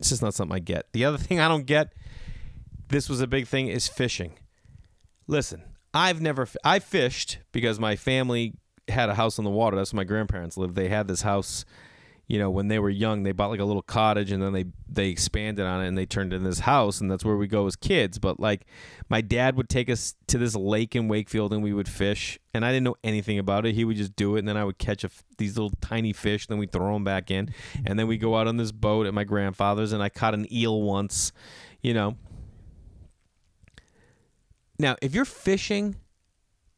it's 0.00 0.08
just 0.08 0.22
not 0.22 0.34
something 0.34 0.54
I 0.54 0.58
get. 0.58 0.92
The 0.92 1.04
other 1.04 1.18
thing 1.18 1.38
I 1.38 1.48
don't 1.48 1.66
get, 1.66 1.92
this 2.88 3.08
was 3.08 3.20
a 3.20 3.26
big 3.26 3.46
thing, 3.46 3.68
is 3.68 3.86
fishing. 3.86 4.34
Listen, 5.28 5.62
I've 5.94 6.20
never 6.20 6.48
I 6.64 6.80
fished 6.80 7.38
because 7.52 7.78
my 7.78 7.96
family 7.96 8.54
had 8.88 9.08
a 9.08 9.14
house 9.14 9.38
on 9.38 9.44
the 9.44 9.50
water. 9.50 9.76
That's 9.76 9.92
where 9.92 9.98
my 9.98 10.04
grandparents 10.04 10.56
lived. 10.56 10.74
They 10.74 10.88
had 10.88 11.06
this 11.06 11.22
house 11.22 11.64
you 12.32 12.38
know, 12.38 12.48
when 12.48 12.68
they 12.68 12.78
were 12.78 12.88
young, 12.88 13.24
they 13.24 13.32
bought 13.32 13.50
like 13.50 13.60
a 13.60 13.64
little 13.64 13.82
cottage 13.82 14.32
and 14.32 14.42
then 14.42 14.54
they 14.54 14.64
they 14.88 15.08
expanded 15.10 15.66
on 15.66 15.84
it 15.84 15.88
and 15.88 15.98
they 15.98 16.06
turned 16.06 16.32
it 16.32 16.36
into 16.36 16.48
this 16.48 16.60
house 16.60 16.98
and 16.98 17.10
that's 17.10 17.26
where 17.26 17.36
we 17.36 17.46
go 17.46 17.66
as 17.66 17.76
kids. 17.76 18.18
But 18.18 18.40
like 18.40 18.64
my 19.10 19.20
dad 19.20 19.54
would 19.56 19.68
take 19.68 19.90
us 19.90 20.14
to 20.28 20.38
this 20.38 20.56
lake 20.56 20.96
in 20.96 21.08
Wakefield 21.08 21.52
and 21.52 21.62
we 21.62 21.74
would 21.74 21.90
fish 21.90 22.38
and 22.54 22.64
I 22.64 22.70
didn't 22.72 22.84
know 22.84 22.96
anything 23.04 23.38
about 23.38 23.66
it. 23.66 23.74
He 23.74 23.84
would 23.84 23.98
just 23.98 24.16
do 24.16 24.36
it 24.36 24.38
and 24.38 24.48
then 24.48 24.56
I 24.56 24.64
would 24.64 24.78
catch 24.78 25.04
a, 25.04 25.10
these 25.36 25.58
little 25.58 25.76
tiny 25.82 26.14
fish, 26.14 26.46
and 26.46 26.54
then 26.54 26.58
we 26.58 26.66
throw 26.66 26.94
them 26.94 27.04
back 27.04 27.30
in 27.30 27.52
and 27.84 27.98
then 27.98 28.06
we 28.06 28.16
go 28.16 28.34
out 28.34 28.46
on 28.46 28.56
this 28.56 28.72
boat 28.72 29.06
at 29.06 29.12
my 29.12 29.24
grandfather's 29.24 29.92
and 29.92 30.02
I 30.02 30.08
caught 30.08 30.32
an 30.32 30.50
eel 30.50 30.80
once, 30.80 31.32
you 31.82 31.92
know. 31.92 32.16
Now, 34.78 34.96
if 35.02 35.14
you're 35.14 35.26
fishing 35.26 35.96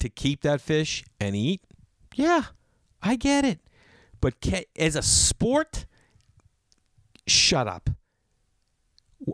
to 0.00 0.08
keep 0.08 0.42
that 0.42 0.60
fish 0.60 1.04
and 1.20 1.36
eat, 1.36 1.62
yeah, 2.16 2.42
I 3.00 3.14
get 3.14 3.44
it. 3.44 3.60
But 4.24 4.36
as 4.78 4.96
a 4.96 5.02
sport, 5.02 5.84
shut 7.26 7.68
up. 7.68 7.90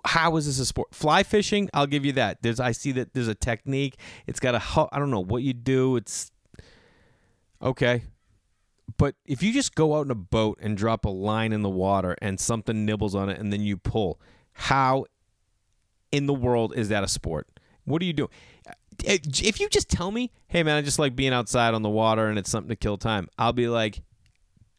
How 0.05 0.37
is 0.37 0.47
this 0.47 0.59
a 0.59 0.67
sport? 0.67 0.93
Fly 0.93 1.23
fishing, 1.23 1.71
I'll 1.73 1.87
give 1.87 2.05
you 2.05 2.11
that. 2.15 2.43
There's 2.43 2.59
I 2.59 2.73
see 2.73 2.91
that 2.93 3.15
there's 3.15 3.29
a 3.29 3.37
technique. 3.37 3.99
It's 4.27 4.41
got 4.41 4.57
a 4.57 4.89
I 4.93 4.99
don't 4.99 5.13
know 5.13 5.23
what 5.23 5.45
you 5.45 5.53
do. 5.53 5.95
It's 5.95 6.33
okay. 7.63 8.03
But 8.97 9.15
if 9.25 9.45
you 9.45 9.53
just 9.53 9.77
go 9.77 9.95
out 9.95 10.07
in 10.07 10.11
a 10.11 10.17
boat 10.17 10.59
and 10.61 10.77
drop 10.77 11.05
a 11.05 11.09
line 11.09 11.53
in 11.53 11.63
the 11.63 11.71
water 11.71 12.17
and 12.21 12.41
something 12.41 12.85
nibbles 12.85 13.15
on 13.15 13.29
it 13.29 13.39
and 13.39 13.53
then 13.53 13.61
you 13.61 13.77
pull, 13.77 14.21
how 14.55 15.05
in 16.11 16.27
the 16.27 16.35
world 16.35 16.73
is 16.75 16.89
that 16.89 17.05
a 17.05 17.09
sport? 17.09 17.47
What 17.85 18.03
are 18.03 18.07
you 18.07 18.13
doing? 18.13 18.31
Eh, 19.05 19.19
if 19.25 19.61
you 19.61 19.69
just 19.69 19.89
tell 19.89 20.11
me, 20.11 20.33
hey 20.49 20.65
man, 20.65 20.77
I 20.77 20.83
just 20.83 20.99
like 20.99 21.15
being 21.15 21.33
outside 21.33 21.75
on 21.75 21.83
the 21.83 21.89
water 21.89 22.27
and 22.27 22.41
it's 22.41 22.51
something 22.51 22.71
to 22.71 22.75
kill 22.77 22.99
time, 22.99 23.29
I'll 23.39 23.53
be 23.53 23.69
like, 23.69 24.03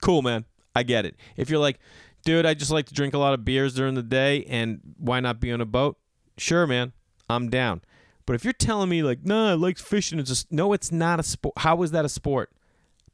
cool, 0.02 0.22
man. 0.22 0.46
I 0.76 0.84
get 0.84 1.06
it. 1.06 1.16
If 1.36 1.50
you're 1.50 1.60
like, 1.60 1.80
dude, 2.24 2.46
I 2.46 2.54
just 2.54 2.72
like 2.72 2.86
to 2.88 2.94
drink 2.94 3.14
a 3.14 3.18
lot 3.18 3.34
of 3.34 3.46
beers 3.46 3.74
during 3.74 3.96
the 3.96 4.04
day 4.04 4.46
and 4.46 4.80
why 4.98 5.20
not 5.20 5.40
be 5.40 5.52
on 5.52 5.62
a 5.62 5.66
boat? 5.66 5.98
Sure, 6.38 6.66
man. 6.66 6.94
I'm 7.30 7.50
down. 7.50 7.82
But 8.26 8.36
if 8.36 8.44
you're 8.44 8.54
telling 8.54 8.90
me 8.90 9.04
like, 9.04 9.26
nah, 9.26 9.52
I 9.52 9.54
like 9.54 9.78
fishing, 9.78 10.20
it's 10.20 10.30
just 10.30 10.52
no, 10.52 10.74
it's 10.74 10.92
not 10.92 11.20
a 11.20 11.24
sport. 11.24 11.58
How 11.58 11.82
is 11.84 11.92
that 11.92 12.06
a 12.06 12.10
sport? 12.10 12.52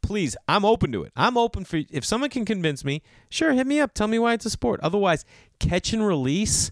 Please, 0.02 0.38
I'm 0.48 0.64
open 0.64 0.92
to 0.92 1.04
it. 1.04 1.12
I'm 1.16 1.38
open 1.38 1.66
for 1.66 1.82
if 1.90 2.06
someone 2.06 2.30
can 2.30 2.46
convince 2.46 2.86
me, 2.86 3.02
sure, 3.30 3.54
hit 3.54 3.68
me 3.68 3.80
up. 3.80 3.94
Tell 3.94 4.08
me 4.08 4.20
why 4.20 4.34
it's 4.34 4.46
a 4.46 4.50
sport. 4.50 4.80
Otherwise, 4.82 5.26
catch 5.60 5.92
and 5.94 6.06
release. 6.06 6.72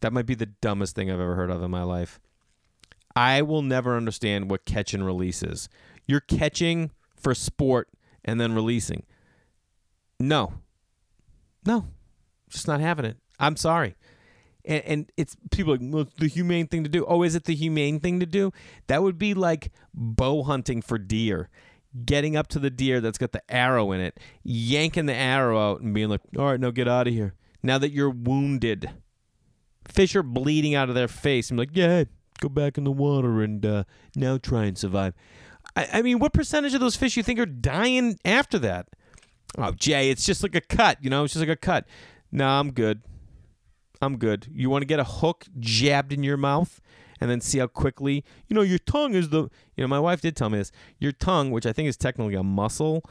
That 0.00 0.12
might 0.12 0.26
be 0.26 0.34
the 0.34 0.46
dumbest 0.46 0.94
thing 0.94 1.10
I've 1.10 1.20
ever 1.20 1.34
heard 1.34 1.50
of 1.50 1.62
in 1.62 1.70
my 1.70 1.82
life. 1.82 2.18
I 3.14 3.42
will 3.42 3.62
never 3.62 3.96
understand 3.96 4.50
what 4.50 4.64
catch 4.64 4.94
and 4.94 5.04
release 5.04 5.42
is. 5.42 5.68
You're 6.06 6.20
catching 6.20 6.90
for 7.16 7.34
sport 7.34 7.88
and 8.30 8.40
then 8.40 8.54
releasing. 8.54 9.02
No, 10.20 10.52
no, 11.66 11.88
just 12.48 12.68
not 12.68 12.80
having 12.80 13.04
it. 13.04 13.16
I'm 13.40 13.56
sorry. 13.56 13.96
And, 14.64 14.82
and 14.84 15.12
it's 15.16 15.36
people 15.50 15.72
like, 15.72 15.80
well, 15.82 16.06
the 16.18 16.28
humane 16.28 16.68
thing 16.68 16.84
to 16.84 16.90
do. 16.90 17.04
Oh, 17.06 17.24
is 17.24 17.34
it 17.34 17.44
the 17.44 17.56
humane 17.56 17.98
thing 17.98 18.20
to 18.20 18.26
do? 18.26 18.52
That 18.86 19.02
would 19.02 19.18
be 19.18 19.34
like 19.34 19.72
bow 19.92 20.44
hunting 20.44 20.80
for 20.80 20.96
deer, 20.96 21.48
getting 22.04 22.36
up 22.36 22.46
to 22.48 22.60
the 22.60 22.70
deer 22.70 23.00
that's 23.00 23.18
got 23.18 23.32
the 23.32 23.42
arrow 23.52 23.90
in 23.90 24.00
it, 24.00 24.20
yanking 24.44 25.06
the 25.06 25.14
arrow 25.14 25.58
out, 25.58 25.80
and 25.80 25.92
being 25.92 26.08
like, 26.08 26.20
all 26.38 26.44
right, 26.44 26.60
now 26.60 26.70
get 26.70 26.86
out 26.86 27.08
of 27.08 27.12
here. 27.12 27.34
Now 27.64 27.78
that 27.78 27.90
you're 27.90 28.10
wounded, 28.10 28.90
fish 29.88 30.14
are 30.14 30.22
bleeding 30.22 30.76
out 30.76 30.88
of 30.88 30.94
their 30.94 31.08
face. 31.08 31.50
I'm 31.50 31.56
like, 31.56 31.70
yeah, 31.72 32.04
go 32.40 32.48
back 32.48 32.78
in 32.78 32.84
the 32.84 32.92
water 32.92 33.42
and 33.42 33.66
uh, 33.66 33.84
now 34.14 34.38
try 34.38 34.66
and 34.66 34.78
survive. 34.78 35.14
I, 35.76 35.88
I 35.94 36.02
mean, 36.02 36.18
what 36.18 36.32
percentage 36.32 36.74
of 36.74 36.80
those 36.80 36.96
fish 36.96 37.16
you 37.16 37.22
think 37.22 37.38
are 37.38 37.46
dying 37.46 38.18
after 38.24 38.58
that? 38.60 38.88
Oh, 39.58 39.72
Jay, 39.72 40.10
it's 40.10 40.24
just 40.24 40.42
like 40.42 40.54
a 40.54 40.60
cut. 40.60 40.98
You 41.00 41.10
know, 41.10 41.24
it's 41.24 41.34
just 41.34 41.40
like 41.46 41.48
a 41.48 41.56
cut. 41.56 41.86
No, 42.32 42.46
I'm 42.46 42.72
good. 42.72 43.02
I'm 44.02 44.16
good. 44.16 44.48
You 44.52 44.70
want 44.70 44.82
to 44.82 44.86
get 44.86 45.00
a 45.00 45.04
hook 45.04 45.46
jabbed 45.58 46.12
in 46.12 46.22
your 46.22 46.36
mouth 46.36 46.80
and 47.20 47.30
then 47.30 47.40
see 47.40 47.58
how 47.58 47.66
quickly, 47.66 48.24
you 48.48 48.54
know, 48.54 48.62
your 48.62 48.78
tongue 48.78 49.14
is 49.14 49.28
the, 49.28 49.42
you 49.76 49.82
know, 49.84 49.88
my 49.88 50.00
wife 50.00 50.22
did 50.22 50.36
tell 50.36 50.48
me 50.48 50.58
this. 50.58 50.72
Your 50.98 51.12
tongue, 51.12 51.50
which 51.50 51.66
I 51.66 51.72
think 51.72 51.88
is 51.88 51.96
technically 51.96 52.34
a 52.34 52.42
muscle, 52.42 53.02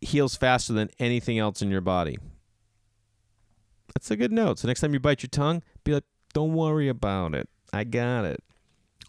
heals 0.00 0.36
faster 0.36 0.72
than 0.72 0.90
anything 0.98 1.38
else 1.38 1.62
in 1.62 1.70
your 1.70 1.80
body. 1.80 2.18
That's 3.94 4.10
a 4.10 4.16
good 4.16 4.32
note. 4.32 4.58
So 4.58 4.68
next 4.68 4.80
time 4.80 4.92
you 4.92 5.00
bite 5.00 5.22
your 5.22 5.28
tongue, 5.28 5.62
be 5.84 5.94
like, 5.94 6.04
don't 6.34 6.52
worry 6.52 6.88
about 6.88 7.34
it. 7.34 7.48
I 7.72 7.84
got 7.84 8.24
it. 8.24 8.42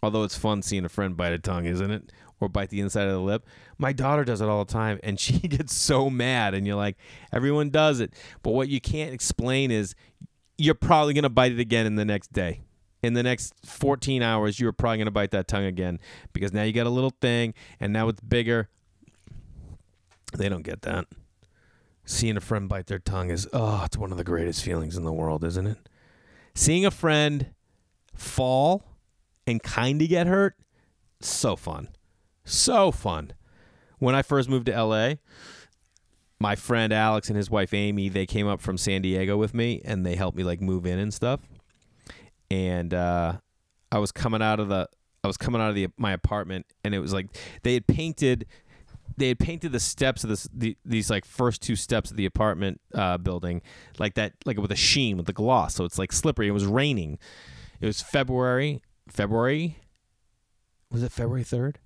Although 0.02 0.24
it's 0.24 0.36
fun 0.36 0.62
seeing 0.62 0.84
a 0.84 0.90
friend 0.90 1.16
bite 1.16 1.32
a 1.32 1.38
tongue, 1.38 1.66
isn't 1.66 1.90
it? 1.90 2.12
Or 2.40 2.48
bite 2.48 2.70
the 2.70 2.80
inside 2.80 3.06
of 3.06 3.12
the 3.12 3.20
lip. 3.20 3.46
My 3.78 3.92
daughter 3.92 4.24
does 4.24 4.40
it 4.40 4.48
all 4.48 4.64
the 4.64 4.72
time 4.72 5.00
and 5.02 5.18
she 5.20 5.38
gets 5.38 5.74
so 5.74 6.10
mad 6.10 6.54
and 6.54 6.66
you're 6.66 6.76
like 6.76 6.96
everyone 7.32 7.70
does 7.70 8.00
it. 8.00 8.12
But 8.42 8.52
what 8.52 8.68
you 8.68 8.80
can't 8.80 9.12
explain 9.12 9.70
is 9.70 9.94
you're 10.56 10.74
probably 10.74 11.14
going 11.14 11.24
to 11.24 11.28
bite 11.28 11.52
it 11.52 11.60
again 11.60 11.86
in 11.86 11.96
the 11.96 12.04
next 12.04 12.32
day. 12.32 12.62
In 13.02 13.14
the 13.14 13.22
next 13.22 13.54
14 13.66 14.22
hours 14.22 14.58
you're 14.58 14.72
probably 14.72 14.98
going 14.98 15.06
to 15.06 15.12
bite 15.12 15.30
that 15.32 15.48
tongue 15.48 15.64
again 15.64 15.98
because 16.32 16.52
now 16.52 16.62
you 16.62 16.72
got 16.72 16.86
a 16.86 16.90
little 16.90 17.14
thing 17.20 17.54
and 17.80 17.92
now 17.92 18.08
it's 18.08 18.20
bigger. 18.20 18.68
They 20.36 20.48
don't 20.48 20.62
get 20.62 20.82
that. 20.82 21.06
Seeing 22.06 22.36
a 22.36 22.40
friend 22.40 22.68
bite 22.68 22.86
their 22.86 22.98
tongue 22.98 23.30
is 23.30 23.48
oh, 23.52 23.82
it's 23.84 23.96
one 23.96 24.10
of 24.10 24.18
the 24.18 24.24
greatest 24.24 24.62
feelings 24.62 24.96
in 24.96 25.04
the 25.04 25.12
world, 25.12 25.44
isn't 25.44 25.66
it? 25.66 25.78
Seeing 26.54 26.84
a 26.84 26.90
friend 26.90 27.54
fall 28.14 28.84
and 29.46 29.62
kind 29.62 30.00
of 30.00 30.08
get 30.08 30.26
hurt, 30.26 30.56
so 31.20 31.56
fun. 31.56 31.88
So 32.44 32.90
fun. 32.90 33.32
When 33.98 34.14
I 34.14 34.22
first 34.22 34.48
moved 34.48 34.66
to 34.66 34.82
LA, 34.84 35.14
my 36.38 36.56
friend 36.56 36.92
Alex 36.92 37.28
and 37.28 37.36
his 37.36 37.50
wife 37.50 37.72
Amy, 37.72 38.08
they 38.08 38.26
came 38.26 38.46
up 38.46 38.60
from 38.60 38.76
San 38.76 39.02
Diego 39.02 39.36
with 39.36 39.54
me 39.54 39.80
and 39.84 40.04
they 40.04 40.16
helped 40.16 40.36
me 40.36 40.44
like 40.44 40.60
move 40.60 40.84
in 40.84 40.98
and 40.98 41.12
stuff. 41.12 41.40
And 42.50 42.92
uh, 42.92 43.38
I 43.90 43.98
was 43.98 44.12
coming 44.12 44.42
out 44.42 44.60
of 44.60 44.68
the 44.68 44.88
I 45.22 45.26
was 45.26 45.36
coming 45.38 45.60
out 45.60 45.70
of 45.70 45.74
the 45.74 45.88
my 45.96 46.12
apartment 46.12 46.66
and 46.84 46.94
it 46.94 46.98
was 46.98 47.12
like 47.12 47.28
they 47.62 47.74
had 47.74 47.86
painted 47.86 48.46
they 49.16 49.28
had 49.28 49.38
painted 49.38 49.72
the 49.72 49.80
steps 49.80 50.22
of 50.24 50.30
this 50.30 50.48
the, 50.52 50.76
these 50.84 51.08
like 51.08 51.24
first 51.24 51.62
two 51.62 51.76
steps 51.76 52.10
of 52.10 52.16
the 52.16 52.26
apartment 52.26 52.80
uh, 52.94 53.16
building 53.16 53.62
like 53.98 54.14
that 54.14 54.34
like 54.44 54.58
with 54.58 54.72
a 54.72 54.76
sheen 54.76 55.16
with 55.16 55.26
the 55.26 55.32
gloss 55.32 55.74
so 55.74 55.84
it's 55.84 55.98
like 55.98 56.12
slippery 56.12 56.48
it 56.48 56.52
was 56.52 56.66
raining 56.66 57.18
it 57.80 57.86
was 57.86 58.02
february 58.02 58.82
february 59.08 59.78
was 60.90 61.02
it 61.02 61.12
february 61.12 61.44
3rd 61.44 61.76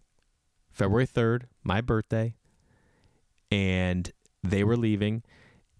February 0.79 1.09
3rd, 1.09 1.43
my 1.64 1.81
birthday, 1.81 2.37
and 3.51 4.12
they 4.45 4.62
were 4.62 4.76
leaving, 4.76 5.24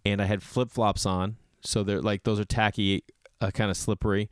and 0.05 0.21
I 0.21 0.25
had 0.25 0.43
flip 0.43 0.71
flops 0.71 1.07
on. 1.07 1.37
So 1.63 1.85
they're 1.85 2.03
like, 2.03 2.25
those 2.25 2.41
are 2.41 2.45
tacky, 2.45 3.05
uh, 3.41 3.53
kind 3.53 3.71
of 3.71 3.77
slippery. 3.77 4.29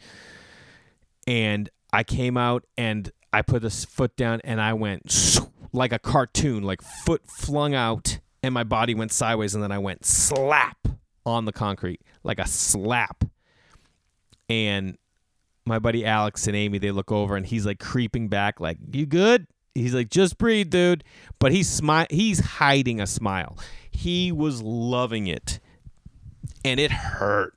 And 1.26 1.70
I 1.92 2.02
came 2.02 2.36
out 2.36 2.64
and 2.76 3.10
I 3.32 3.42
put 3.42 3.62
this 3.62 3.84
foot 3.84 4.16
down 4.16 4.40
and 4.44 4.60
I 4.60 4.72
went 4.72 5.38
like 5.72 5.92
a 5.92 5.98
cartoon, 5.98 6.64
like 6.64 6.82
foot 6.82 7.22
flung 7.26 7.74
out, 7.74 8.18
and 8.42 8.52
my 8.52 8.64
body 8.64 8.94
went 8.94 9.12
sideways, 9.12 9.54
and 9.54 9.62
then 9.62 9.72
I 9.72 9.78
went 9.78 10.04
slap 10.04 10.88
on 11.24 11.44
the 11.44 11.52
concrete, 11.52 12.00
like 12.24 12.38
a 12.38 12.46
slap. 12.46 13.24
And 14.48 14.98
my 15.64 15.78
buddy 15.78 16.04
Alex 16.04 16.46
and 16.46 16.56
Amy, 16.56 16.78
they 16.78 16.90
look 16.90 17.12
over, 17.12 17.36
and 17.36 17.46
he's 17.46 17.66
like 17.66 17.78
creeping 17.78 18.28
back, 18.28 18.60
like, 18.60 18.78
"You 18.92 19.06
good?" 19.06 19.46
He's 19.76 19.94
like, 19.94 20.10
"Just 20.10 20.38
breathe, 20.38 20.70
dude." 20.70 21.04
But 21.38 21.52
he's 21.52 21.68
smile. 21.68 22.06
He's 22.10 22.40
hiding 22.40 23.00
a 23.00 23.06
smile. 23.06 23.58
He 23.90 24.32
was 24.32 24.62
loving 24.62 25.26
it, 25.26 25.60
and 26.64 26.80
it 26.80 26.90
hurt. 26.90 27.54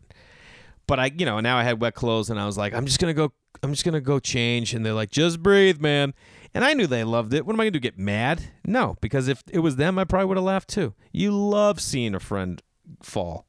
But 0.88 1.00
I, 1.00 1.12
you 1.16 1.26
know, 1.26 1.40
now 1.40 1.58
I 1.58 1.64
had 1.64 1.82
wet 1.82 1.94
clothes, 1.94 2.30
and 2.30 2.40
I 2.40 2.46
was 2.46 2.58
like, 2.58 2.74
"I'm 2.74 2.86
just 2.86 3.00
gonna 3.00 3.14
go. 3.14 3.32
I'm 3.64 3.72
just 3.72 3.86
gonna 3.86 4.02
go 4.02 4.20
change." 4.20 4.74
And 4.74 4.86
they're 4.86 4.94
like, 4.94 5.12
"Just 5.12 5.42
breathe, 5.42 5.80
man." 5.80 6.14
And 6.54 6.66
I 6.66 6.74
knew 6.74 6.88
they 6.88 7.04
loved 7.04 7.34
it. 7.34 7.46
What 7.46 7.54
am 7.54 7.60
I 7.60 7.66
going 7.66 7.74
to 7.74 7.80
do? 7.80 7.84
Get 7.84 8.00
mad? 8.00 8.50
No, 8.66 8.98
because 9.02 9.28
if 9.28 9.44
it 9.52 9.60
was 9.60 9.76
them, 9.76 10.00
I 10.00 10.04
probably 10.04 10.26
would 10.26 10.38
have 10.38 10.44
laughed 10.44 10.70
too. 10.70 10.96
You 11.12 11.32
love 11.32 11.80
seeing 11.80 12.16
a 12.16 12.20
friend 12.20 12.62
fall. 13.02 13.46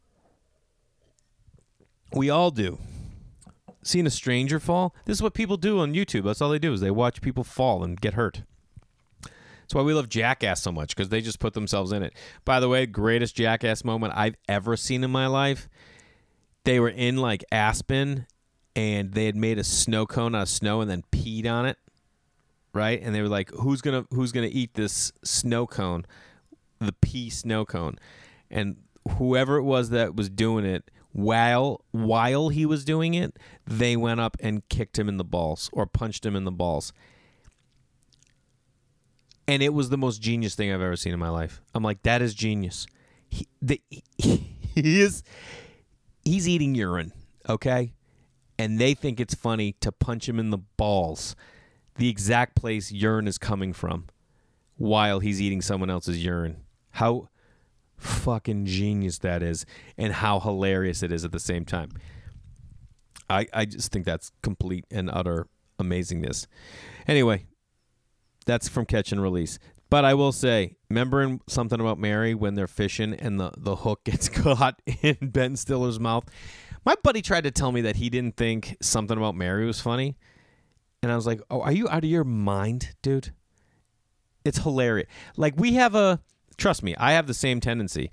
We 2.13 2.29
all 2.29 2.51
do. 2.51 2.79
Seeing 3.83 4.07
a 4.07 4.11
stranger 4.11 4.61
fall. 4.61 4.95
This 5.07 5.19
is 5.19 5.23
what 5.23 5.33
people 5.33 5.57
do 5.57 5.79
on 5.79 5.95
YouTube. 5.95 6.25
That's 6.25 6.43
all 6.43 6.51
they 6.51 6.59
do 6.59 6.75
is 6.75 6.81
they 6.81 6.91
watch 6.91 7.23
people 7.23 7.45
fall 7.45 7.83
and 7.83 7.99
get 7.99 8.15
hurt. 8.15 8.43
That's 9.71 9.77
why 9.77 9.83
we 9.83 9.95
love 9.95 10.09
Jackass 10.09 10.61
so 10.61 10.73
much 10.73 10.97
because 10.97 11.11
they 11.11 11.21
just 11.21 11.39
put 11.39 11.55
themselves 11.55 11.93
in 11.93 12.03
it. 12.03 12.13
By 12.45 12.59
the 12.59 12.69
way, 12.69 12.87
greatest 12.87 13.37
Jackass 13.37 13.85
moment 13.85 14.15
I've 14.17 14.35
ever 14.49 14.77
seen 14.77 15.05
in 15.05 15.13
my 15.13 15.29
life. 15.29 15.69
They 16.65 16.81
were 16.81 16.89
in 16.89 17.19
like 17.19 17.45
Aspen 17.53 18.27
and 18.75 19.13
they 19.13 19.27
had 19.27 19.37
made 19.37 19.59
a 19.59 19.65
snow 19.65 20.07
cone 20.07 20.35
out 20.35 20.43
of 20.43 20.49
snow 20.49 20.81
and 20.81 20.91
then 20.91 21.05
peed 21.13 21.47
on 21.47 21.67
it 21.67 21.79
right? 22.73 23.01
And 23.03 23.15
they 23.15 23.23
were 23.23 23.29
like, 23.29 23.51
"Who's 23.51 23.81
gonna 23.81 24.07
Who's 24.11 24.33
gonna 24.33 24.51
eat 24.51 24.75
this 24.75 25.13
snow 25.25 25.67
cone, 25.67 26.07
the 26.79 26.93
pee 26.93 27.31
snow 27.31 27.65
cone?" 27.65 27.99
And 28.51 28.77
whoever 29.19 29.57
it 29.57 29.63
was 29.63 29.91
that 29.91 30.15
was 30.15 30.29
doing 30.29 30.65
it, 30.65 30.91
while 31.13 31.85
while 31.91 32.49
he 32.49 32.67
was 32.67 32.85
doing 32.85 33.15
it, 33.15 33.37
they 33.67 33.97
went 33.97 34.21
up 34.21 34.37
and 34.41 34.69
kicked 34.69 34.99
him 34.99 35.09
in 35.09 35.17
the 35.17 35.25
balls 35.25 35.71
or 35.73 35.87
punched 35.87 36.25
him 36.25 36.37
in 36.37 36.45
the 36.45 36.53
balls. 36.53 36.93
And 39.51 39.63
it 39.63 39.75
was 39.75 39.89
the 39.89 39.99
most 39.99 40.23
genius 40.23 40.55
thing 40.55 40.73
I've 40.73 40.81
ever 40.81 40.97
seen 40.97 41.13
in 41.13 41.19
my 41.19 41.29
life. 41.29 41.61
I'm 41.75 41.83
like, 41.83 42.03
that 42.05 42.23
is 42.23 42.35
genius. 42.35 42.87
He, 43.29 43.47
the, 43.61 43.81
he, 43.91 44.03
he 44.75 45.01
is 45.01 45.23
he's 46.25 46.49
eating 46.49 46.75
urine, 46.75 47.13
okay? 47.49 47.93
And 48.59 48.79
they 48.79 48.95
think 48.95 49.19
it's 49.21 49.35
funny 49.35 49.73
to 49.81 49.91
punch 49.91 50.29
him 50.29 50.39
in 50.39 50.51
the 50.51 50.59
balls 50.59 51.35
the 52.01 52.09
exact 52.09 52.57
place 52.57 52.91
urine 52.91 53.29
is 53.29 53.37
coming 53.37 53.75
from 53.75 54.07
while 54.77 55.21
he's 55.21 55.41
eating 55.41 55.61
someone 55.61 55.91
else's 55.91 56.25
urine. 56.25 56.57
How 56.93 57.29
fucking 57.99 58.65
genius 58.65 59.19
that 59.19 59.43
is 59.43 59.67
and 59.99 60.15
how 60.15 60.41
hilarious 60.41 61.03
it 61.03 61.13
is 61.13 61.27
at 61.27 61.33
the 61.33 61.39
same 61.39 61.67
time. 61.67 61.91
I, 63.29 63.47
I 63.53 63.67
just 63.67 63.93
think 63.93 64.07
that's 64.07 64.33
complete 64.43 64.87
and 64.91 65.11
utter 65.13 65.47
amazingness. 65.79 66.47
Anyway, 67.07 67.45
that's 68.47 68.69
from 68.69 68.87
Catch 68.87 69.13
and 69.13 69.23
Release. 69.23 69.59
But 69.91 70.05
I 70.05 70.15
will 70.15 70.33
say, 70.33 70.77
remembering 70.89 71.41
something 71.49 71.81
about 71.81 71.99
Mary 71.99 72.35
when 72.35 72.55
they're 72.55 72.69
fishing 72.69 73.13
and 73.15 73.41
the, 73.41 73.53
the 73.57 73.77
hook 73.77 74.03
gets 74.05 74.29
caught 74.29 74.81
in 75.03 75.17
Ben 75.21 75.57
Stiller's 75.57 75.99
mouth? 75.99 76.25
My 76.85 76.95
buddy 77.03 77.23
tried 77.23 77.45
to 77.45 77.51
tell 77.51 77.73
me 77.73 77.81
that 77.83 77.97
he 77.97 78.09
didn't 78.09 78.37
think 78.37 78.77
something 78.81 79.19
about 79.19 79.35
Mary 79.35 79.67
was 79.67 79.81
funny. 79.81 80.17
And 81.03 81.11
I 81.11 81.17
was 81.17 81.27
like, 81.27 81.41
"Oh, 81.51 81.63
are 81.63 81.73
you 81.73 81.89
out 81.89 82.05
of 82.05 82.11
your 82.11 82.25
mind, 82.25 82.95
dude?" 83.03 83.33
It's 84.45 84.59
hilarious. 84.59 85.09
Like 85.37 85.55
we 85.57 85.75
have 85.75 85.95
a 85.95 86.21
trust 86.61 86.83
me, 86.83 86.95
I 86.97 87.13
have 87.13 87.27
the 87.27 87.35
same 87.35 87.59
tendency. 87.61 88.11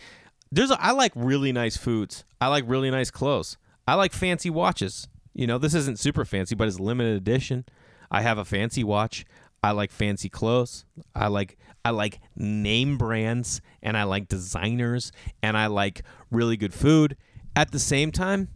There's 0.51 0.71
a, 0.71 0.81
I 0.81 0.91
like 0.91 1.11
really 1.13 1.51
nice 1.51 1.77
foods. 1.77 2.23
I 2.39 2.47
like 2.47 2.63
really 2.65 2.89
nice 2.89 3.11
clothes. 3.11 3.57
I 3.87 3.95
like 3.95 4.13
fancy 4.13 4.49
watches. 4.49 5.07
You 5.33 5.45
know, 5.45 5.57
this 5.57 5.73
isn't 5.73 5.99
super 5.99 6.25
fancy, 6.25 6.55
but 6.55 6.67
it's 6.67 6.79
limited 6.79 7.15
edition. 7.15 7.65
I 8.09 8.21
have 8.21 8.37
a 8.37 8.45
fancy 8.45 8.83
watch. 8.83 9.25
I 9.67 9.71
like 9.71 9.91
fancy 9.91 10.29
clothes. 10.29 10.85
I 11.13 11.27
like 11.27 11.57
I 11.83 11.89
like 11.89 12.21
name 12.37 12.97
brands 12.97 13.59
and 13.83 13.97
I 13.97 14.03
like 14.03 14.29
designers 14.29 15.11
and 15.43 15.57
I 15.57 15.67
like 15.67 16.03
really 16.31 16.55
good 16.55 16.73
food. 16.73 17.17
At 17.53 17.71
the 17.71 17.79
same 17.79 18.13
time, 18.13 18.47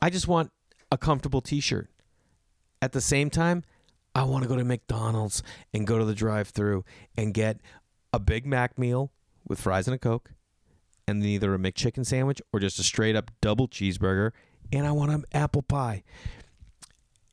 I 0.00 0.08
just 0.08 0.28
want 0.28 0.52
a 0.92 0.96
comfortable 0.96 1.40
t-shirt. 1.40 1.90
At 2.80 2.92
the 2.92 3.00
same 3.00 3.28
time, 3.28 3.64
I 4.14 4.22
want 4.22 4.44
to 4.44 4.48
go 4.48 4.54
to 4.54 4.62
McDonald's 4.62 5.42
and 5.74 5.84
go 5.84 5.98
to 5.98 6.04
the 6.04 6.14
drive-through 6.14 6.84
and 7.16 7.34
get 7.34 7.58
a 8.12 8.20
Big 8.20 8.46
Mac 8.46 8.78
meal 8.78 9.10
with 9.48 9.60
fries 9.60 9.88
and 9.88 9.96
a 9.96 9.98
Coke, 9.98 10.30
and 11.08 11.24
either 11.24 11.52
a 11.54 11.58
McChicken 11.58 12.06
sandwich 12.06 12.40
or 12.52 12.60
just 12.60 12.78
a 12.78 12.84
straight 12.84 13.16
up 13.16 13.32
double 13.40 13.66
cheeseburger, 13.66 14.30
and 14.70 14.86
I 14.86 14.92
want 14.92 15.10
an 15.10 15.24
apple 15.32 15.62
pie. 15.62 16.04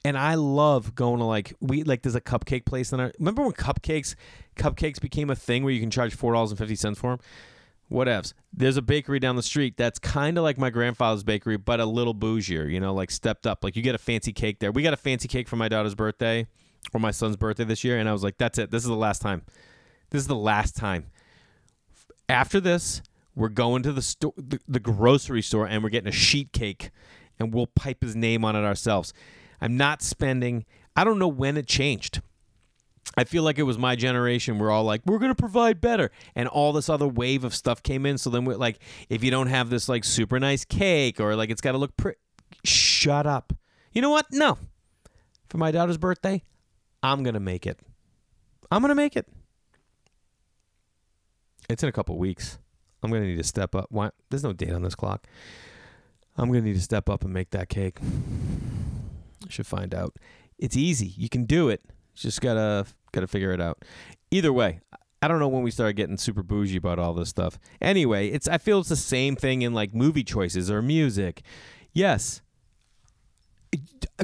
And 0.05 0.17
I 0.17 0.35
love 0.35 0.95
going 0.95 1.19
to 1.19 1.25
like 1.25 1.53
we 1.61 1.83
like 1.83 2.01
there's 2.01 2.15
a 2.15 2.21
cupcake 2.21 2.65
place 2.65 2.91
in 2.91 2.99
our 2.99 3.13
remember 3.19 3.43
when 3.43 3.53
cupcakes 3.53 4.15
cupcakes 4.57 4.99
became 4.99 5.29
a 5.29 5.35
thing 5.35 5.63
where 5.63 5.71
you 5.71 5.79
can 5.79 5.89
charge 5.89 6.13
four 6.13 6.33
dollars 6.33 6.51
and 6.51 6.59
fifty 6.59 6.75
cents 6.75 6.99
for 6.99 7.11
them 7.11 7.19
whatevs. 7.93 8.33
There's 8.51 8.77
a 8.77 8.81
bakery 8.81 9.19
down 9.19 9.35
the 9.35 9.43
street 9.43 9.77
that's 9.77 9.99
kind 9.99 10.37
of 10.37 10.43
like 10.43 10.57
my 10.57 10.69
grandfather's 10.69 11.23
bakery, 11.23 11.57
but 11.57 11.79
a 11.79 11.85
little 11.85 12.15
bougier, 12.15 12.69
you 12.69 12.79
know, 12.79 12.93
like 12.93 13.11
stepped 13.11 13.47
up. 13.47 13.63
Like 13.63 13.75
you 13.75 13.81
get 13.81 13.95
a 13.95 13.99
fancy 13.99 14.33
cake 14.33 14.59
there. 14.59 14.71
We 14.71 14.83
got 14.83 14.93
a 14.93 14.97
fancy 14.97 15.27
cake 15.27 15.47
for 15.47 15.55
my 15.55 15.67
daughter's 15.67 15.95
birthday 15.95 16.47
or 16.93 16.99
my 16.99 17.11
son's 17.11 17.37
birthday 17.37 17.63
this 17.63 17.83
year, 17.83 17.97
and 17.97 18.09
I 18.09 18.11
was 18.11 18.23
like, 18.23 18.37
that's 18.37 18.57
it. 18.57 18.71
This 18.71 18.83
is 18.83 18.89
the 18.89 18.95
last 18.95 19.21
time. 19.21 19.43
This 20.09 20.21
is 20.21 20.27
the 20.27 20.35
last 20.35 20.75
time. 20.75 21.07
After 22.27 22.59
this, 22.59 23.01
we're 23.35 23.49
going 23.49 23.83
to 23.83 23.91
the 23.91 24.01
store, 24.01 24.33
the, 24.37 24.59
the 24.67 24.79
grocery 24.79 25.41
store, 25.41 25.67
and 25.67 25.83
we're 25.83 25.89
getting 25.89 26.09
a 26.09 26.13
sheet 26.13 26.51
cake, 26.51 26.91
and 27.39 27.53
we'll 27.53 27.67
pipe 27.67 28.01
his 28.01 28.15
name 28.15 28.43
on 28.45 28.55
it 28.55 28.63
ourselves. 28.63 29.13
I'm 29.63 29.77
not 29.77 30.01
spending. 30.01 30.65
I 30.93 31.05
don't 31.05 31.17
know 31.17 31.29
when 31.29 31.55
it 31.55 31.67
changed. 31.67 32.21
I 33.15 33.23
feel 33.23 33.43
like 33.43 33.57
it 33.57 33.63
was 33.63 33.77
my 33.77 33.95
generation. 33.95 34.59
We're 34.59 34.71
all 34.71 34.83
like, 34.83 35.01
we're 35.05 35.19
gonna 35.19 35.35
provide 35.35 35.79
better, 35.79 36.11
and 36.35 36.49
all 36.49 36.73
this 36.73 36.89
other 36.89 37.07
wave 37.07 37.45
of 37.45 37.55
stuff 37.55 37.81
came 37.81 38.05
in. 38.05 38.17
So 38.17 38.29
then, 38.29 38.43
we're 38.43 38.57
like, 38.57 38.79
if 39.07 39.23
you 39.23 39.31
don't 39.31 39.47
have 39.47 39.69
this 39.69 39.87
like 39.87 40.03
super 40.03 40.37
nice 40.37 40.65
cake 40.65 41.21
or 41.21 41.37
like 41.37 41.49
it's 41.49 41.61
got 41.61 41.71
to 41.71 41.77
look 41.77 41.95
pretty, 41.95 42.19
shut 42.65 43.25
up. 43.25 43.53
You 43.93 44.01
know 44.01 44.09
what? 44.09 44.25
No. 44.31 44.57
For 45.47 45.57
my 45.57 45.71
daughter's 45.71 45.97
birthday, 45.97 46.43
I'm 47.01 47.23
gonna 47.23 47.39
make 47.39 47.65
it. 47.65 47.79
I'm 48.69 48.81
gonna 48.81 48.95
make 48.95 49.15
it. 49.15 49.27
It's 51.69 51.83
in 51.83 51.89
a 51.89 51.93
couple 51.93 52.17
weeks. 52.17 52.57
I'm 53.01 53.11
gonna 53.11 53.25
need 53.25 53.37
to 53.37 53.43
step 53.43 53.75
up. 53.75 53.85
Why? 53.91 54.09
There's 54.29 54.43
no 54.43 54.51
date 54.51 54.73
on 54.73 54.81
this 54.81 54.95
clock. 54.95 55.25
I'm 56.35 56.49
gonna 56.49 56.61
need 56.61 56.75
to 56.75 56.81
step 56.81 57.09
up 57.09 57.23
and 57.23 57.33
make 57.33 57.51
that 57.51 57.69
cake. 57.69 57.99
Should 59.53 59.67
find 59.67 59.93
out. 59.93 60.17
It's 60.57 60.75
easy. 60.75 61.13
You 61.15 61.29
can 61.29 61.45
do 61.45 61.69
it. 61.69 61.81
Just 62.15 62.41
gotta 62.41 62.85
gotta 63.11 63.27
figure 63.27 63.51
it 63.51 63.61
out. 63.61 63.83
Either 64.31 64.51
way, 64.51 64.79
I 65.21 65.27
don't 65.27 65.39
know 65.39 65.47
when 65.47 65.63
we 65.63 65.71
started 65.71 65.95
getting 65.95 66.17
super 66.17 66.43
bougie 66.43 66.77
about 66.77 66.99
all 66.99 67.13
this 67.13 67.29
stuff. 67.29 67.59
Anyway, 67.79 68.29
it's 68.29 68.47
I 68.47 68.57
feel 68.57 68.79
it's 68.79 68.89
the 68.89 68.95
same 68.95 69.35
thing 69.35 69.61
in 69.61 69.73
like 69.73 69.93
movie 69.93 70.23
choices 70.23 70.71
or 70.71 70.81
music. 70.81 71.43
Yes. 71.93 72.41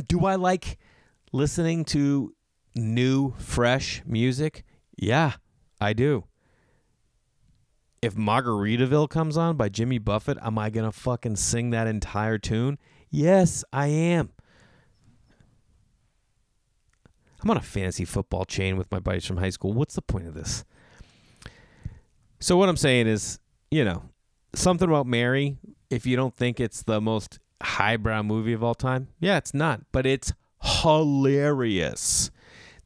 Do 0.07 0.25
I 0.25 0.35
like 0.35 0.77
listening 1.31 1.85
to 1.85 2.33
new, 2.75 3.33
fresh 3.37 4.01
music? 4.05 4.63
Yeah, 4.97 5.33
I 5.79 5.93
do. 5.93 6.25
If 8.01 8.15
Margaritaville 8.15 9.09
comes 9.09 9.37
on 9.37 9.57
by 9.57 9.69
Jimmy 9.69 9.97
Buffett, 9.97 10.37
am 10.41 10.57
I 10.57 10.69
going 10.69 10.89
to 10.89 10.97
fucking 10.97 11.35
sing 11.35 11.71
that 11.71 11.87
entire 11.87 12.37
tune? 12.37 12.77
Yes, 13.09 13.63
I 13.73 13.87
am. 13.87 14.31
I'm 17.41 17.49
on 17.49 17.57
a 17.57 17.61
fantasy 17.61 18.05
football 18.05 18.45
chain 18.45 18.77
with 18.77 18.91
my 18.91 18.99
buddies 18.99 19.25
from 19.25 19.37
high 19.37 19.49
school. 19.49 19.73
What's 19.73 19.95
the 19.95 20.01
point 20.01 20.27
of 20.27 20.33
this? 20.33 20.65
So 22.39 22.57
what 22.57 22.69
I'm 22.69 22.77
saying 22.77 23.07
is, 23.07 23.39
you 23.71 23.83
know, 23.83 24.03
something 24.53 24.87
about 24.87 25.07
Mary. 25.07 25.57
If 25.89 26.05
you 26.05 26.15
don't 26.15 26.35
think 26.35 26.59
it's 26.59 26.83
the 26.83 27.01
most 27.01 27.39
highbrow 27.61 28.23
movie 28.23 28.53
of 28.53 28.63
all 28.63 28.75
time, 28.75 29.09
yeah, 29.19 29.37
it's 29.37 29.53
not, 29.53 29.81
but 29.91 30.05
it's 30.05 30.33
hilarious. 30.61 32.31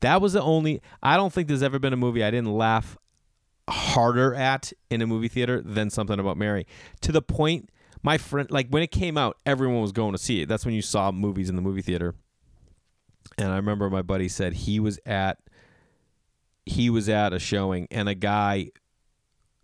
That 0.02 0.22
was 0.22 0.34
the 0.34 0.42
only. 0.42 0.82
I 1.02 1.18
don't 1.18 1.32
think 1.32 1.48
there's 1.48 1.64
ever 1.64 1.80
been 1.80 1.94
a 1.94 1.98
movie 1.98 2.24
I 2.24 2.32
didn't 2.32 2.52
laugh 2.52 2.98
harder 3.70 4.36
at 4.36 4.74
in 4.90 5.02
a 5.02 5.08
movie 5.08 5.30
theater 5.30 5.62
than 5.62 5.90
something 5.90 6.20
about 6.20 6.38
Mary. 6.38 6.68
To 7.02 7.12
the 7.12 7.22
point, 7.22 7.70
my 8.02 8.18
friend, 8.18 8.52
like 8.52 8.68
when 8.70 8.84
it 8.84 8.92
came 8.92 9.18
out, 9.18 9.38
everyone 9.46 9.82
was 9.82 9.94
going 9.94 10.12
to 10.12 10.18
see 10.18 10.42
it. 10.42 10.50
That's 10.50 10.66
when 10.66 10.76
you 10.76 10.82
saw 10.82 11.12
movies 11.12 11.50
in 11.50 11.56
the 11.56 11.62
movie 11.62 11.82
theater 11.82 12.16
and 13.38 13.52
I 13.52 13.56
remember 13.56 13.90
my 13.90 14.02
buddy 14.02 14.28
said 14.28 14.54
he 14.54 14.80
was 14.80 15.00
at 15.06 15.38
he 16.66 16.90
was 16.90 17.10
at 17.10 17.34
a 17.34 17.40
showing 17.40 17.88
and 17.92 18.08
a 18.08 18.16
guy 18.16 18.70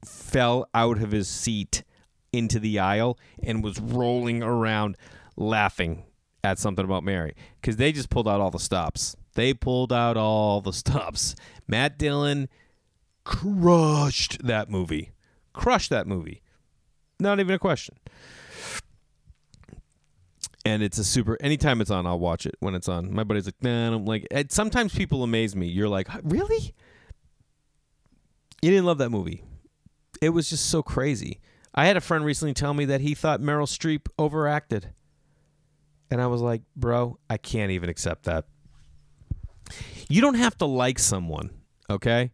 fell 0.06 0.68
out 0.74 1.02
of 1.02 1.12
his 1.12 1.28
seat 1.28 1.84
into 2.32 2.60
the 2.60 2.80
aisle 2.80 3.18
and 3.42 3.64
was 3.64 3.80
rolling 3.80 4.44
around 4.44 4.98
laughing 5.36 6.04
at 6.44 6.60
something 6.60 6.86
about 6.86 7.04
Mary 7.04 7.36
because 7.62 7.78
they 7.78 7.92
just 7.92 8.10
pulled 8.10 8.28
out 8.28 8.42
all 8.42 8.52
the 8.52 8.60
stops. 8.60 9.16
They 9.36 9.54
pulled 9.54 9.94
out 9.94 10.18
all 10.18 10.62
the 10.62 10.74
stops. 10.74 11.36
Matt 11.68 11.98
Dillon 11.98 12.50
crushed 13.24 14.46
that 14.46 14.70
movie. 14.70 15.12
Crushed 15.54 15.90
that 15.90 16.08
movie. 16.08 16.42
Not 17.20 17.40
even 17.40 17.54
a 17.54 17.60
question. 17.60 17.98
And 20.70 20.84
it's 20.84 21.00
a 21.00 21.04
super. 21.04 21.36
Anytime 21.42 21.82
it's 21.82 21.90
on, 21.90 22.06
I'll 22.06 22.20
watch 22.20 22.46
it 22.46 22.56
when 22.60 22.76
it's 22.76 22.88
on. 22.88 23.12
My 23.12 23.24
buddy's 23.24 23.48
like, 23.48 23.56
"Nah, 23.64 23.88
I 23.88 23.90
don't 23.90 24.06
like." 24.06 24.28
Sometimes 24.50 24.94
people 24.94 25.24
amaze 25.24 25.56
me. 25.56 25.66
You're 25.66 25.90
like, 25.90 26.08
"Really? 26.22 26.76
You 28.62 28.70
didn't 28.70 28.86
love 28.86 29.00
that 29.00 29.10
movie?" 29.10 29.44
It 30.22 30.30
was 30.30 30.48
just 30.48 30.68
so 30.68 30.84
crazy. 30.84 31.40
I 31.74 31.88
had 31.88 31.98
a 31.98 32.02
friend 32.02 32.24
recently 32.24 32.54
tell 32.54 32.76
me 32.76 32.86
that 32.86 33.02
he 33.02 33.16
thought 33.16 33.42
Meryl 33.42 33.66
Streep 33.66 34.08
overacted. 34.20 34.94
And 36.12 36.22
I 36.22 36.28
was 36.28 36.42
like, 36.42 36.62
bro, 36.76 37.18
I 37.30 37.38
can't 37.38 37.72
even 37.72 37.90
accept 37.90 38.26
that. 38.26 38.46
You 40.08 40.22
don't 40.22 40.36
have 40.36 40.58
to 40.58 40.66
like 40.66 41.00
someone, 41.00 41.52
okay? 41.90 42.32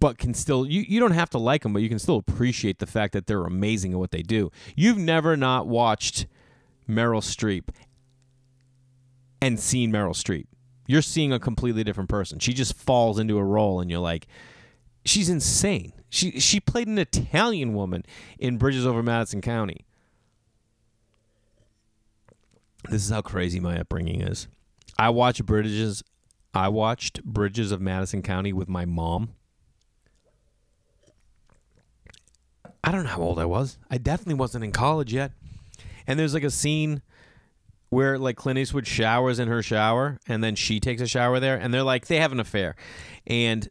But 0.00 0.18
can 0.18 0.34
still 0.34 0.66
you, 0.66 0.84
you 0.86 1.00
don't 1.00 1.12
have 1.12 1.30
to 1.30 1.38
like 1.38 1.62
them, 1.62 1.72
but 1.72 1.82
you 1.82 1.88
can 1.88 1.98
still 1.98 2.16
appreciate 2.16 2.78
the 2.78 2.86
fact 2.86 3.12
that 3.14 3.26
they're 3.26 3.44
amazing 3.44 3.92
at 3.92 3.98
what 3.98 4.12
they 4.12 4.22
do. 4.22 4.50
You've 4.76 4.98
never 4.98 5.36
not 5.36 5.66
watched 5.66 6.26
Meryl 6.88 7.22
Streep 7.22 7.68
and 9.40 9.58
seen 9.58 9.92
Meryl 9.92 10.10
Streep. 10.10 10.46
You're 10.86 11.02
seeing 11.02 11.32
a 11.32 11.38
completely 11.38 11.84
different 11.84 12.08
person. 12.08 12.38
She 12.38 12.54
just 12.54 12.74
falls 12.74 13.18
into 13.18 13.38
a 13.38 13.44
role 13.44 13.80
and 13.80 13.90
you're 13.90 14.00
like, 14.00 14.26
she's 15.04 15.28
insane. 15.28 15.92
She 16.08 16.40
she 16.40 16.60
played 16.60 16.88
an 16.88 16.98
Italian 16.98 17.74
woman 17.74 18.04
in 18.38 18.56
Bridges 18.56 18.86
over 18.86 19.02
Madison 19.02 19.42
County. 19.42 19.84
This 22.88 23.04
is 23.04 23.10
how 23.10 23.20
crazy 23.20 23.60
my 23.60 23.78
upbringing 23.78 24.22
is. 24.22 24.48
I 24.98 25.10
watched 25.10 25.44
Bridges. 25.44 26.02
I 26.54 26.68
watched 26.68 27.22
Bridges 27.22 27.70
of 27.70 27.80
Madison 27.82 28.22
County 28.22 28.54
with 28.54 28.68
my 28.68 28.86
mom. 28.86 29.34
I 32.82 32.90
don't 32.90 33.04
know 33.04 33.10
how 33.10 33.20
old 33.20 33.38
I 33.38 33.44
was. 33.44 33.76
I 33.90 33.98
definitely 33.98 34.34
wasn't 34.34 34.64
in 34.64 34.72
college 34.72 35.12
yet. 35.12 35.32
And 36.08 36.18
there's 36.18 36.34
like 36.34 36.42
a 36.42 36.50
scene 36.50 37.02
where 37.90 38.18
like 38.18 38.36
Clint 38.36 38.58
Eastwood 38.58 38.86
showers 38.86 39.38
in 39.38 39.46
her 39.46 39.62
shower 39.62 40.18
and 40.26 40.42
then 40.42 40.54
she 40.54 40.80
takes 40.80 41.00
a 41.02 41.06
shower 41.06 41.38
there 41.38 41.56
and 41.56 41.72
they're 41.72 41.82
like 41.82 42.06
they 42.06 42.16
have 42.16 42.32
an 42.32 42.40
affair. 42.40 42.74
And 43.26 43.68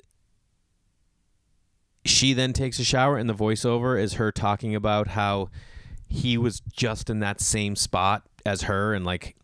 she 2.05 2.33
then 2.33 2.53
takes 2.53 2.79
a 2.79 2.83
shower 2.83 3.17
and 3.17 3.27
the 3.29 3.33
voiceover 3.33 4.01
is 4.01 4.13
her 4.13 4.31
talking 4.31 4.75
about 4.75 5.09
how 5.09 5.49
he 6.07 6.37
was 6.37 6.61
just 6.71 7.09
in 7.09 7.19
that 7.19 7.41
same 7.41 7.75
spot 7.75 8.23
as 8.45 8.61
her 8.63 8.93
and 8.93 9.03
like 9.03 9.35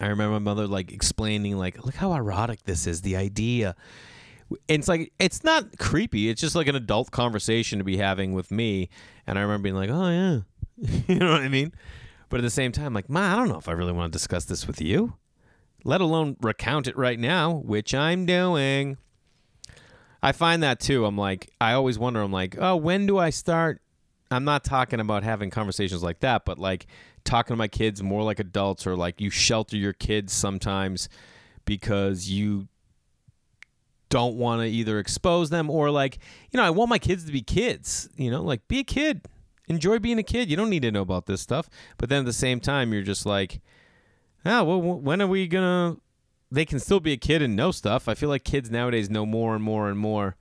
I 0.00 0.06
remember 0.06 0.32
my 0.32 0.38
mother 0.40 0.66
like 0.66 0.90
explaining 0.90 1.58
like 1.58 1.84
look 1.84 1.94
how 1.94 2.14
erotic 2.14 2.64
this 2.64 2.86
is 2.86 3.02
the 3.02 3.16
idea. 3.16 3.76
And 4.68 4.80
it's 4.80 4.88
like 4.88 5.12
it's 5.18 5.44
not 5.44 5.78
creepy 5.78 6.30
it's 6.30 6.40
just 6.40 6.54
like 6.54 6.66
an 6.66 6.76
adult 6.76 7.10
conversation 7.10 7.78
to 7.78 7.84
be 7.84 7.98
having 7.98 8.32
with 8.32 8.50
me. 8.50 8.88
And 9.26 9.38
I 9.38 9.42
remember 9.42 9.64
being 9.64 9.76
like 9.76 9.90
oh 9.90 10.08
yeah 10.08 10.40
you 11.08 11.16
know 11.16 11.32
what 11.32 11.42
I 11.42 11.48
mean? 11.48 11.72
But 12.28 12.40
at 12.40 12.42
the 12.42 12.50
same 12.50 12.72
time 12.72 12.94
like 12.94 13.08
ma 13.08 13.32
I 13.32 13.36
don't 13.36 13.48
know 13.48 13.58
if 13.58 13.68
I 13.68 13.72
really 13.72 13.92
want 13.92 14.12
to 14.12 14.18
discuss 14.18 14.44
this 14.44 14.66
with 14.66 14.80
you 14.80 15.14
let 15.84 16.00
alone 16.00 16.36
recount 16.40 16.86
it 16.86 16.96
right 16.96 17.18
now 17.18 17.52
which 17.52 17.94
I'm 17.94 18.26
doing. 18.26 18.96
I 20.22 20.32
find 20.32 20.62
that 20.62 20.80
too 20.80 21.04
I'm 21.04 21.16
like 21.16 21.50
I 21.60 21.72
always 21.72 21.98
wonder 21.98 22.20
I'm 22.20 22.32
like 22.32 22.56
oh 22.58 22.76
when 22.76 23.06
do 23.06 23.18
I 23.18 23.30
start? 23.30 23.80
I'm 24.30 24.44
not 24.44 24.64
talking 24.64 24.98
about 24.98 25.24
having 25.24 25.50
conversations 25.50 26.02
like 26.02 26.20
that, 26.20 26.44
but 26.44 26.58
like 26.58 26.86
talking 27.24 27.52
to 27.52 27.58
my 27.58 27.68
kids 27.68 28.02
more 28.02 28.22
like 28.22 28.40
adults 28.40 28.86
or 28.86 28.96
like 28.96 29.20
you 29.20 29.30
shelter 29.30 29.76
your 29.76 29.92
kids 29.92 30.32
sometimes 30.32 31.08
because 31.64 32.28
you 32.30 32.68
don't 34.08 34.36
want 34.36 34.60
to 34.60 34.68
either 34.68 34.98
expose 34.98 35.50
them 35.50 35.70
or 35.70 35.90
like, 35.90 36.18
you 36.50 36.58
know, 36.58 36.64
I 36.64 36.70
want 36.70 36.90
my 36.90 36.98
kids 36.98 37.24
to 37.24 37.32
be 37.32 37.40
kids, 37.40 38.08
you 38.16 38.30
know, 38.30 38.42
like 38.42 38.66
be 38.68 38.80
a 38.80 38.84
kid. 38.84 39.22
Enjoy 39.72 39.98
being 39.98 40.18
a 40.18 40.22
kid. 40.22 40.50
You 40.50 40.56
don't 40.56 40.70
need 40.70 40.82
to 40.82 40.90
know 40.90 41.02
about 41.02 41.26
this 41.26 41.40
stuff. 41.40 41.68
But 41.96 42.08
then 42.08 42.20
at 42.20 42.26
the 42.26 42.32
same 42.32 42.60
time, 42.60 42.92
you're 42.92 43.02
just 43.02 43.26
like, 43.26 43.60
ah, 44.44 44.62
well, 44.62 44.80
when 44.80 45.20
are 45.22 45.26
we 45.26 45.48
to. 45.48 45.98
They 46.50 46.66
can 46.66 46.80
still 46.80 47.00
be 47.00 47.12
a 47.12 47.16
kid 47.16 47.40
and 47.40 47.56
know 47.56 47.70
stuff. 47.70 48.08
I 48.08 48.14
feel 48.14 48.28
like 48.28 48.44
kids 48.44 48.70
nowadays 48.70 49.08
know 49.08 49.24
more 49.24 49.54
and 49.54 49.64
more 49.64 49.88
and 49.88 49.98
more 49.98 50.36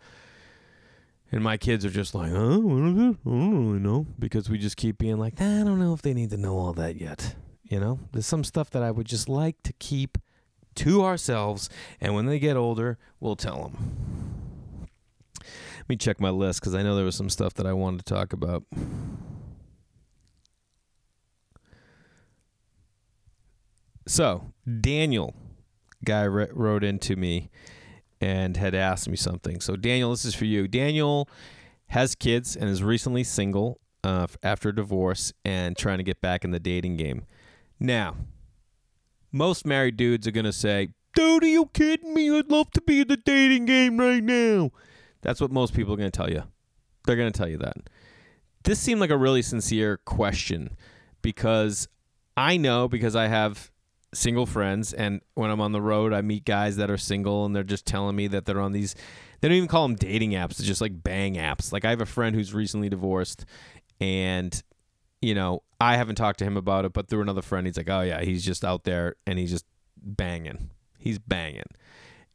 and 1.32 1.44
my 1.44 1.58
kids 1.58 1.86
are 1.86 1.90
just 1.90 2.14
like, 2.14 2.30
it? 2.30 2.36
I 2.36 2.38
don't 2.38 3.18
really 3.26 3.80
know. 3.80 4.06
Because 4.20 4.50
we 4.50 4.58
just 4.58 4.76
keep 4.76 4.98
being 4.98 5.18
like, 5.18 5.40
I 5.40 5.64
don't 5.64 5.80
know 5.80 5.94
if 5.94 6.02
they 6.02 6.14
need 6.14 6.30
to 6.32 6.38
know 6.38 6.58
all 6.58 6.74
that 6.74 7.00
yet. 7.00 7.36
You 7.64 7.80
know, 7.80 8.00
there's 8.12 8.26
some 8.26 8.44
stuff 8.44 8.70
that 8.72 8.84
I 8.84 8.92
would 8.92 9.08
just 9.08 9.30
like 9.30 9.64
to 9.64 9.72
keep 9.74 10.18
to 10.76 11.04
ourselves. 11.04 11.70
And 12.02 12.14
when 12.16 12.26
they 12.26 12.38
get 12.38 12.58
older, 12.58 12.98
we'll 13.22 13.38
tell 13.38 13.64
them. 13.64 14.31
Let 15.82 15.90
me 15.90 15.96
check 15.96 16.20
my 16.20 16.30
list 16.30 16.62
because 16.62 16.76
I 16.76 16.84
know 16.84 16.96
there 16.96 17.06
was 17.06 17.16
some 17.16 17.30
stuff 17.30 17.54
that 17.56 17.66
I 17.66 17.74
wanted 17.74 18.06
to 18.06 18.14
talk 18.14 18.34
about. 18.34 18.64
So, 24.08 24.54
Daniel, 24.82 25.36
guy 26.04 26.26
wrote 26.28 26.84
into 26.84 27.16
me 27.16 27.50
and 28.20 28.58
had 28.58 28.76
asked 28.76 29.10
me 29.10 29.16
something. 29.16 29.62
So, 29.62 29.76
Daniel, 29.76 30.12
this 30.12 30.26
is 30.26 30.36
for 30.36 30.46
you. 30.46 30.68
Daniel 30.68 31.30
has 31.88 32.16
kids 32.16 32.56
and 32.56 32.70
is 32.70 32.84
recently 32.84 33.24
single 33.24 33.80
uh, 34.04 34.28
after 34.44 34.70
a 34.70 34.76
divorce 34.76 35.34
and 35.44 35.78
trying 35.78 35.98
to 35.98 36.04
get 36.04 36.22
back 36.22 36.44
in 36.44 36.52
the 36.52 36.60
dating 36.60 36.98
game. 36.98 37.26
Now, 37.80 38.16
most 39.32 39.66
married 39.66 39.98
dudes 39.98 40.28
are 40.28 40.32
going 40.32 40.46
to 40.46 40.54
say, 40.54 40.90
Dude, 41.14 41.44
are 41.44 41.48
you 41.48 41.66
kidding 41.74 42.14
me? 42.14 42.30
I'd 42.32 42.50
love 42.50 42.72
to 42.72 42.82
be 42.82 43.02
in 43.02 43.08
the 43.08 43.18
dating 43.18 43.66
game 43.66 43.98
right 43.98 44.24
now. 44.24 44.72
That's 45.22 45.42
what 45.42 45.52
most 45.52 45.74
people 45.74 45.94
are 45.94 45.98
going 45.98 46.12
to 46.12 46.18
tell 46.18 46.30
you. 46.30 46.44
They're 47.06 47.16
going 47.16 47.32
to 47.32 47.38
tell 47.38 47.50
you 47.50 47.58
that. 47.58 47.78
This 48.64 48.80
seemed 48.80 49.02
like 49.02 49.10
a 49.10 49.18
really 49.18 49.42
sincere 49.42 49.98
question 49.98 50.76
because 51.22 51.88
I 52.38 52.58
know 52.58 52.88
because 52.88 53.16
I 53.16 53.28
have 53.28 53.72
single 54.14 54.46
friends 54.46 54.94
and 54.94 55.22
when 55.36 55.50
I'm 55.50 55.62
on 55.62 55.72
the 55.72 55.82
road 55.82 56.12
I 56.12 56.22
meet 56.22 56.44
guys 56.44 56.76
that 56.78 56.92
are 56.92 56.98
single 56.98 57.46
and 57.46 57.56
they're 57.56 57.64
just 57.64 57.86
telling 57.86 58.16
me 58.16 58.28
that 58.28 58.46
they're 58.46 58.60
on 58.60 58.74
these 58.74 58.94
they 59.40 59.48
don't 59.48 59.56
even 59.56 59.70
call 59.70 59.88
them 59.88 59.96
dating 59.96 60.32
apps 60.32 60.52
it's 60.52 60.64
just 60.64 60.82
like 60.82 61.02
bang 61.02 61.36
apps 61.36 61.72
like 61.72 61.86
I 61.86 61.92
have 61.92 62.02
a 62.02 62.06
friend 62.06 62.36
who's 62.36 62.54
recently 62.54 62.90
divorced 62.90 63.46
and 64.02 64.62
you 65.22 65.34
know 65.34 65.64
I 65.80 65.96
haven't 65.96 66.16
talked 66.16 66.40
to 66.40 66.46
him 66.46 66.58
about 66.58 66.84
it 66.84 66.92
but 66.92 67.08
through 67.08 67.22
another 67.22 67.42
friend 67.42 67.66
he's 67.66 67.78
like 67.78 67.90
oh 67.90 68.02
yeah 68.02 68.22
he's 68.22 68.44
just 68.44 68.66
out 68.66 68.84
there 68.84 69.16
and 69.26 69.40
he's 69.40 69.52
just 69.52 69.66
banging 69.96 70.72
he's 70.98 71.18
banging 71.18 71.64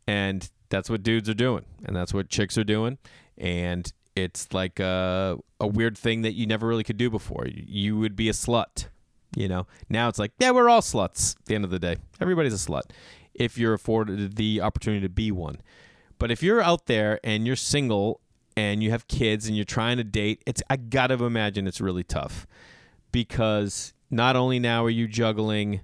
and 0.07 0.51
that's 0.68 0.90
what 0.90 1.02
dudes 1.02 1.28
are 1.28 1.34
doing 1.34 1.64
and 1.84 1.94
that's 1.94 2.12
what 2.12 2.28
chicks 2.28 2.56
are 2.58 2.64
doing 2.64 2.98
and 3.38 3.92
it's 4.14 4.52
like 4.54 4.80
a, 4.80 5.38
a 5.60 5.66
weird 5.66 5.96
thing 5.96 6.22
that 6.22 6.32
you 6.32 6.46
never 6.46 6.66
really 6.66 6.84
could 6.84 6.96
do 6.96 7.10
before 7.10 7.46
you 7.46 7.98
would 7.98 8.16
be 8.16 8.28
a 8.28 8.32
slut 8.32 8.86
you 9.36 9.48
know, 9.48 9.66
now 9.90 10.08
it's 10.08 10.18
like, 10.18 10.32
yeah, 10.38 10.50
we're 10.50 10.68
all 10.68 10.80
sluts. 10.80 11.36
At 11.36 11.44
the 11.44 11.54
end 11.54 11.64
of 11.64 11.70
the 11.70 11.78
day, 11.78 11.96
everybody's 12.20 12.54
a 12.54 12.70
slut 12.70 12.84
if 13.34 13.58
you're 13.58 13.74
afforded 13.74 14.36
the 14.36 14.62
opportunity 14.62 15.02
to 15.02 15.10
be 15.10 15.30
one. 15.30 15.58
But 16.18 16.30
if 16.30 16.42
you're 16.42 16.62
out 16.62 16.86
there 16.86 17.20
and 17.22 17.46
you're 17.46 17.54
single 17.54 18.20
and 18.56 18.82
you 18.82 18.90
have 18.90 19.06
kids 19.08 19.46
and 19.46 19.54
you're 19.54 19.66
trying 19.66 19.98
to 19.98 20.04
date, 20.04 20.42
it's 20.46 20.62
I 20.70 20.76
got 20.76 21.08
to 21.08 21.22
imagine 21.22 21.66
it's 21.66 21.82
really 21.82 22.02
tough 22.02 22.46
because 23.12 23.92
not 24.10 24.36
only 24.36 24.58
now 24.58 24.86
are 24.86 24.90
you 24.90 25.06
juggling 25.06 25.82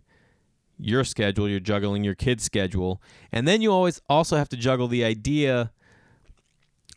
your 0.82 1.04
schedule, 1.04 1.48
you're 1.48 1.60
juggling 1.60 2.04
your 2.04 2.14
kid's 2.14 2.44
schedule, 2.44 3.00
and 3.30 3.46
then 3.46 3.62
you 3.62 3.72
always 3.72 4.00
also 4.08 4.36
have 4.36 4.48
to 4.50 4.56
juggle 4.56 4.88
the 4.88 5.04
idea 5.04 5.72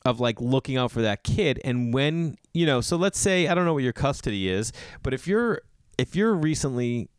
of 0.03 0.19
like 0.19 0.39
looking 0.39 0.77
out 0.77 0.91
for 0.91 1.01
that 1.01 1.23
kid 1.23 1.59
and 1.63 1.91
when 1.91 2.37
you 2.53 2.63
know 2.63 2.79
so 2.79 2.95
let's 2.95 3.17
say 3.17 3.47
i 3.47 3.55
don't 3.55 3.65
know 3.65 3.73
what 3.73 3.81
your 3.81 3.91
custody 3.91 4.47
is 4.47 4.71
but 5.01 5.15
if 5.15 5.25
you're 5.25 5.63
if 5.97 6.15
you're 6.15 6.35
recently 6.35 7.09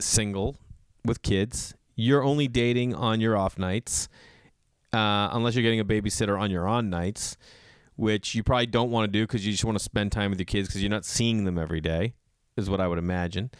single 0.00 0.56
with 1.04 1.22
kids, 1.22 1.74
you're 1.94 2.22
only 2.22 2.48
dating 2.48 2.94
on 2.94 3.20
your 3.20 3.36
off 3.36 3.58
nights, 3.58 4.08
uh, 4.92 5.28
unless 5.32 5.54
you're 5.54 5.62
getting 5.62 5.80
a 5.80 5.84
babysitter 5.84 6.38
on 6.38 6.50
your 6.50 6.66
on 6.66 6.90
nights, 6.90 7.36
which 7.96 8.34
you 8.34 8.42
probably 8.42 8.66
don't 8.66 8.90
want 8.90 9.10
to 9.10 9.18
do 9.18 9.24
because 9.24 9.46
you 9.46 9.52
just 9.52 9.64
want 9.64 9.78
to 9.78 9.82
spend 9.82 10.12
time 10.12 10.30
with 10.30 10.38
your 10.38 10.44
kids 10.44 10.68
because 10.68 10.82
you're 10.82 10.90
not 10.90 11.04
seeing 11.04 11.44
them 11.44 11.58
every 11.58 11.80
day, 11.80 12.14
is 12.56 12.68
what 12.68 12.80
I 12.80 12.88
would 12.88 12.98
imagine. 12.98 13.50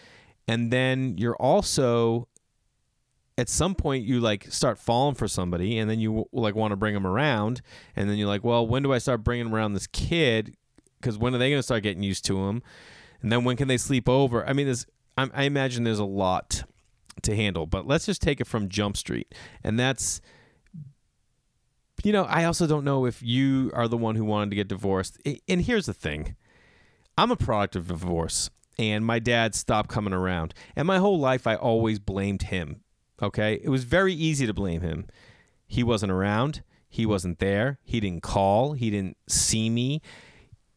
And 0.48 0.70
then 0.70 1.16
you're 1.18 1.36
also 1.36 2.28
at 3.38 3.48
some 3.48 3.74
point 3.74 4.04
you 4.04 4.20
like 4.20 4.50
start 4.50 4.78
falling 4.78 5.14
for 5.14 5.28
somebody 5.28 5.78
and 5.78 5.90
then 5.90 6.00
you 6.00 6.26
like 6.32 6.54
want 6.54 6.72
to 6.72 6.76
bring 6.76 6.94
them 6.94 7.06
around 7.06 7.60
and 7.94 8.08
then 8.08 8.16
you're 8.16 8.26
like 8.26 8.42
well 8.42 8.66
when 8.66 8.82
do 8.82 8.94
i 8.94 8.96
start 8.96 9.22
bringing 9.22 9.52
around 9.52 9.74
this 9.74 9.86
kid 9.86 10.56
because 10.98 11.18
when 11.18 11.34
are 11.34 11.38
they 11.38 11.50
going 11.50 11.58
to 11.58 11.62
start 11.62 11.82
getting 11.82 12.02
used 12.02 12.24
to 12.24 12.46
him 12.46 12.62
and 13.22 13.32
then 13.32 13.44
when 13.44 13.56
can 13.56 13.68
they 13.68 13.76
sleep 13.76 14.08
over? 14.08 14.46
I 14.48 14.52
mean, 14.52 14.66
there's 14.66 14.86
I, 15.16 15.28
I 15.34 15.42
imagine 15.44 15.84
there's 15.84 15.98
a 15.98 16.04
lot 16.04 16.64
to 17.22 17.34
handle, 17.34 17.66
but 17.66 17.86
let's 17.86 18.06
just 18.06 18.22
take 18.22 18.40
it 18.40 18.46
from 18.46 18.68
Jump 18.68 18.96
Street, 18.96 19.34
and 19.64 19.78
that's 19.78 20.20
you 22.04 22.12
know, 22.12 22.24
I 22.24 22.44
also 22.44 22.66
don't 22.66 22.84
know 22.84 23.06
if 23.06 23.22
you 23.22 23.72
are 23.74 23.88
the 23.88 23.96
one 23.96 24.14
who 24.14 24.24
wanted 24.24 24.50
to 24.50 24.56
get 24.56 24.68
divorced. 24.68 25.18
And 25.48 25.62
here's 25.62 25.86
the 25.86 25.94
thing 25.94 26.36
I'm 27.16 27.30
a 27.30 27.36
product 27.36 27.74
of 27.74 27.88
divorce, 27.88 28.50
and 28.78 29.04
my 29.04 29.18
dad 29.18 29.54
stopped 29.54 29.88
coming 29.88 30.12
around. 30.12 30.54
And 30.74 30.86
my 30.86 30.98
whole 30.98 31.18
life, 31.18 31.46
I 31.46 31.56
always 31.56 31.98
blamed 31.98 32.42
him 32.44 32.82
Okay? 33.22 33.60
It 33.62 33.68
was 33.68 33.84
very 33.84 34.12
easy 34.12 34.46
to 34.46 34.54
blame 34.54 34.82
him. 34.82 35.06
He 35.66 35.82
wasn't 35.82 36.12
around, 36.12 36.62
he 36.88 37.06
wasn't 37.06 37.38
there, 37.38 37.78
he 37.82 37.98
didn't 38.00 38.22
call, 38.22 38.74
he 38.74 38.90
didn't 38.90 39.16
see 39.28 39.68
me. 39.68 40.00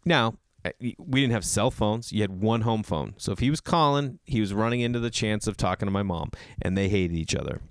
Now, 0.03 0.35
we 0.81 1.21
didn't 1.21 1.33
have 1.33 1.45
cell 1.45 1.71
phones. 1.71 2.11
You 2.11 2.21
had 2.21 2.41
one 2.41 2.61
home 2.61 2.83
phone. 2.83 3.13
So 3.17 3.31
if 3.31 3.39
he 3.39 3.49
was 3.49 3.61
calling, 3.61 4.19
he 4.25 4.41
was 4.41 4.53
running 4.53 4.81
into 4.81 4.99
the 4.99 5.09
chance 5.09 5.47
of 5.47 5.57
talking 5.57 5.85
to 5.85 5.91
my 5.91 6.03
mom, 6.03 6.31
and 6.61 6.77
they 6.77 6.89
hated 6.89 7.15
each 7.15 7.35
other. 7.35 7.61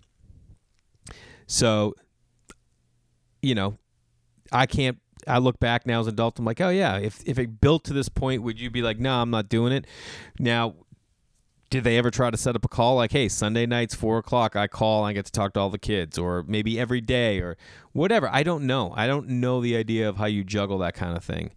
So, 1.46 1.94
you 3.42 3.54
know, 3.54 3.78
I 4.52 4.66
can't. 4.66 4.98
I 5.28 5.38
look 5.38 5.60
back 5.60 5.86
now 5.86 6.00
as 6.00 6.06
an 6.06 6.14
adult. 6.14 6.38
I'm 6.38 6.44
like, 6.44 6.60
oh 6.60 6.70
yeah, 6.70 6.96
if 6.96 7.22
if 7.26 7.38
it 7.38 7.60
built 7.60 7.84
to 7.84 7.92
this 7.92 8.08
point, 8.08 8.42
would 8.42 8.58
you 8.60 8.70
be 8.70 8.82
like, 8.82 8.98
no, 8.98 9.20
I'm 9.20 9.30
not 9.30 9.48
doing 9.48 9.72
it? 9.72 9.86
Now, 10.38 10.74
did 11.70 11.84
they 11.84 11.98
ever 11.98 12.10
try 12.10 12.30
to 12.30 12.36
set 12.36 12.56
up 12.56 12.64
a 12.64 12.68
call 12.68 12.96
like, 12.96 13.12
hey, 13.12 13.28
Sunday 13.28 13.66
nights 13.66 13.94
four 13.94 14.18
o'clock, 14.18 14.56
I 14.56 14.66
call, 14.66 15.04
I 15.04 15.12
get 15.12 15.26
to 15.26 15.32
talk 15.32 15.52
to 15.52 15.60
all 15.60 15.70
the 15.70 15.78
kids, 15.78 16.16
or 16.16 16.44
maybe 16.48 16.80
every 16.80 17.00
day, 17.00 17.40
or 17.40 17.56
whatever? 17.92 18.28
I 18.32 18.42
don't 18.42 18.66
know. 18.66 18.92
I 18.96 19.06
don't 19.06 19.28
know 19.28 19.60
the 19.60 19.76
idea 19.76 20.08
of 20.08 20.16
how 20.16 20.26
you 20.26 20.44
juggle 20.44 20.78
that 20.78 20.94
kind 20.94 21.16
of 21.16 21.22
thing. 21.22 21.52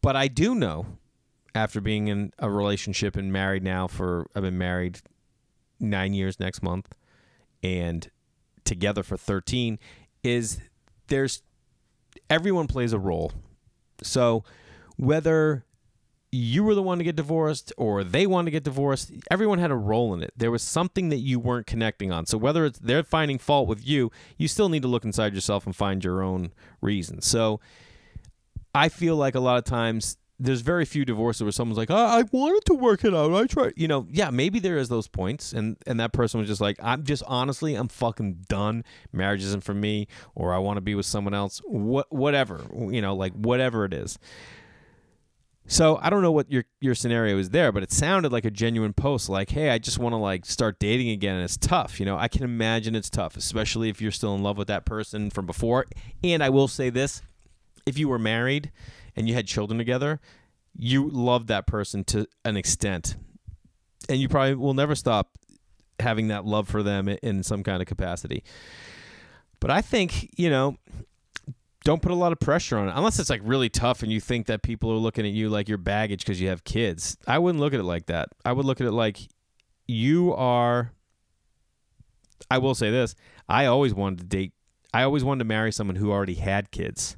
But 0.00 0.16
I 0.16 0.28
do 0.28 0.54
know, 0.54 0.86
after 1.54 1.80
being 1.80 2.08
in 2.08 2.32
a 2.38 2.50
relationship 2.50 3.16
and 3.16 3.30
married 3.30 3.62
now 3.62 3.86
for 3.86 4.30
I've 4.34 4.42
been 4.42 4.56
married 4.56 5.00
nine 5.78 6.14
years 6.14 6.40
next 6.40 6.62
month, 6.62 6.94
and 7.62 8.10
together 8.64 9.02
for 9.02 9.18
thirteen, 9.18 9.78
is 10.22 10.60
there's 11.08 11.42
everyone 12.28 12.66
plays 12.66 12.92
a 12.92 12.98
role. 12.98 13.32
So 14.02 14.44
whether 14.96 15.64
you 16.32 16.62
were 16.62 16.74
the 16.74 16.82
one 16.82 16.98
to 16.98 17.04
get 17.04 17.16
divorced 17.16 17.72
or 17.76 18.04
they 18.04 18.26
wanted 18.26 18.46
to 18.46 18.50
get 18.52 18.62
divorced, 18.62 19.12
everyone 19.30 19.58
had 19.58 19.70
a 19.70 19.76
role 19.76 20.14
in 20.14 20.22
it. 20.22 20.32
There 20.36 20.50
was 20.50 20.62
something 20.62 21.08
that 21.08 21.18
you 21.18 21.40
weren't 21.40 21.66
connecting 21.66 22.12
on. 22.12 22.26
So 22.26 22.38
whether 22.38 22.64
it's 22.64 22.78
they're 22.78 23.02
finding 23.02 23.38
fault 23.38 23.66
with 23.66 23.86
you, 23.86 24.12
you 24.38 24.46
still 24.46 24.68
need 24.68 24.82
to 24.82 24.88
look 24.88 25.04
inside 25.04 25.34
yourself 25.34 25.66
and 25.66 25.74
find 25.74 26.04
your 26.04 26.22
own 26.22 26.52
reasons. 26.80 27.26
So 27.26 27.60
I 28.74 28.88
feel 28.88 29.16
like 29.16 29.34
a 29.34 29.40
lot 29.40 29.58
of 29.58 29.64
times 29.64 30.18
there's 30.40 30.62
very 30.62 30.86
few 30.86 31.04
divorces 31.04 31.42
where 31.42 31.52
someone's 31.52 31.76
like, 31.76 31.90
oh, 31.90 31.94
I 31.94 32.24
wanted 32.32 32.64
to 32.66 32.74
work 32.74 33.04
it 33.04 33.14
out. 33.14 33.32
I 33.34 33.46
tried, 33.46 33.74
you 33.76 33.86
know, 33.86 34.06
yeah, 34.10 34.30
maybe 34.30 34.58
there 34.58 34.78
is 34.78 34.88
those 34.88 35.06
points, 35.06 35.52
and 35.52 35.76
and 35.86 36.00
that 36.00 36.12
person 36.12 36.40
was 36.40 36.48
just 36.48 36.62
like, 36.62 36.78
I'm 36.82 37.04
just 37.04 37.22
honestly, 37.26 37.74
I'm 37.74 37.88
fucking 37.88 38.46
done. 38.48 38.82
Marriage 39.12 39.44
isn't 39.44 39.62
for 39.62 39.74
me, 39.74 40.08
or 40.34 40.54
I 40.54 40.58
want 40.58 40.78
to 40.78 40.80
be 40.80 40.94
with 40.94 41.06
someone 41.06 41.34
else. 41.34 41.60
What, 41.66 42.10
whatever, 42.10 42.64
you 42.74 43.02
know, 43.02 43.14
like 43.14 43.34
whatever 43.34 43.84
it 43.84 43.92
is. 43.92 44.18
So 45.66 46.00
I 46.02 46.08
don't 46.08 46.22
know 46.22 46.32
what 46.32 46.50
your 46.50 46.64
your 46.80 46.94
scenario 46.94 47.36
is 47.36 47.50
there, 47.50 47.70
but 47.70 47.82
it 47.82 47.92
sounded 47.92 48.32
like 48.32 48.46
a 48.46 48.50
genuine 48.50 48.94
post. 48.94 49.28
Like, 49.28 49.50
hey, 49.50 49.68
I 49.68 49.78
just 49.78 49.98
want 49.98 50.14
to 50.14 50.16
like 50.16 50.46
start 50.46 50.80
dating 50.80 51.10
again, 51.10 51.34
and 51.34 51.44
it's 51.44 51.58
tough. 51.58 52.00
You 52.00 52.06
know, 52.06 52.16
I 52.16 52.28
can 52.28 52.44
imagine 52.44 52.96
it's 52.96 53.10
tough, 53.10 53.36
especially 53.36 53.90
if 53.90 54.00
you're 54.00 54.10
still 54.10 54.34
in 54.34 54.42
love 54.42 54.56
with 54.56 54.68
that 54.68 54.86
person 54.86 55.28
from 55.28 55.44
before. 55.44 55.86
And 56.24 56.42
I 56.42 56.48
will 56.48 56.66
say 56.66 56.88
this: 56.88 57.20
if 57.86 57.98
you 57.98 58.08
were 58.08 58.18
married 58.18 58.72
and 59.16 59.28
you 59.28 59.34
had 59.34 59.46
children 59.46 59.78
together, 59.78 60.20
you 60.76 61.08
loved 61.08 61.48
that 61.48 61.66
person 61.66 62.04
to 62.04 62.26
an 62.44 62.56
extent. 62.56 63.16
And 64.08 64.20
you 64.20 64.28
probably 64.28 64.54
will 64.54 64.74
never 64.74 64.94
stop 64.94 65.30
having 65.98 66.28
that 66.28 66.44
love 66.44 66.68
for 66.68 66.82
them 66.82 67.08
in 67.08 67.42
some 67.42 67.62
kind 67.62 67.82
of 67.82 67.88
capacity. 67.88 68.42
But 69.60 69.70
I 69.70 69.82
think, 69.82 70.30
you 70.38 70.48
know, 70.48 70.78
don't 71.84 72.02
put 72.02 72.12
a 72.12 72.14
lot 72.14 72.32
of 72.32 72.40
pressure 72.40 72.76
on 72.78 72.88
it 72.88 72.92
unless 72.94 73.18
it's 73.18 73.30
like 73.30 73.40
really 73.44 73.68
tough 73.68 74.02
and 74.02 74.12
you 74.12 74.20
think 74.20 74.46
that 74.46 74.62
people 74.62 74.90
are 74.90 74.96
looking 74.96 75.24
at 75.26 75.32
you 75.32 75.48
like 75.48 75.68
your 75.68 75.78
baggage 75.78 76.20
because 76.24 76.40
you 76.40 76.48
have 76.48 76.64
kids. 76.64 77.16
I 77.26 77.38
wouldn't 77.38 77.60
look 77.60 77.72
at 77.72 77.80
it 77.80 77.84
like 77.84 78.06
that. 78.06 78.28
I 78.44 78.52
would 78.52 78.66
look 78.66 78.80
at 78.80 78.86
it 78.86 78.92
like 78.92 79.18
you 79.86 80.34
are. 80.34 80.92
I 82.50 82.58
will 82.58 82.74
say 82.74 82.90
this 82.90 83.14
I 83.48 83.66
always 83.66 83.94
wanted 83.94 84.18
to 84.20 84.24
date, 84.24 84.52
I 84.92 85.02
always 85.02 85.24
wanted 85.24 85.40
to 85.40 85.44
marry 85.46 85.72
someone 85.72 85.96
who 85.96 86.10
already 86.10 86.34
had 86.34 86.70
kids. 86.70 87.16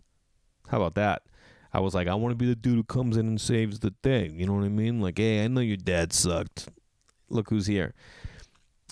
How 0.69 0.79
about 0.79 0.95
that? 0.95 1.23
I 1.73 1.81
was 1.81 1.95
like, 1.95 2.09
I 2.09 2.15
want 2.15 2.33
to 2.33 2.37
be 2.37 2.47
the 2.47 2.55
dude 2.55 2.77
who 2.77 2.85
comes 2.85 3.17
in 3.17 3.27
and 3.27 3.41
saves 3.41 3.81
the 3.81 3.95
thing. 4.03 4.39
You 4.39 4.47
know 4.47 4.55
what 4.55 4.65
I 4.65 4.69
mean? 4.69 5.01
Like, 5.01 5.19
hey, 5.19 5.45
I 5.45 5.49
know 5.49 5.61
your 5.61 5.77
dad 5.77 6.13
sucked. 6.13 6.69
Look 7.31 7.49
who's 7.49 7.67
here. 7.67 7.95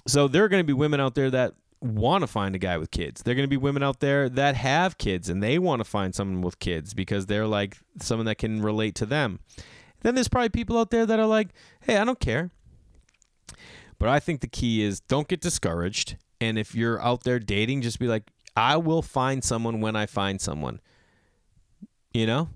So 0.07 0.29
there 0.29 0.45
are 0.45 0.49
going 0.49 0.63
to 0.63 0.67
be 0.67 0.73
women 0.73 1.01
out 1.01 1.15
there 1.15 1.31
that 1.31 1.55
want 1.83 2.23
to 2.23 2.27
find 2.27 2.55
a 2.55 2.59
guy 2.59 2.79
with 2.79 2.91
kids. 2.91 3.23
There 3.23 3.33
are 3.33 3.35
going 3.35 3.47
to 3.47 3.51
be 3.51 3.57
women 3.57 3.83
out 3.83 4.01
there 4.01 4.29
that 4.31 4.55
have 4.55 4.99
kids 4.99 5.29
and 5.29 5.43
they 5.43 5.59
want 5.59 5.81
to 5.81 5.85
find 5.85 6.15
someone 6.15 6.43
with 6.43 6.59
kids 6.59 6.95
because 6.95 7.27
they're 7.27 7.47
like 7.47 7.79
someone 8.01 8.27
that 8.27 8.39
can 8.39 8.63
relate 8.63 8.95
to 8.97 9.07
them. 9.07 9.41
Then 10.01 10.15
there's 10.15 10.29
probably 10.29 10.49
people 10.49 10.79
out 10.79 10.91
there 10.91 11.07
that 11.07 11.21
are 11.21 11.27
like, 11.27 11.49
hey, 11.83 11.97
I 11.97 12.05
don't 12.05 12.21
care. 12.21 12.51
But 13.99 14.09
I 14.09 14.21
think 14.21 14.41
the 14.41 14.47
key 14.47 14.83
is 14.83 15.01
don't 15.01 15.29
get 15.29 15.41
discouraged. 15.43 16.17
And 16.41 16.59
if 16.59 16.75
you're 16.75 17.01
out 17.03 17.25
there 17.25 17.39
dating, 17.39 17.83
just 17.83 17.99
be 17.99 18.07
like, 18.07 18.31
I 18.57 18.77
will 18.77 19.03
find 19.03 19.45
someone 19.45 19.81
when 19.81 19.95
I 19.95 20.07
find 20.07 20.41
someone. 20.41 20.81
You 22.15 22.27
know? 22.27 22.49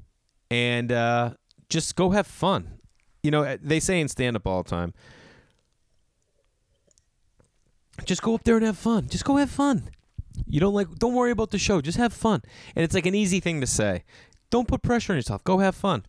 And 0.51 0.93
uh, 0.93 1.35
just 1.69 1.97
go 1.97 2.11
have 2.11 2.27
fun. 2.27 2.79
You 3.23 3.31
know, 3.31 3.57
they 3.63 3.81
say 3.81 4.01
in 4.01 4.09
stand 4.09 4.37
up 4.37 4.47
all 4.47 4.63
the 4.63 4.71
time, 4.71 4.93
just 8.05 8.23
go 8.23 8.35
up 8.35 8.45
there 8.45 8.57
and 8.57 8.67
have 8.67 8.79
fun. 8.79 9.09
Just 9.09 9.25
go 9.25 9.37
have 9.37 9.51
fun. 9.51 9.89
You 10.47 10.61
don't 10.61 10.75
like 10.75 10.89
don't 10.97 11.15
worry 11.15 11.31
about 11.31 11.51
the 11.51 11.59
show. 11.59 11.81
Just 11.81 11.99
have 11.99 12.13
fun. 12.13 12.43
And 12.75 12.85
it's 12.85 12.95
like 12.95 13.07
an 13.07 13.15
easy 13.15 13.41
thing 13.41 13.61
to 13.61 13.67
say. 13.67 14.05
Don't 14.51 14.69
put 14.69 14.83
pressure 14.83 15.13
on 15.13 15.17
yourself. 15.17 15.43
Go 15.45 15.59
have 15.59 15.75
fun. 15.75 16.05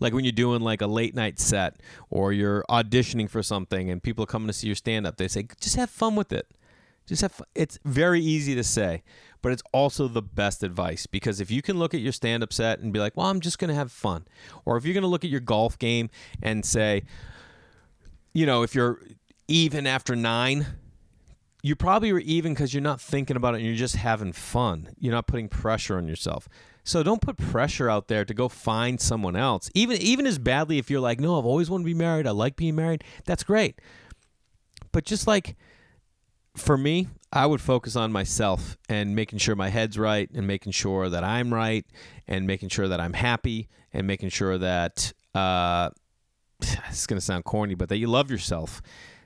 Like 0.00 0.12
when 0.12 0.24
you're 0.24 0.32
doing 0.32 0.60
like 0.60 0.80
a 0.80 0.86
late 0.86 1.14
night 1.14 1.38
set 1.38 1.80
or 2.10 2.32
you're 2.32 2.64
auditioning 2.68 3.28
for 3.28 3.42
something 3.42 3.90
and 3.90 4.02
people 4.02 4.24
are 4.24 4.28
coming 4.28 4.46
to 4.46 4.52
see 4.52 4.68
your 4.68 4.76
stand 4.76 5.06
up, 5.06 5.16
they 5.16 5.28
say, 5.28 5.46
just 5.60 5.76
have 5.76 5.90
fun 5.90 6.16
with 6.16 6.32
it. 6.32 6.46
Just 7.06 7.22
have. 7.22 7.40
It's 7.54 7.78
very 7.84 8.20
easy 8.20 8.54
to 8.54 8.64
say, 8.64 9.02
but 9.42 9.52
it's 9.52 9.62
also 9.72 10.08
the 10.08 10.22
best 10.22 10.62
advice 10.62 11.06
because 11.06 11.40
if 11.40 11.50
you 11.50 11.62
can 11.62 11.78
look 11.78 11.94
at 11.94 12.00
your 12.00 12.12
stand 12.12 12.42
up 12.42 12.52
set 12.52 12.80
and 12.80 12.92
be 12.92 12.98
like, 12.98 13.16
well, 13.16 13.26
I'm 13.26 13.40
just 13.40 13.58
going 13.58 13.68
to 13.68 13.74
have 13.74 13.92
fun. 13.92 14.26
Or 14.64 14.76
if 14.76 14.84
you're 14.84 14.94
going 14.94 15.02
to 15.02 15.08
look 15.08 15.24
at 15.24 15.30
your 15.30 15.40
golf 15.40 15.78
game 15.78 16.10
and 16.42 16.64
say, 16.64 17.04
you 18.32 18.44
know, 18.44 18.62
if 18.62 18.74
you're 18.74 19.00
even 19.48 19.86
after 19.86 20.16
nine, 20.16 20.66
you 21.62 21.76
probably 21.76 22.12
were 22.12 22.20
even 22.20 22.54
because 22.54 22.74
you're 22.74 22.82
not 22.82 23.00
thinking 23.00 23.36
about 23.36 23.54
it 23.54 23.58
and 23.58 23.66
you're 23.66 23.76
just 23.76 23.96
having 23.96 24.32
fun. 24.32 24.88
You're 24.98 25.14
not 25.14 25.26
putting 25.26 25.48
pressure 25.48 25.96
on 25.96 26.08
yourself. 26.08 26.48
So 26.84 27.02
don't 27.02 27.20
put 27.20 27.36
pressure 27.36 27.90
out 27.90 28.06
there 28.06 28.24
to 28.24 28.32
go 28.32 28.48
find 28.48 29.00
someone 29.00 29.34
else. 29.34 29.70
Even 29.74 29.96
even 29.96 30.26
as 30.26 30.38
badly 30.38 30.78
if 30.78 30.90
you're 30.90 31.00
like, 31.00 31.18
no, 31.18 31.38
I've 31.38 31.44
always 31.44 31.68
wanted 31.68 31.82
to 31.82 31.86
be 31.86 31.94
married. 31.94 32.26
I 32.26 32.30
like 32.30 32.54
being 32.54 32.76
married. 32.76 33.02
That's 33.24 33.42
great. 33.42 33.80
But 34.92 35.04
just 35.04 35.26
like 35.26 35.56
for 36.56 36.76
me, 36.76 37.08
I 37.32 37.46
would 37.46 37.60
focus 37.60 37.96
on 37.96 38.12
myself 38.12 38.76
and 38.88 39.14
making 39.14 39.38
sure 39.38 39.54
my 39.54 39.68
head's 39.68 39.98
right 39.98 40.30
and 40.32 40.46
making 40.46 40.72
sure 40.72 41.08
that 41.08 41.24
I'm 41.24 41.52
right 41.52 41.84
and 42.26 42.46
making 42.46 42.70
sure 42.70 42.88
that 42.88 43.00
I'm 43.00 43.12
happy 43.12 43.68
and 43.92 44.06
making 44.06 44.30
sure 44.30 44.58
that 44.58 45.12
uh, 45.34 45.90
it's 46.60 47.06
going 47.06 47.18
to 47.18 47.24
sound 47.24 47.44
corny, 47.44 47.74
but 47.74 47.88
that 47.88 47.98
you 47.98 48.06
love 48.06 48.30
yourself 48.30 48.80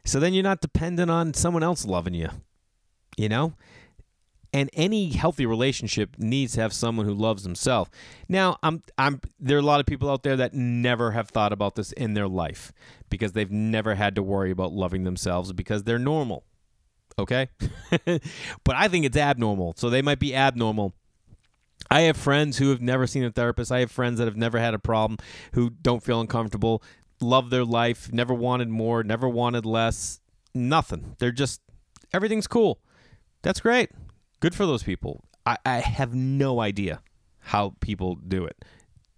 so 0.05 0.21
then 0.21 0.35
you're 0.35 0.43
not 0.43 0.61
dependent 0.61 1.11
on 1.11 1.35
someone 1.35 1.63
else 1.63 1.85
loving 1.85 2.15
you, 2.15 2.29
you 3.17 3.29
know? 3.29 3.55
And 4.53 4.69
any 4.73 5.11
healthy 5.11 5.47
relationship 5.47 6.17
needs 6.19 6.55
to 6.55 6.61
have 6.61 6.73
someone 6.73 7.07
who 7.07 7.15
loves 7.15 7.45
himself. 7.45 7.89
Now, 8.29 8.59
I'm 8.65 8.83
I'm 8.99 9.21
there 9.39 9.57
are 9.57 9.61
a 9.61 9.65
lot 9.65 9.79
of 9.79 9.87
people 9.87 10.11
out 10.11 10.25
there 10.25 10.37
that 10.37 10.55
never 10.55 11.13
have 11.13 11.29
thought 11.29 11.53
about 11.53 11.77
this 11.77 11.93
in 11.93 12.15
their 12.15 12.27
life 12.27 12.73
because 13.09 13.31
they've 13.31 13.51
never 13.51 13.95
had 13.95 14.17
to 14.17 14.25
worry 14.25 14.51
about 14.51 14.73
loving 14.73 15.05
themselves 15.05 15.53
because 15.53 15.85
they're 15.85 16.01
normal. 16.01 16.43
Okay? 17.21 17.49
but 18.65 18.77
I 18.77 18.89
think 18.89 19.05
it's 19.05 19.17
abnormal. 19.17 19.75
So 19.77 19.91
they 19.91 20.03
might 20.03 20.19
be 20.19 20.35
abnormal 20.35 20.95
I 21.91 22.03
have 22.03 22.17
friends 22.17 22.59
who 22.59 22.71
have 22.71 22.81
never 22.81 23.07
seen 23.07 23.25
a 23.25 23.31
therapist. 23.31 23.73
I 23.73 23.81
have 23.81 23.91
friends 23.91 24.19
that 24.19 24.27
have 24.27 24.37
never 24.37 24.59
had 24.61 24.75
a 24.75 24.79
problem 24.79 25.19
who 25.55 25.71
don't 25.71 26.03
feel 26.03 26.21
uncomfortable 26.21 26.83
love 27.21 27.51
their 27.51 27.65
life, 27.65 28.13
never 28.13 28.35
wanted 28.35 28.69
more, 28.69 29.03
never 29.03 29.29
wanted 29.29 29.67
less, 29.67 30.21
nothing. 30.55 31.17
They're 31.19 31.33
just 31.33 31.61
everything's 32.13 32.47
cool. 32.47 32.81
That's 33.43 33.61
great. 33.61 33.91
Good 34.41 34.55
for 34.55 34.67
those 34.67 34.83
people. 34.83 35.25
I, 35.47 35.59
I 35.65 35.79
have 35.79 36.15
no 36.15 36.61
idea 36.61 37.03
how 37.39 37.75
people 37.81 38.17
do 38.17 38.45
it. 38.45 38.65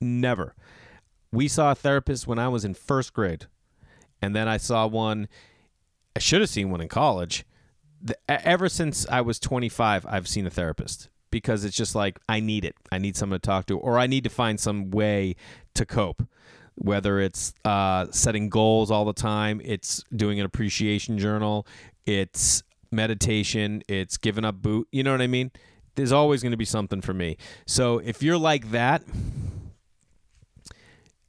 Never. 0.01 0.55
We 1.33 1.49
saw 1.49 1.73
a 1.73 1.77
therapist 1.77 2.27
when 2.27 2.39
I 2.39 2.49
was 2.49 2.65
in 2.65 2.75
first 2.75 3.13
grade, 3.13 3.47
and 4.21 4.35
then 4.37 4.49
I 4.49 4.57
saw 4.57 4.87
one. 4.87 5.29
I 6.15 6.19
should 6.19 6.41
have 6.41 6.51
seen 6.51 6.71
one 6.71 6.81
in 6.81 6.89
college. 6.89 7.45
The, 8.03 8.17
ever 8.29 8.69
since 8.69 9.07
I 9.09 9.21
was 9.21 9.39
25, 9.39 10.07
I've 10.07 10.27
seen 10.27 10.47
a 10.47 10.51
therapist 10.51 11.09
because 11.31 11.65
it's 11.65 11.77
just 11.77 11.95
like 11.95 12.19
I 12.29 12.41
need 12.41 12.65
it. 12.65 12.75
I 12.91 12.99
need 12.99 13.17
someone 13.17 13.41
to 13.41 13.47
talk 13.47 13.67
to, 13.67 13.79
or 13.79 13.99
I 13.99 14.07
need 14.07 14.25
to 14.25 14.31
find 14.31 14.59
some 14.59 14.91
way 14.91 15.37
to 15.75 15.87
cope 15.87 16.25
whether 16.75 17.21
it's 17.21 17.53
uh, 17.65 18.07
setting 18.11 18.49
goals 18.49 18.91
all 18.91 19.05
the 19.05 19.13
time, 19.13 19.61
it's 19.65 20.05
doing 20.15 20.41
an 20.41 20.47
appreciation 20.47 21.19
journal, 21.19 21.67
it's 22.07 22.63
meditation, 22.91 23.83
it's 23.89 24.17
giving 24.17 24.45
up 24.45 24.57
boot. 24.57 24.89
You 24.91 25.03
know 25.03 25.13
what 25.13 25.23
I 25.23 25.27
mean? 25.27 25.51
There's 25.95 26.13
always 26.13 26.43
going 26.43 26.53
to 26.53 26.59
be 26.59 26.65
something 26.65 27.01
for 27.01 27.13
me. 27.13 27.37
So 27.67 27.99
if 27.99 28.23
you're 28.23 28.39
like 28.39 28.71
that, 28.71 29.03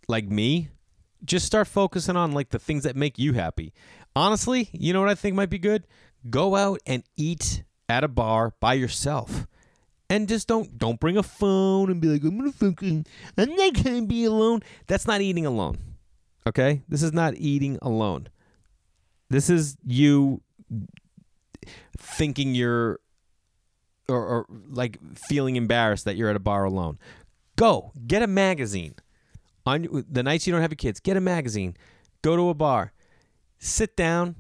like 0.08 0.26
me, 0.26 0.70
just 1.26 1.46
start 1.46 1.68
focusing 1.68 2.16
on 2.16 2.32
like 2.32 2.50
the 2.50 2.60
things 2.60 2.84
that 2.84 2.96
make 2.96 3.18
you 3.20 3.34
happy. 3.34 3.74
Honestly, 4.16 4.70
you 4.72 4.94
know 4.94 5.00
what 5.00 5.10
I 5.10 5.16
think 5.16 5.36
might 5.36 5.50
be 5.50 5.60
good? 5.60 5.86
Go 6.30 6.56
out 6.56 6.80
and 6.86 7.04
eat 7.16 7.64
at 7.90 8.04
a 8.04 8.08
bar 8.08 8.54
by 8.60 8.74
yourself. 8.74 9.48
And 10.10 10.28
just 10.28 10.48
don't 10.48 10.78
don't 10.78 11.00
bring 11.00 11.18
a 11.18 11.24
phone 11.24 11.90
and 11.90 12.00
be 12.00 12.08
like, 12.08 12.24
I'm 12.24 12.38
gonna 12.38 12.52
fucking 12.52 13.06
I'm 13.38 13.56
not 13.56 13.74
gonna 13.74 14.04
be 14.04 14.26
alone. 14.26 14.62
That's 14.88 15.08
not 15.08 15.22
eating 15.22 15.46
alone. 15.46 15.78
Okay? 16.46 16.84
This 16.88 17.04
is 17.04 17.14
not 17.14 17.36
eating 17.36 17.80
alone. 17.82 18.28
This 19.30 19.50
is 19.50 19.78
you 19.86 20.42
thinking 21.98 22.54
you're 22.54 23.00
or, 24.10 24.26
or 24.26 24.46
like 24.70 25.00
feeling 25.28 25.56
embarrassed 25.56 26.06
that 26.06 26.16
you're 26.16 26.30
at 26.30 26.36
a 26.36 26.40
bar 26.40 26.66
alone. 26.66 27.00
Go 27.56 27.92
get 28.06 28.22
a 28.22 28.28
magazine. 28.28 28.96
On 29.66 30.04
the 30.10 30.24
nights 30.24 30.46
you 30.46 30.52
don't 30.52 30.62
have 30.62 30.72
your 30.72 30.78
kids, 30.78 31.00
get 31.00 31.16
a 31.16 31.22
magazine. 31.22 31.78
Go 32.22 32.36
to 32.36 32.50
a 32.50 32.54
bar. 32.54 32.92
Sit 33.60 33.96
down. 33.96 34.36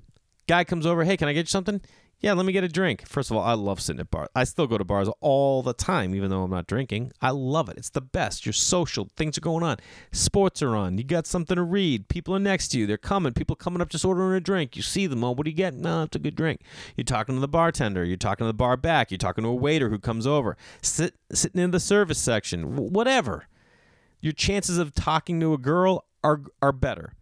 Guy 0.47 0.63
comes 0.63 0.85
over. 0.85 1.03
Hey, 1.03 1.17
can 1.17 1.27
I 1.27 1.33
get 1.33 1.41
you 1.41 1.45
something? 1.47 1.81
Yeah, 2.23 2.31
let 2.31 2.45
me 2.45 2.53
get 2.53 2.63
a 2.63 2.69
drink. 2.69 3.05
First 3.05 3.31
of 3.31 3.35
all, 3.35 3.43
I 3.43 3.51
love 3.51 3.81
sitting 3.81 3.99
at 3.99 4.09
bars. 4.09 4.29
I 4.33 4.45
still 4.45 4.65
go 4.65 4.77
to 4.77 4.85
bars 4.85 5.09
all 5.19 5.61
the 5.61 5.73
time, 5.73 6.15
even 6.15 6.29
though 6.29 6.43
I'm 6.43 6.51
not 6.51 6.67
drinking. 6.67 7.11
I 7.21 7.31
love 7.31 7.67
it. 7.67 7.77
It's 7.77 7.89
the 7.89 7.99
best. 7.99 8.45
You're 8.45 8.53
social. 8.53 9.09
Things 9.17 9.37
are 9.37 9.41
going 9.41 9.61
on. 9.61 9.75
Sports 10.13 10.61
are 10.61 10.73
on. 10.73 10.97
You 10.97 11.03
got 11.03 11.27
something 11.27 11.57
to 11.57 11.63
read. 11.63 12.07
People 12.07 12.33
are 12.33 12.39
next 12.39 12.69
to 12.69 12.79
you. 12.79 12.87
They're 12.87 12.97
coming. 12.97 13.33
People 13.33 13.57
coming 13.57 13.81
up 13.81 13.89
just 13.89 14.05
ordering 14.05 14.37
a 14.37 14.39
drink. 14.39 14.77
You 14.77 14.83
see 14.83 15.05
them. 15.05 15.21
Oh, 15.21 15.31
what 15.31 15.43
do 15.43 15.51
you 15.51 15.57
get? 15.57 15.73
No, 15.73 16.03
it's 16.03 16.15
a 16.15 16.19
good 16.19 16.37
drink. 16.37 16.61
You're 16.95 17.03
talking 17.03 17.35
to 17.35 17.41
the 17.41 17.47
bartender. 17.49 18.05
You're 18.05 18.15
talking 18.15 18.45
to 18.45 18.47
the 18.49 18.53
bar 18.53 18.77
back. 18.77 19.11
You're 19.11 19.17
talking 19.17 19.43
to 19.43 19.49
a 19.49 19.55
waiter 19.55 19.89
who 19.89 19.99
comes 19.99 20.25
over. 20.25 20.55
Sit, 20.81 21.15
sitting 21.33 21.59
in 21.59 21.71
the 21.71 21.79
service 21.81 22.19
section. 22.19 22.77
Whatever. 22.77 23.47
Your 24.21 24.31
chances 24.31 24.77
of 24.77 24.93
talking 24.93 25.41
to 25.41 25.53
a 25.53 25.57
girl 25.57 26.05
are 26.23 26.43
are 26.61 26.71
better. 26.71 27.15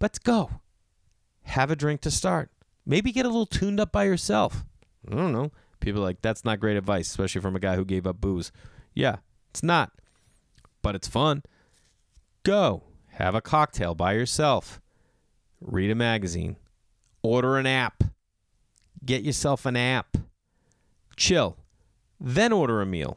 Let's 0.00 0.20
go. 0.20 0.60
Have 1.48 1.70
a 1.70 1.76
drink 1.76 2.02
to 2.02 2.10
start. 2.10 2.50
Maybe 2.84 3.10
get 3.10 3.24
a 3.24 3.28
little 3.28 3.46
tuned 3.46 3.80
up 3.80 3.90
by 3.90 4.04
yourself. 4.04 4.64
I 5.10 5.14
don't 5.14 5.32
know. 5.32 5.50
People 5.80 6.02
like, 6.02 6.20
that's 6.20 6.44
not 6.44 6.60
great 6.60 6.76
advice, 6.76 7.08
especially 7.08 7.40
from 7.40 7.56
a 7.56 7.60
guy 7.60 7.74
who 7.74 7.86
gave 7.86 8.06
up 8.06 8.20
booze. 8.20 8.52
Yeah, 8.94 9.16
it's 9.50 9.62
not. 9.62 9.92
But 10.82 10.94
it's 10.94 11.08
fun. 11.08 11.42
Go. 12.42 12.82
Have 13.12 13.34
a 13.34 13.40
cocktail 13.40 13.94
by 13.94 14.12
yourself. 14.12 14.80
Read 15.60 15.90
a 15.90 15.94
magazine. 15.94 16.56
Order 17.22 17.56
an 17.56 17.66
app. 17.66 18.04
Get 19.04 19.22
yourself 19.22 19.64
an 19.64 19.76
app. 19.76 20.18
Chill. 21.16 21.56
Then 22.20 22.52
order 22.52 22.82
a 22.82 22.86
meal. 22.86 23.16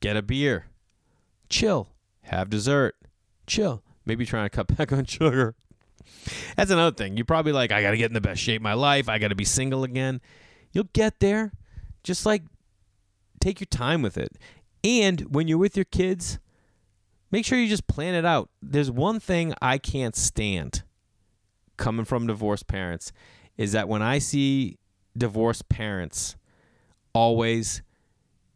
Get 0.00 0.16
a 0.16 0.22
beer. 0.22 0.66
Chill. 1.48 1.88
Have 2.22 2.50
dessert. 2.50 2.96
Chill. 3.46 3.82
Maybe 4.04 4.26
trying 4.26 4.44
to 4.44 4.50
cut 4.50 4.66
back 4.76 4.92
on 4.92 5.06
sugar. 5.06 5.54
That's 6.56 6.70
another 6.70 6.94
thing. 6.94 7.16
You're 7.16 7.26
probably 7.26 7.52
like, 7.52 7.72
I 7.72 7.82
got 7.82 7.92
to 7.92 7.96
get 7.96 8.06
in 8.10 8.14
the 8.14 8.20
best 8.20 8.40
shape 8.40 8.60
of 8.60 8.62
my 8.62 8.74
life. 8.74 9.08
I 9.08 9.18
got 9.18 9.28
to 9.28 9.34
be 9.34 9.44
single 9.44 9.84
again. 9.84 10.20
You'll 10.72 10.88
get 10.92 11.20
there. 11.20 11.52
Just 12.02 12.26
like 12.26 12.42
take 13.40 13.60
your 13.60 13.66
time 13.66 14.02
with 14.02 14.16
it. 14.16 14.36
And 14.84 15.20
when 15.34 15.48
you're 15.48 15.58
with 15.58 15.76
your 15.76 15.84
kids, 15.84 16.38
make 17.30 17.44
sure 17.44 17.58
you 17.58 17.68
just 17.68 17.86
plan 17.86 18.14
it 18.14 18.24
out. 18.24 18.50
There's 18.62 18.90
one 18.90 19.20
thing 19.20 19.54
I 19.60 19.78
can't 19.78 20.14
stand 20.14 20.82
coming 21.76 22.04
from 22.04 22.26
divorced 22.26 22.66
parents 22.66 23.12
is 23.56 23.72
that 23.72 23.88
when 23.88 24.02
I 24.02 24.18
see 24.18 24.78
divorced 25.16 25.68
parents 25.68 26.36
always 27.12 27.82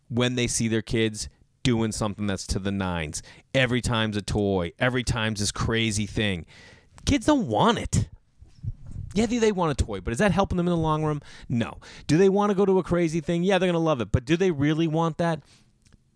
when 0.08 0.34
they 0.34 0.46
see 0.46 0.68
their 0.68 0.82
kids 0.82 1.28
doing 1.62 1.92
something 1.92 2.26
that's 2.26 2.46
to 2.48 2.58
the 2.58 2.72
nines, 2.72 3.22
every 3.54 3.80
time's 3.80 4.16
a 4.16 4.22
toy, 4.22 4.72
every 4.78 5.04
time's 5.04 5.40
this 5.40 5.52
crazy 5.52 6.06
thing 6.06 6.46
kids 7.10 7.26
don't 7.26 7.48
want 7.48 7.76
it. 7.76 8.08
Yeah, 9.14 9.26
they 9.26 9.50
want 9.50 9.72
a 9.72 9.84
toy, 9.84 10.00
but 10.00 10.12
is 10.12 10.20
that 10.20 10.30
helping 10.30 10.56
them 10.56 10.68
in 10.68 10.70
the 10.70 10.76
long 10.76 11.04
run? 11.04 11.20
No. 11.48 11.78
Do 12.06 12.16
they 12.16 12.28
want 12.28 12.50
to 12.50 12.54
go 12.54 12.64
to 12.64 12.78
a 12.78 12.84
crazy 12.84 13.20
thing? 13.20 13.42
Yeah, 13.42 13.58
they're 13.58 13.66
going 13.66 13.74
to 13.74 13.80
love 13.80 14.00
it. 14.00 14.12
But 14.12 14.24
do 14.24 14.36
they 14.36 14.52
really 14.52 14.86
want 14.86 15.18
that? 15.18 15.40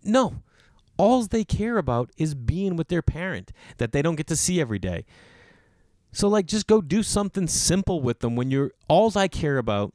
No. 0.05 0.35
All 0.95 1.21
they 1.25 1.43
care 1.43 1.77
about 1.77 2.11
is 2.15 2.33
being 2.33 2.77
with 2.77 2.87
their 2.87 3.01
parent 3.01 3.51
that 3.77 3.91
they 3.91 4.01
don't 4.01 4.15
get 4.15 4.27
to 4.27 4.37
see 4.37 4.61
every 4.61 4.79
day. 4.79 5.03
So, 6.13 6.29
like, 6.29 6.45
just 6.45 6.65
go 6.65 6.79
do 6.79 7.03
something 7.03 7.49
simple 7.49 7.99
with 7.99 8.19
them 8.19 8.37
when 8.37 8.49
you're. 8.49 8.71
All 8.87 9.11
I 9.17 9.27
care 9.27 9.57
about 9.57 9.93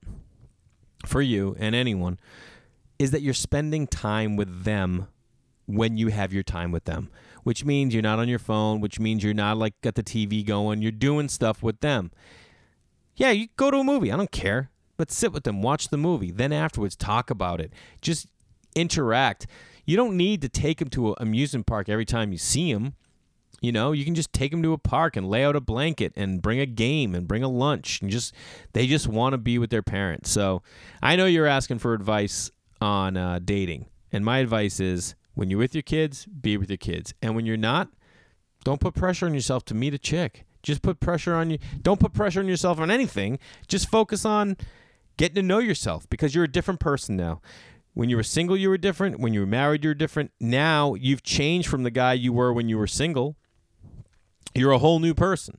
for 1.07 1.23
you 1.23 1.57
and 1.59 1.75
anyone 1.75 2.19
is 2.99 3.11
that 3.13 3.23
you're 3.23 3.33
spending 3.33 3.87
time 3.87 4.37
with 4.37 4.65
them 4.65 5.07
when 5.65 5.97
you 5.97 6.09
have 6.09 6.35
your 6.35 6.43
time 6.43 6.71
with 6.71 6.85
them 6.85 7.09
which 7.43 7.65
means 7.65 7.95
you're 7.95 8.03
not 8.03 8.19
on 8.19 8.29
your 8.29 8.39
phone, 8.39 8.81
which 8.81 9.01
means 9.01 9.23
you're 9.25 9.35
not 9.35 9.57
like 9.57 9.81
got 9.81 9.95
the 9.95 10.03
TV 10.03 10.45
going. 10.45 10.83
You're 10.83 10.93
doing 10.93 11.29
stuff 11.29 11.63
with 11.63 11.81
them. 11.81 12.11
Yeah, 13.17 13.31
you 13.31 13.49
go 13.57 13.71
to 13.71 13.79
a 13.79 13.85
movie. 13.85 14.11
I 14.11 14.17
don't 14.17 14.31
care. 14.31 14.71
But 14.97 15.11
sit 15.11 15.33
with 15.33 15.45
them, 15.45 15.63
watch 15.63 15.89
the 15.89 15.97
movie. 15.97 16.31
Then 16.31 16.53
afterwards, 16.53 16.95
talk 16.95 17.31
about 17.31 17.59
it. 17.59 17.73
Just 18.03 18.27
interact. 18.75 19.47
You 19.87 19.97
don't 19.97 20.15
need 20.15 20.43
to 20.43 20.49
take 20.49 20.79
them 20.79 20.91
to 20.91 21.09
an 21.09 21.15
amusement 21.19 21.67
park 21.67 21.89
every 21.89 22.05
time 22.05 22.33
you 22.33 22.39
see 22.39 22.73
them. 22.73 22.95
You 23.63 23.73
know, 23.73 23.93
you 23.93 24.05
can 24.05 24.15
just 24.15 24.33
take 24.33 24.51
them 24.51 24.63
to 24.63 24.73
a 24.73 24.79
park 24.79 25.17
and 25.17 25.29
lay 25.29 25.45
out 25.45 25.57
a 25.57 25.61
blanket 25.61 26.13
and 26.17 26.41
bring 26.41 26.61
a 26.61 26.67
game 26.67 27.15
and 27.15 27.27
bring 27.27 27.43
a 27.43 27.49
lunch 27.49 28.01
and 28.01 28.11
just 28.11 28.35
they 28.73 28.87
just 28.87 29.07
want 29.07 29.33
to 29.33 29.39
be 29.39 29.59
with 29.59 29.71
their 29.71 29.83
parents. 29.83 30.31
So 30.31 30.63
I 31.03 31.17
know 31.17 31.27
you're 31.27 31.47
asking 31.47 31.79
for 31.79 31.93
advice 31.95 32.51
on 32.81 33.17
uh, 33.17 33.41
dating, 33.45 33.87
and 34.13 34.25
my 34.25 34.39
advice 34.39 34.81
is 34.81 35.15
when 35.35 35.51
you're 35.51 35.59
with 35.59 35.75
your 35.75 35.83
kids, 35.83 36.27
be 36.27 36.57
with 36.57 36.71
your 36.71 36.77
kids. 36.77 37.15
And 37.23 37.35
when 37.35 37.47
you're 37.47 37.57
not, 37.57 37.89
don't 38.65 38.81
put 38.81 38.95
pressure 38.95 39.27
on 39.27 39.35
yourself 39.35 39.65
to 39.67 39.75
meet 39.75 39.95
a 39.95 39.99
chick. 39.99 40.45
Just 40.63 40.83
put 40.83 41.01
pressure 41.01 41.35
on 41.35 41.51
you. 41.51 41.59
Don't 41.81 42.01
put 42.01 42.13
pressure 42.13 42.41
on 42.41 42.49
yourself 42.49 42.79
on 42.79 42.91
anything. 42.91 43.39
Just 43.67 43.89
focus 43.89 44.25
on 44.25 44.57
getting 45.17 45.37
to 45.37 45.43
know 45.43 45.59
yourself 45.59 46.09
because 46.11 46.35
you're 46.35 46.45
a 46.45 46.49
different 46.49 46.81
person 46.81 47.17
now. 47.17 47.41
When 47.95 48.09
you 48.09 48.17
were 48.17 48.23
single, 48.23 48.57
you 48.57 48.69
were 48.69 48.79
different. 48.79 49.19
When 49.19 49.33
you 49.33 49.41
were 49.41 49.47
married, 49.47 49.85
you 49.85 49.91
were 49.91 49.95
different. 49.95 50.33
Now 50.39 50.95
you've 50.95 51.23
changed 51.23 51.69
from 51.69 51.83
the 51.83 51.91
guy 51.91 52.13
you 52.13 52.33
were 52.33 52.53
when 52.53 52.69
you 52.69 52.79
were 52.79 52.87
single. 52.87 53.37
You're 54.55 54.73
a 54.73 54.79
whole 54.79 54.99
new 54.99 55.15
person. 55.15 55.59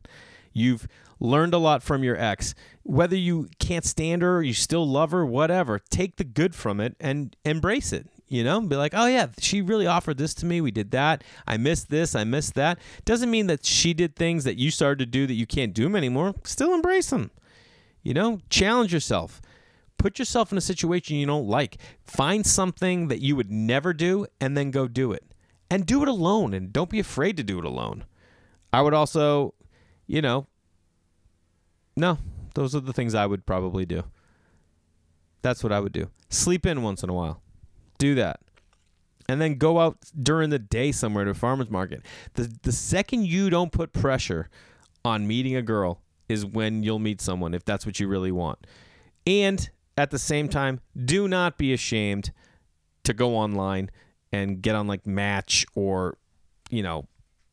You've 0.54 0.88
learned 1.20 1.54
a 1.54 1.58
lot 1.58 1.84
from 1.84 2.04
your 2.04 2.18
ex. 2.18 2.54
Whether 2.84 3.16
you 3.16 3.50
can't 3.60 3.86
stand 3.86 4.22
her, 4.22 4.38
or 4.38 4.44
you 4.44 4.54
still 4.54 4.88
love 4.88 5.12
her, 5.12 5.26
whatever, 5.26 5.80
take 5.80 6.18
the 6.18 6.24
good 6.24 6.56
from 6.56 6.80
it 6.80 6.96
and 7.00 7.36
embrace 7.46 7.94
it 7.94 8.08
you 8.32 8.44
know 8.44 8.62
be 8.62 8.76
like 8.76 8.94
oh 8.96 9.08
yeah 9.08 9.28
she 9.40 9.62
really 9.62 9.86
offered 9.88 10.18
this 10.18 10.34
to 10.36 10.46
me. 10.46 10.62
We 10.62 10.72
did 10.72 10.92
that. 10.92 11.24
I 11.46 11.58
missed 11.58 11.90
this. 11.90 12.16
I 12.16 12.24
missed 12.24 12.56
that. 12.56 12.80
Doesn't 13.06 13.30
mean 13.30 13.48
that 13.48 13.66
she 13.66 13.94
did 13.94 14.16
things 14.16 14.44
that 14.46 14.58
you 14.58 14.72
started 14.72 15.00
to 15.00 15.06
do 15.06 15.28
that 15.28 15.34
you 15.34 15.46
can't 15.46 15.74
do 15.74 15.84
them 15.84 15.96
anymore. 15.96 16.34
Still 16.44 16.74
embrace 16.74 17.10
them 17.10 17.32
you 18.04 18.14
know 18.14 18.40
challenge 18.50 18.94
yourself. 18.94 19.42
Put 19.98 20.18
yourself 20.18 20.52
in 20.52 20.58
a 20.58 20.62
situation 20.62 21.18
you 21.18 21.28
don't 21.28 21.48
like. 21.48 21.78
Find 22.04 22.46
something 22.46 23.08
that 23.10 23.22
you 23.22 23.36
would 23.36 23.52
never 23.52 23.94
do 23.94 24.26
and 24.40 24.58
then 24.58 24.72
go 24.72 24.88
do 24.88 25.12
it. 25.12 25.24
And 25.70 25.86
do 25.86 26.02
it 26.02 26.08
alone 26.08 26.54
and 26.54 26.74
don't 26.74 26.90
be 26.90 27.00
afraid 27.00 27.38
to 27.38 27.44
do 27.44 27.60
it 27.60 27.66
alone. 27.66 28.06
I 28.74 28.82
would 28.82 28.94
also 28.94 29.54
you 30.08 30.22
know 30.22 30.48
no 31.96 32.18
those 32.56 32.76
are 32.76 32.82
the 32.82 32.94
things 32.94 33.16
i 33.16 33.26
would 33.26 33.46
probably 33.46 33.86
do. 33.86 34.04
That's 35.42 35.64
what 35.64 35.72
i 35.72 35.80
would 35.80 35.94
do. 35.94 36.10
Sleep 36.30 36.66
in 36.66 36.82
once 36.82 37.04
in 37.04 37.10
a 37.10 37.14
while 37.14 37.42
do 38.02 38.16
that. 38.16 38.40
And 39.30 39.40
then 39.40 39.56
go 39.56 39.80
out 39.80 39.98
during 40.20 40.50
the 40.50 40.60
day 40.60 40.92
somewhere 40.92 41.24
to 41.24 41.32
a 41.32 41.36
farmer's 41.36 41.70
market. 41.70 42.02
The 42.34 42.52
the 42.64 42.72
second 42.72 43.28
you 43.28 43.50
don't 43.50 43.72
put 43.72 43.94
pressure 43.94 44.50
on 45.06 45.28
meeting 45.28 45.56
a 45.56 45.62
girl 45.62 46.02
is 46.28 46.46
when 46.46 46.84
you'll 46.84 47.00
meet 47.00 47.22
someone 47.22 47.54
if 47.54 47.64
that's 47.64 47.86
what 47.86 48.00
you 48.00 48.08
really 48.08 48.32
want. 48.32 48.66
And 49.26 49.70
at 49.98 50.10
the 50.12 50.20
same 50.20 50.50
time, 50.50 50.82
do 50.98 51.28
not 51.28 51.58
be 51.58 51.72
ashamed 51.72 52.32
to 53.04 53.14
go 53.14 53.36
online 53.38 53.92
and 54.32 54.62
get 54.62 54.76
on 54.76 54.88
like 54.88 55.06
Match 55.06 55.66
or 55.76 56.18
you 56.70 56.82
know 56.82 57.08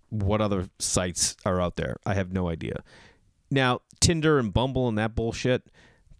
what 0.08 0.40
other 0.40 0.68
sites 0.78 1.36
are 1.44 1.60
out 1.60 1.76
there. 1.76 1.96
I 2.06 2.14
have 2.14 2.32
no 2.32 2.48
idea. 2.48 2.82
Now, 3.50 3.82
Tinder 4.00 4.38
and 4.38 4.52
Bumble 4.52 4.88
and 4.88 4.96
that 4.96 5.14
bullshit, 5.14 5.68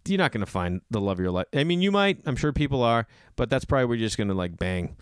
you're 0.05 0.17
not 0.17 0.31
going 0.31 0.45
to 0.45 0.51
find 0.51 0.81
the 0.89 1.01
love 1.01 1.19
of 1.19 1.23
your 1.23 1.31
life. 1.31 1.47
I 1.53 1.63
mean, 1.63 1.81
you 1.81 1.91
might. 1.91 2.21
I'm 2.25 2.35
sure 2.35 2.53
people 2.53 2.83
are, 2.83 3.07
but 3.35 3.49
that's 3.49 3.65
probably 3.65 3.85
where 3.85 3.97
you're 3.97 4.07
just 4.07 4.17
going 4.17 4.29
to 4.29 4.33
like 4.33 4.57
bang. 4.57 4.95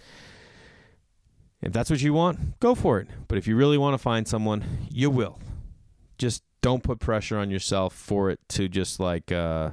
If 1.62 1.74
that's 1.74 1.89
what 1.89 2.02
you 2.02 2.14
want, 2.14 2.60
go 2.60 2.76
for 2.76 3.00
it. 3.00 3.08
But 3.28 3.38
if 3.38 3.48
you 3.48 3.56
really 3.56 3.78
want 3.78 3.93
to 3.93 3.98
find 3.98 4.28
someone, 4.28 4.64
you 4.89 5.10
will. 5.10 5.39
Just 6.18 6.43
don't 6.62 6.84
put 6.84 7.00
pressure 7.00 7.38
on 7.38 7.50
yourself 7.50 7.93
for 7.93 8.30
it 8.30 8.39
to 8.50 8.68
just 8.68 9.00
like, 9.00 9.32
uh, 9.32 9.72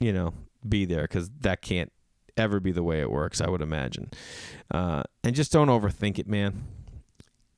you 0.00 0.12
know, 0.12 0.34
be 0.68 0.84
there 0.84 1.02
because 1.02 1.30
that 1.40 1.62
can't 1.62 1.92
ever 2.36 2.60
be 2.60 2.72
the 2.72 2.82
way 2.82 3.00
it 3.00 3.10
works, 3.10 3.40
I 3.40 3.48
would 3.48 3.62
imagine. 3.62 4.10
Uh, 4.70 5.02
and 5.24 5.34
just 5.34 5.52
don't 5.52 5.68
overthink 5.68 6.18
it, 6.18 6.28
man. 6.28 6.64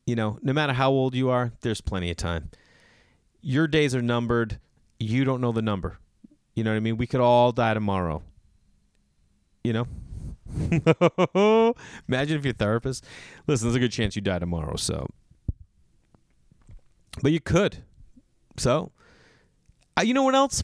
You 0.07 0.17
know, 0.17 0.39
no 0.43 0.53
matter 0.53 0.73
how 0.73 0.91
old 0.91 1.15
you 1.15 1.29
are, 1.29 1.53
there's 1.61 1.81
plenty 1.81 2.11
of 2.11 2.17
time. 2.17 2.51
Your 3.43 3.67
days 3.67 3.95
are 3.95 4.03
numbered 4.03 4.59
you 5.01 5.25
don't 5.25 5.41
know 5.41 5.51
the 5.51 5.63
number. 5.63 5.99
You 6.55 6.63
know 6.63 6.71
what 6.71 6.77
I 6.77 6.81
mean? 6.81 6.97
We 6.99 7.07
could 7.07 7.21
all 7.21 7.53
die 7.53 7.75
tomorrow. 7.75 8.23
You 9.65 9.73
know? 9.73 9.87
Imagine 12.09 12.39
if 12.39 12.45
your 12.45 12.55
therapist, 12.55 13.05
listen, 13.47 13.69
there's 13.69 13.77
a 13.77 13.81
good 13.81 13.93
chance 13.93 14.15
you 14.15 14.23
die 14.23 14.39
tomorrow, 14.39 14.77
so. 14.77 15.09
But 17.23 17.33
you 17.33 17.41
could. 17.41 17.79
So, 18.57 18.93
uh, 19.97 20.03
you 20.03 20.13
know 20.13 20.23
what 20.23 20.35
else? 20.35 20.63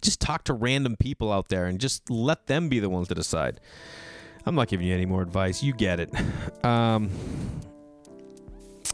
Just 0.00 0.20
talk 0.20 0.44
to 0.44 0.54
random 0.54 0.96
people 0.96 1.32
out 1.32 1.48
there 1.48 1.66
and 1.66 1.80
just 1.80 2.08
let 2.08 2.46
them 2.46 2.68
be 2.68 2.78
the 2.78 2.88
ones 2.88 3.08
to 3.08 3.14
decide. 3.14 3.60
I'm 4.46 4.54
not 4.54 4.68
giving 4.68 4.86
you 4.86 4.94
any 4.94 5.06
more 5.06 5.22
advice. 5.22 5.62
You 5.62 5.74
get 5.74 6.00
it. 6.00 6.10
Um, 6.64 7.10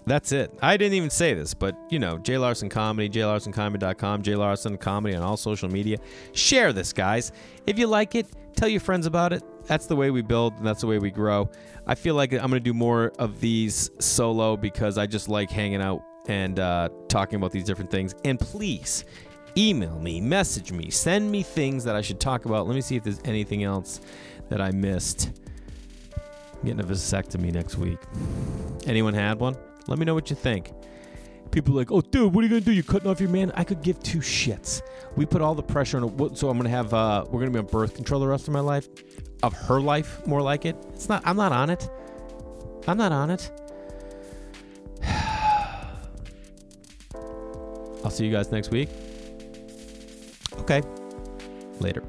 that's 0.06 0.32
it. 0.32 0.52
I 0.60 0.76
didn't 0.76 0.94
even 0.94 1.10
say 1.10 1.34
this, 1.34 1.54
but 1.54 1.76
you 1.90 1.98
know, 1.98 2.18
Jay 2.18 2.36
Larson 2.36 2.68
Comedy, 2.68 3.08
jaylarsoncomedy.com, 3.08 4.22
Jay 4.22 4.36
Larson 4.36 4.76
Comedy 4.76 5.14
on 5.14 5.22
all 5.22 5.36
social 5.36 5.68
media. 5.68 5.98
Share 6.32 6.72
this, 6.72 6.92
guys. 6.92 7.32
If 7.66 7.78
you 7.78 7.86
like 7.86 8.14
it, 8.14 8.26
tell 8.54 8.68
your 8.68 8.80
friends 8.80 9.06
about 9.06 9.32
it. 9.32 9.42
That's 9.66 9.86
the 9.86 9.96
way 9.96 10.10
we 10.10 10.20
build, 10.20 10.54
and 10.58 10.66
that's 10.66 10.82
the 10.82 10.86
way 10.86 10.98
we 10.98 11.10
grow. 11.10 11.50
I 11.86 11.94
feel 11.94 12.14
like 12.14 12.32
I'm 12.32 12.38
going 12.40 12.52
to 12.52 12.60
do 12.60 12.74
more 12.74 13.12
of 13.18 13.40
these 13.40 13.90
solo 13.98 14.56
because 14.56 14.98
I 14.98 15.06
just 15.06 15.28
like 15.28 15.50
hanging 15.50 15.80
out 15.80 16.02
and 16.28 16.58
uh, 16.58 16.88
talking 17.08 17.36
about 17.36 17.52
these 17.52 17.64
different 17.64 17.90
things. 17.90 18.14
And 18.24 18.38
please 18.38 19.04
email 19.56 19.98
me, 19.98 20.20
message 20.20 20.72
me, 20.72 20.90
send 20.90 21.30
me 21.30 21.42
things 21.42 21.84
that 21.84 21.96
I 21.96 22.02
should 22.02 22.20
talk 22.20 22.44
about. 22.44 22.66
Let 22.66 22.74
me 22.74 22.80
see 22.80 22.96
if 22.96 23.04
there's 23.04 23.20
anything 23.24 23.64
else 23.64 24.00
that 24.48 24.60
I 24.60 24.70
missed. 24.70 25.30
I'm 26.14 26.62
getting 26.64 26.80
a 26.80 26.84
vasectomy 26.84 27.52
next 27.52 27.76
week. 27.76 27.98
Anyone 28.86 29.14
had 29.14 29.38
one? 29.38 29.56
Let 29.86 29.98
me 29.98 30.04
know 30.04 30.14
what 30.14 30.30
you 30.30 30.36
think. 30.36 30.72
People 31.50 31.74
like, 31.74 31.92
oh, 31.92 32.00
dude, 32.00 32.34
what 32.34 32.42
are 32.42 32.46
you 32.46 32.50
gonna 32.50 32.60
do? 32.60 32.72
You're 32.72 32.82
cutting 32.82 33.08
off 33.08 33.20
your 33.20 33.30
man? 33.30 33.52
I 33.54 33.64
could 33.64 33.82
give 33.82 34.00
two 34.00 34.18
shits. 34.18 34.82
We 35.14 35.24
put 35.26 35.40
all 35.40 35.54
the 35.54 35.62
pressure 35.62 35.98
on. 35.98 36.34
So 36.34 36.48
I'm 36.48 36.56
gonna 36.56 36.68
have. 36.68 36.92
Uh, 36.92 37.24
we're 37.28 37.40
gonna 37.40 37.52
be 37.52 37.60
on 37.60 37.66
birth 37.66 37.94
control 37.94 38.20
the 38.20 38.26
rest 38.26 38.48
of 38.48 38.54
my 38.54 38.60
life, 38.60 38.88
of 39.42 39.52
her 39.52 39.80
life, 39.80 40.26
more 40.26 40.42
like 40.42 40.64
it. 40.64 40.76
It's 40.94 41.08
not. 41.08 41.22
I'm 41.24 41.36
not 41.36 41.52
on 41.52 41.70
it. 41.70 41.88
I'm 42.88 42.96
not 42.96 43.12
on 43.12 43.30
it. 43.30 43.50
I'll 48.04 48.10
see 48.10 48.26
you 48.26 48.32
guys 48.32 48.50
next 48.50 48.70
week. 48.70 48.88
Okay. 50.60 50.82
Later. 51.80 52.02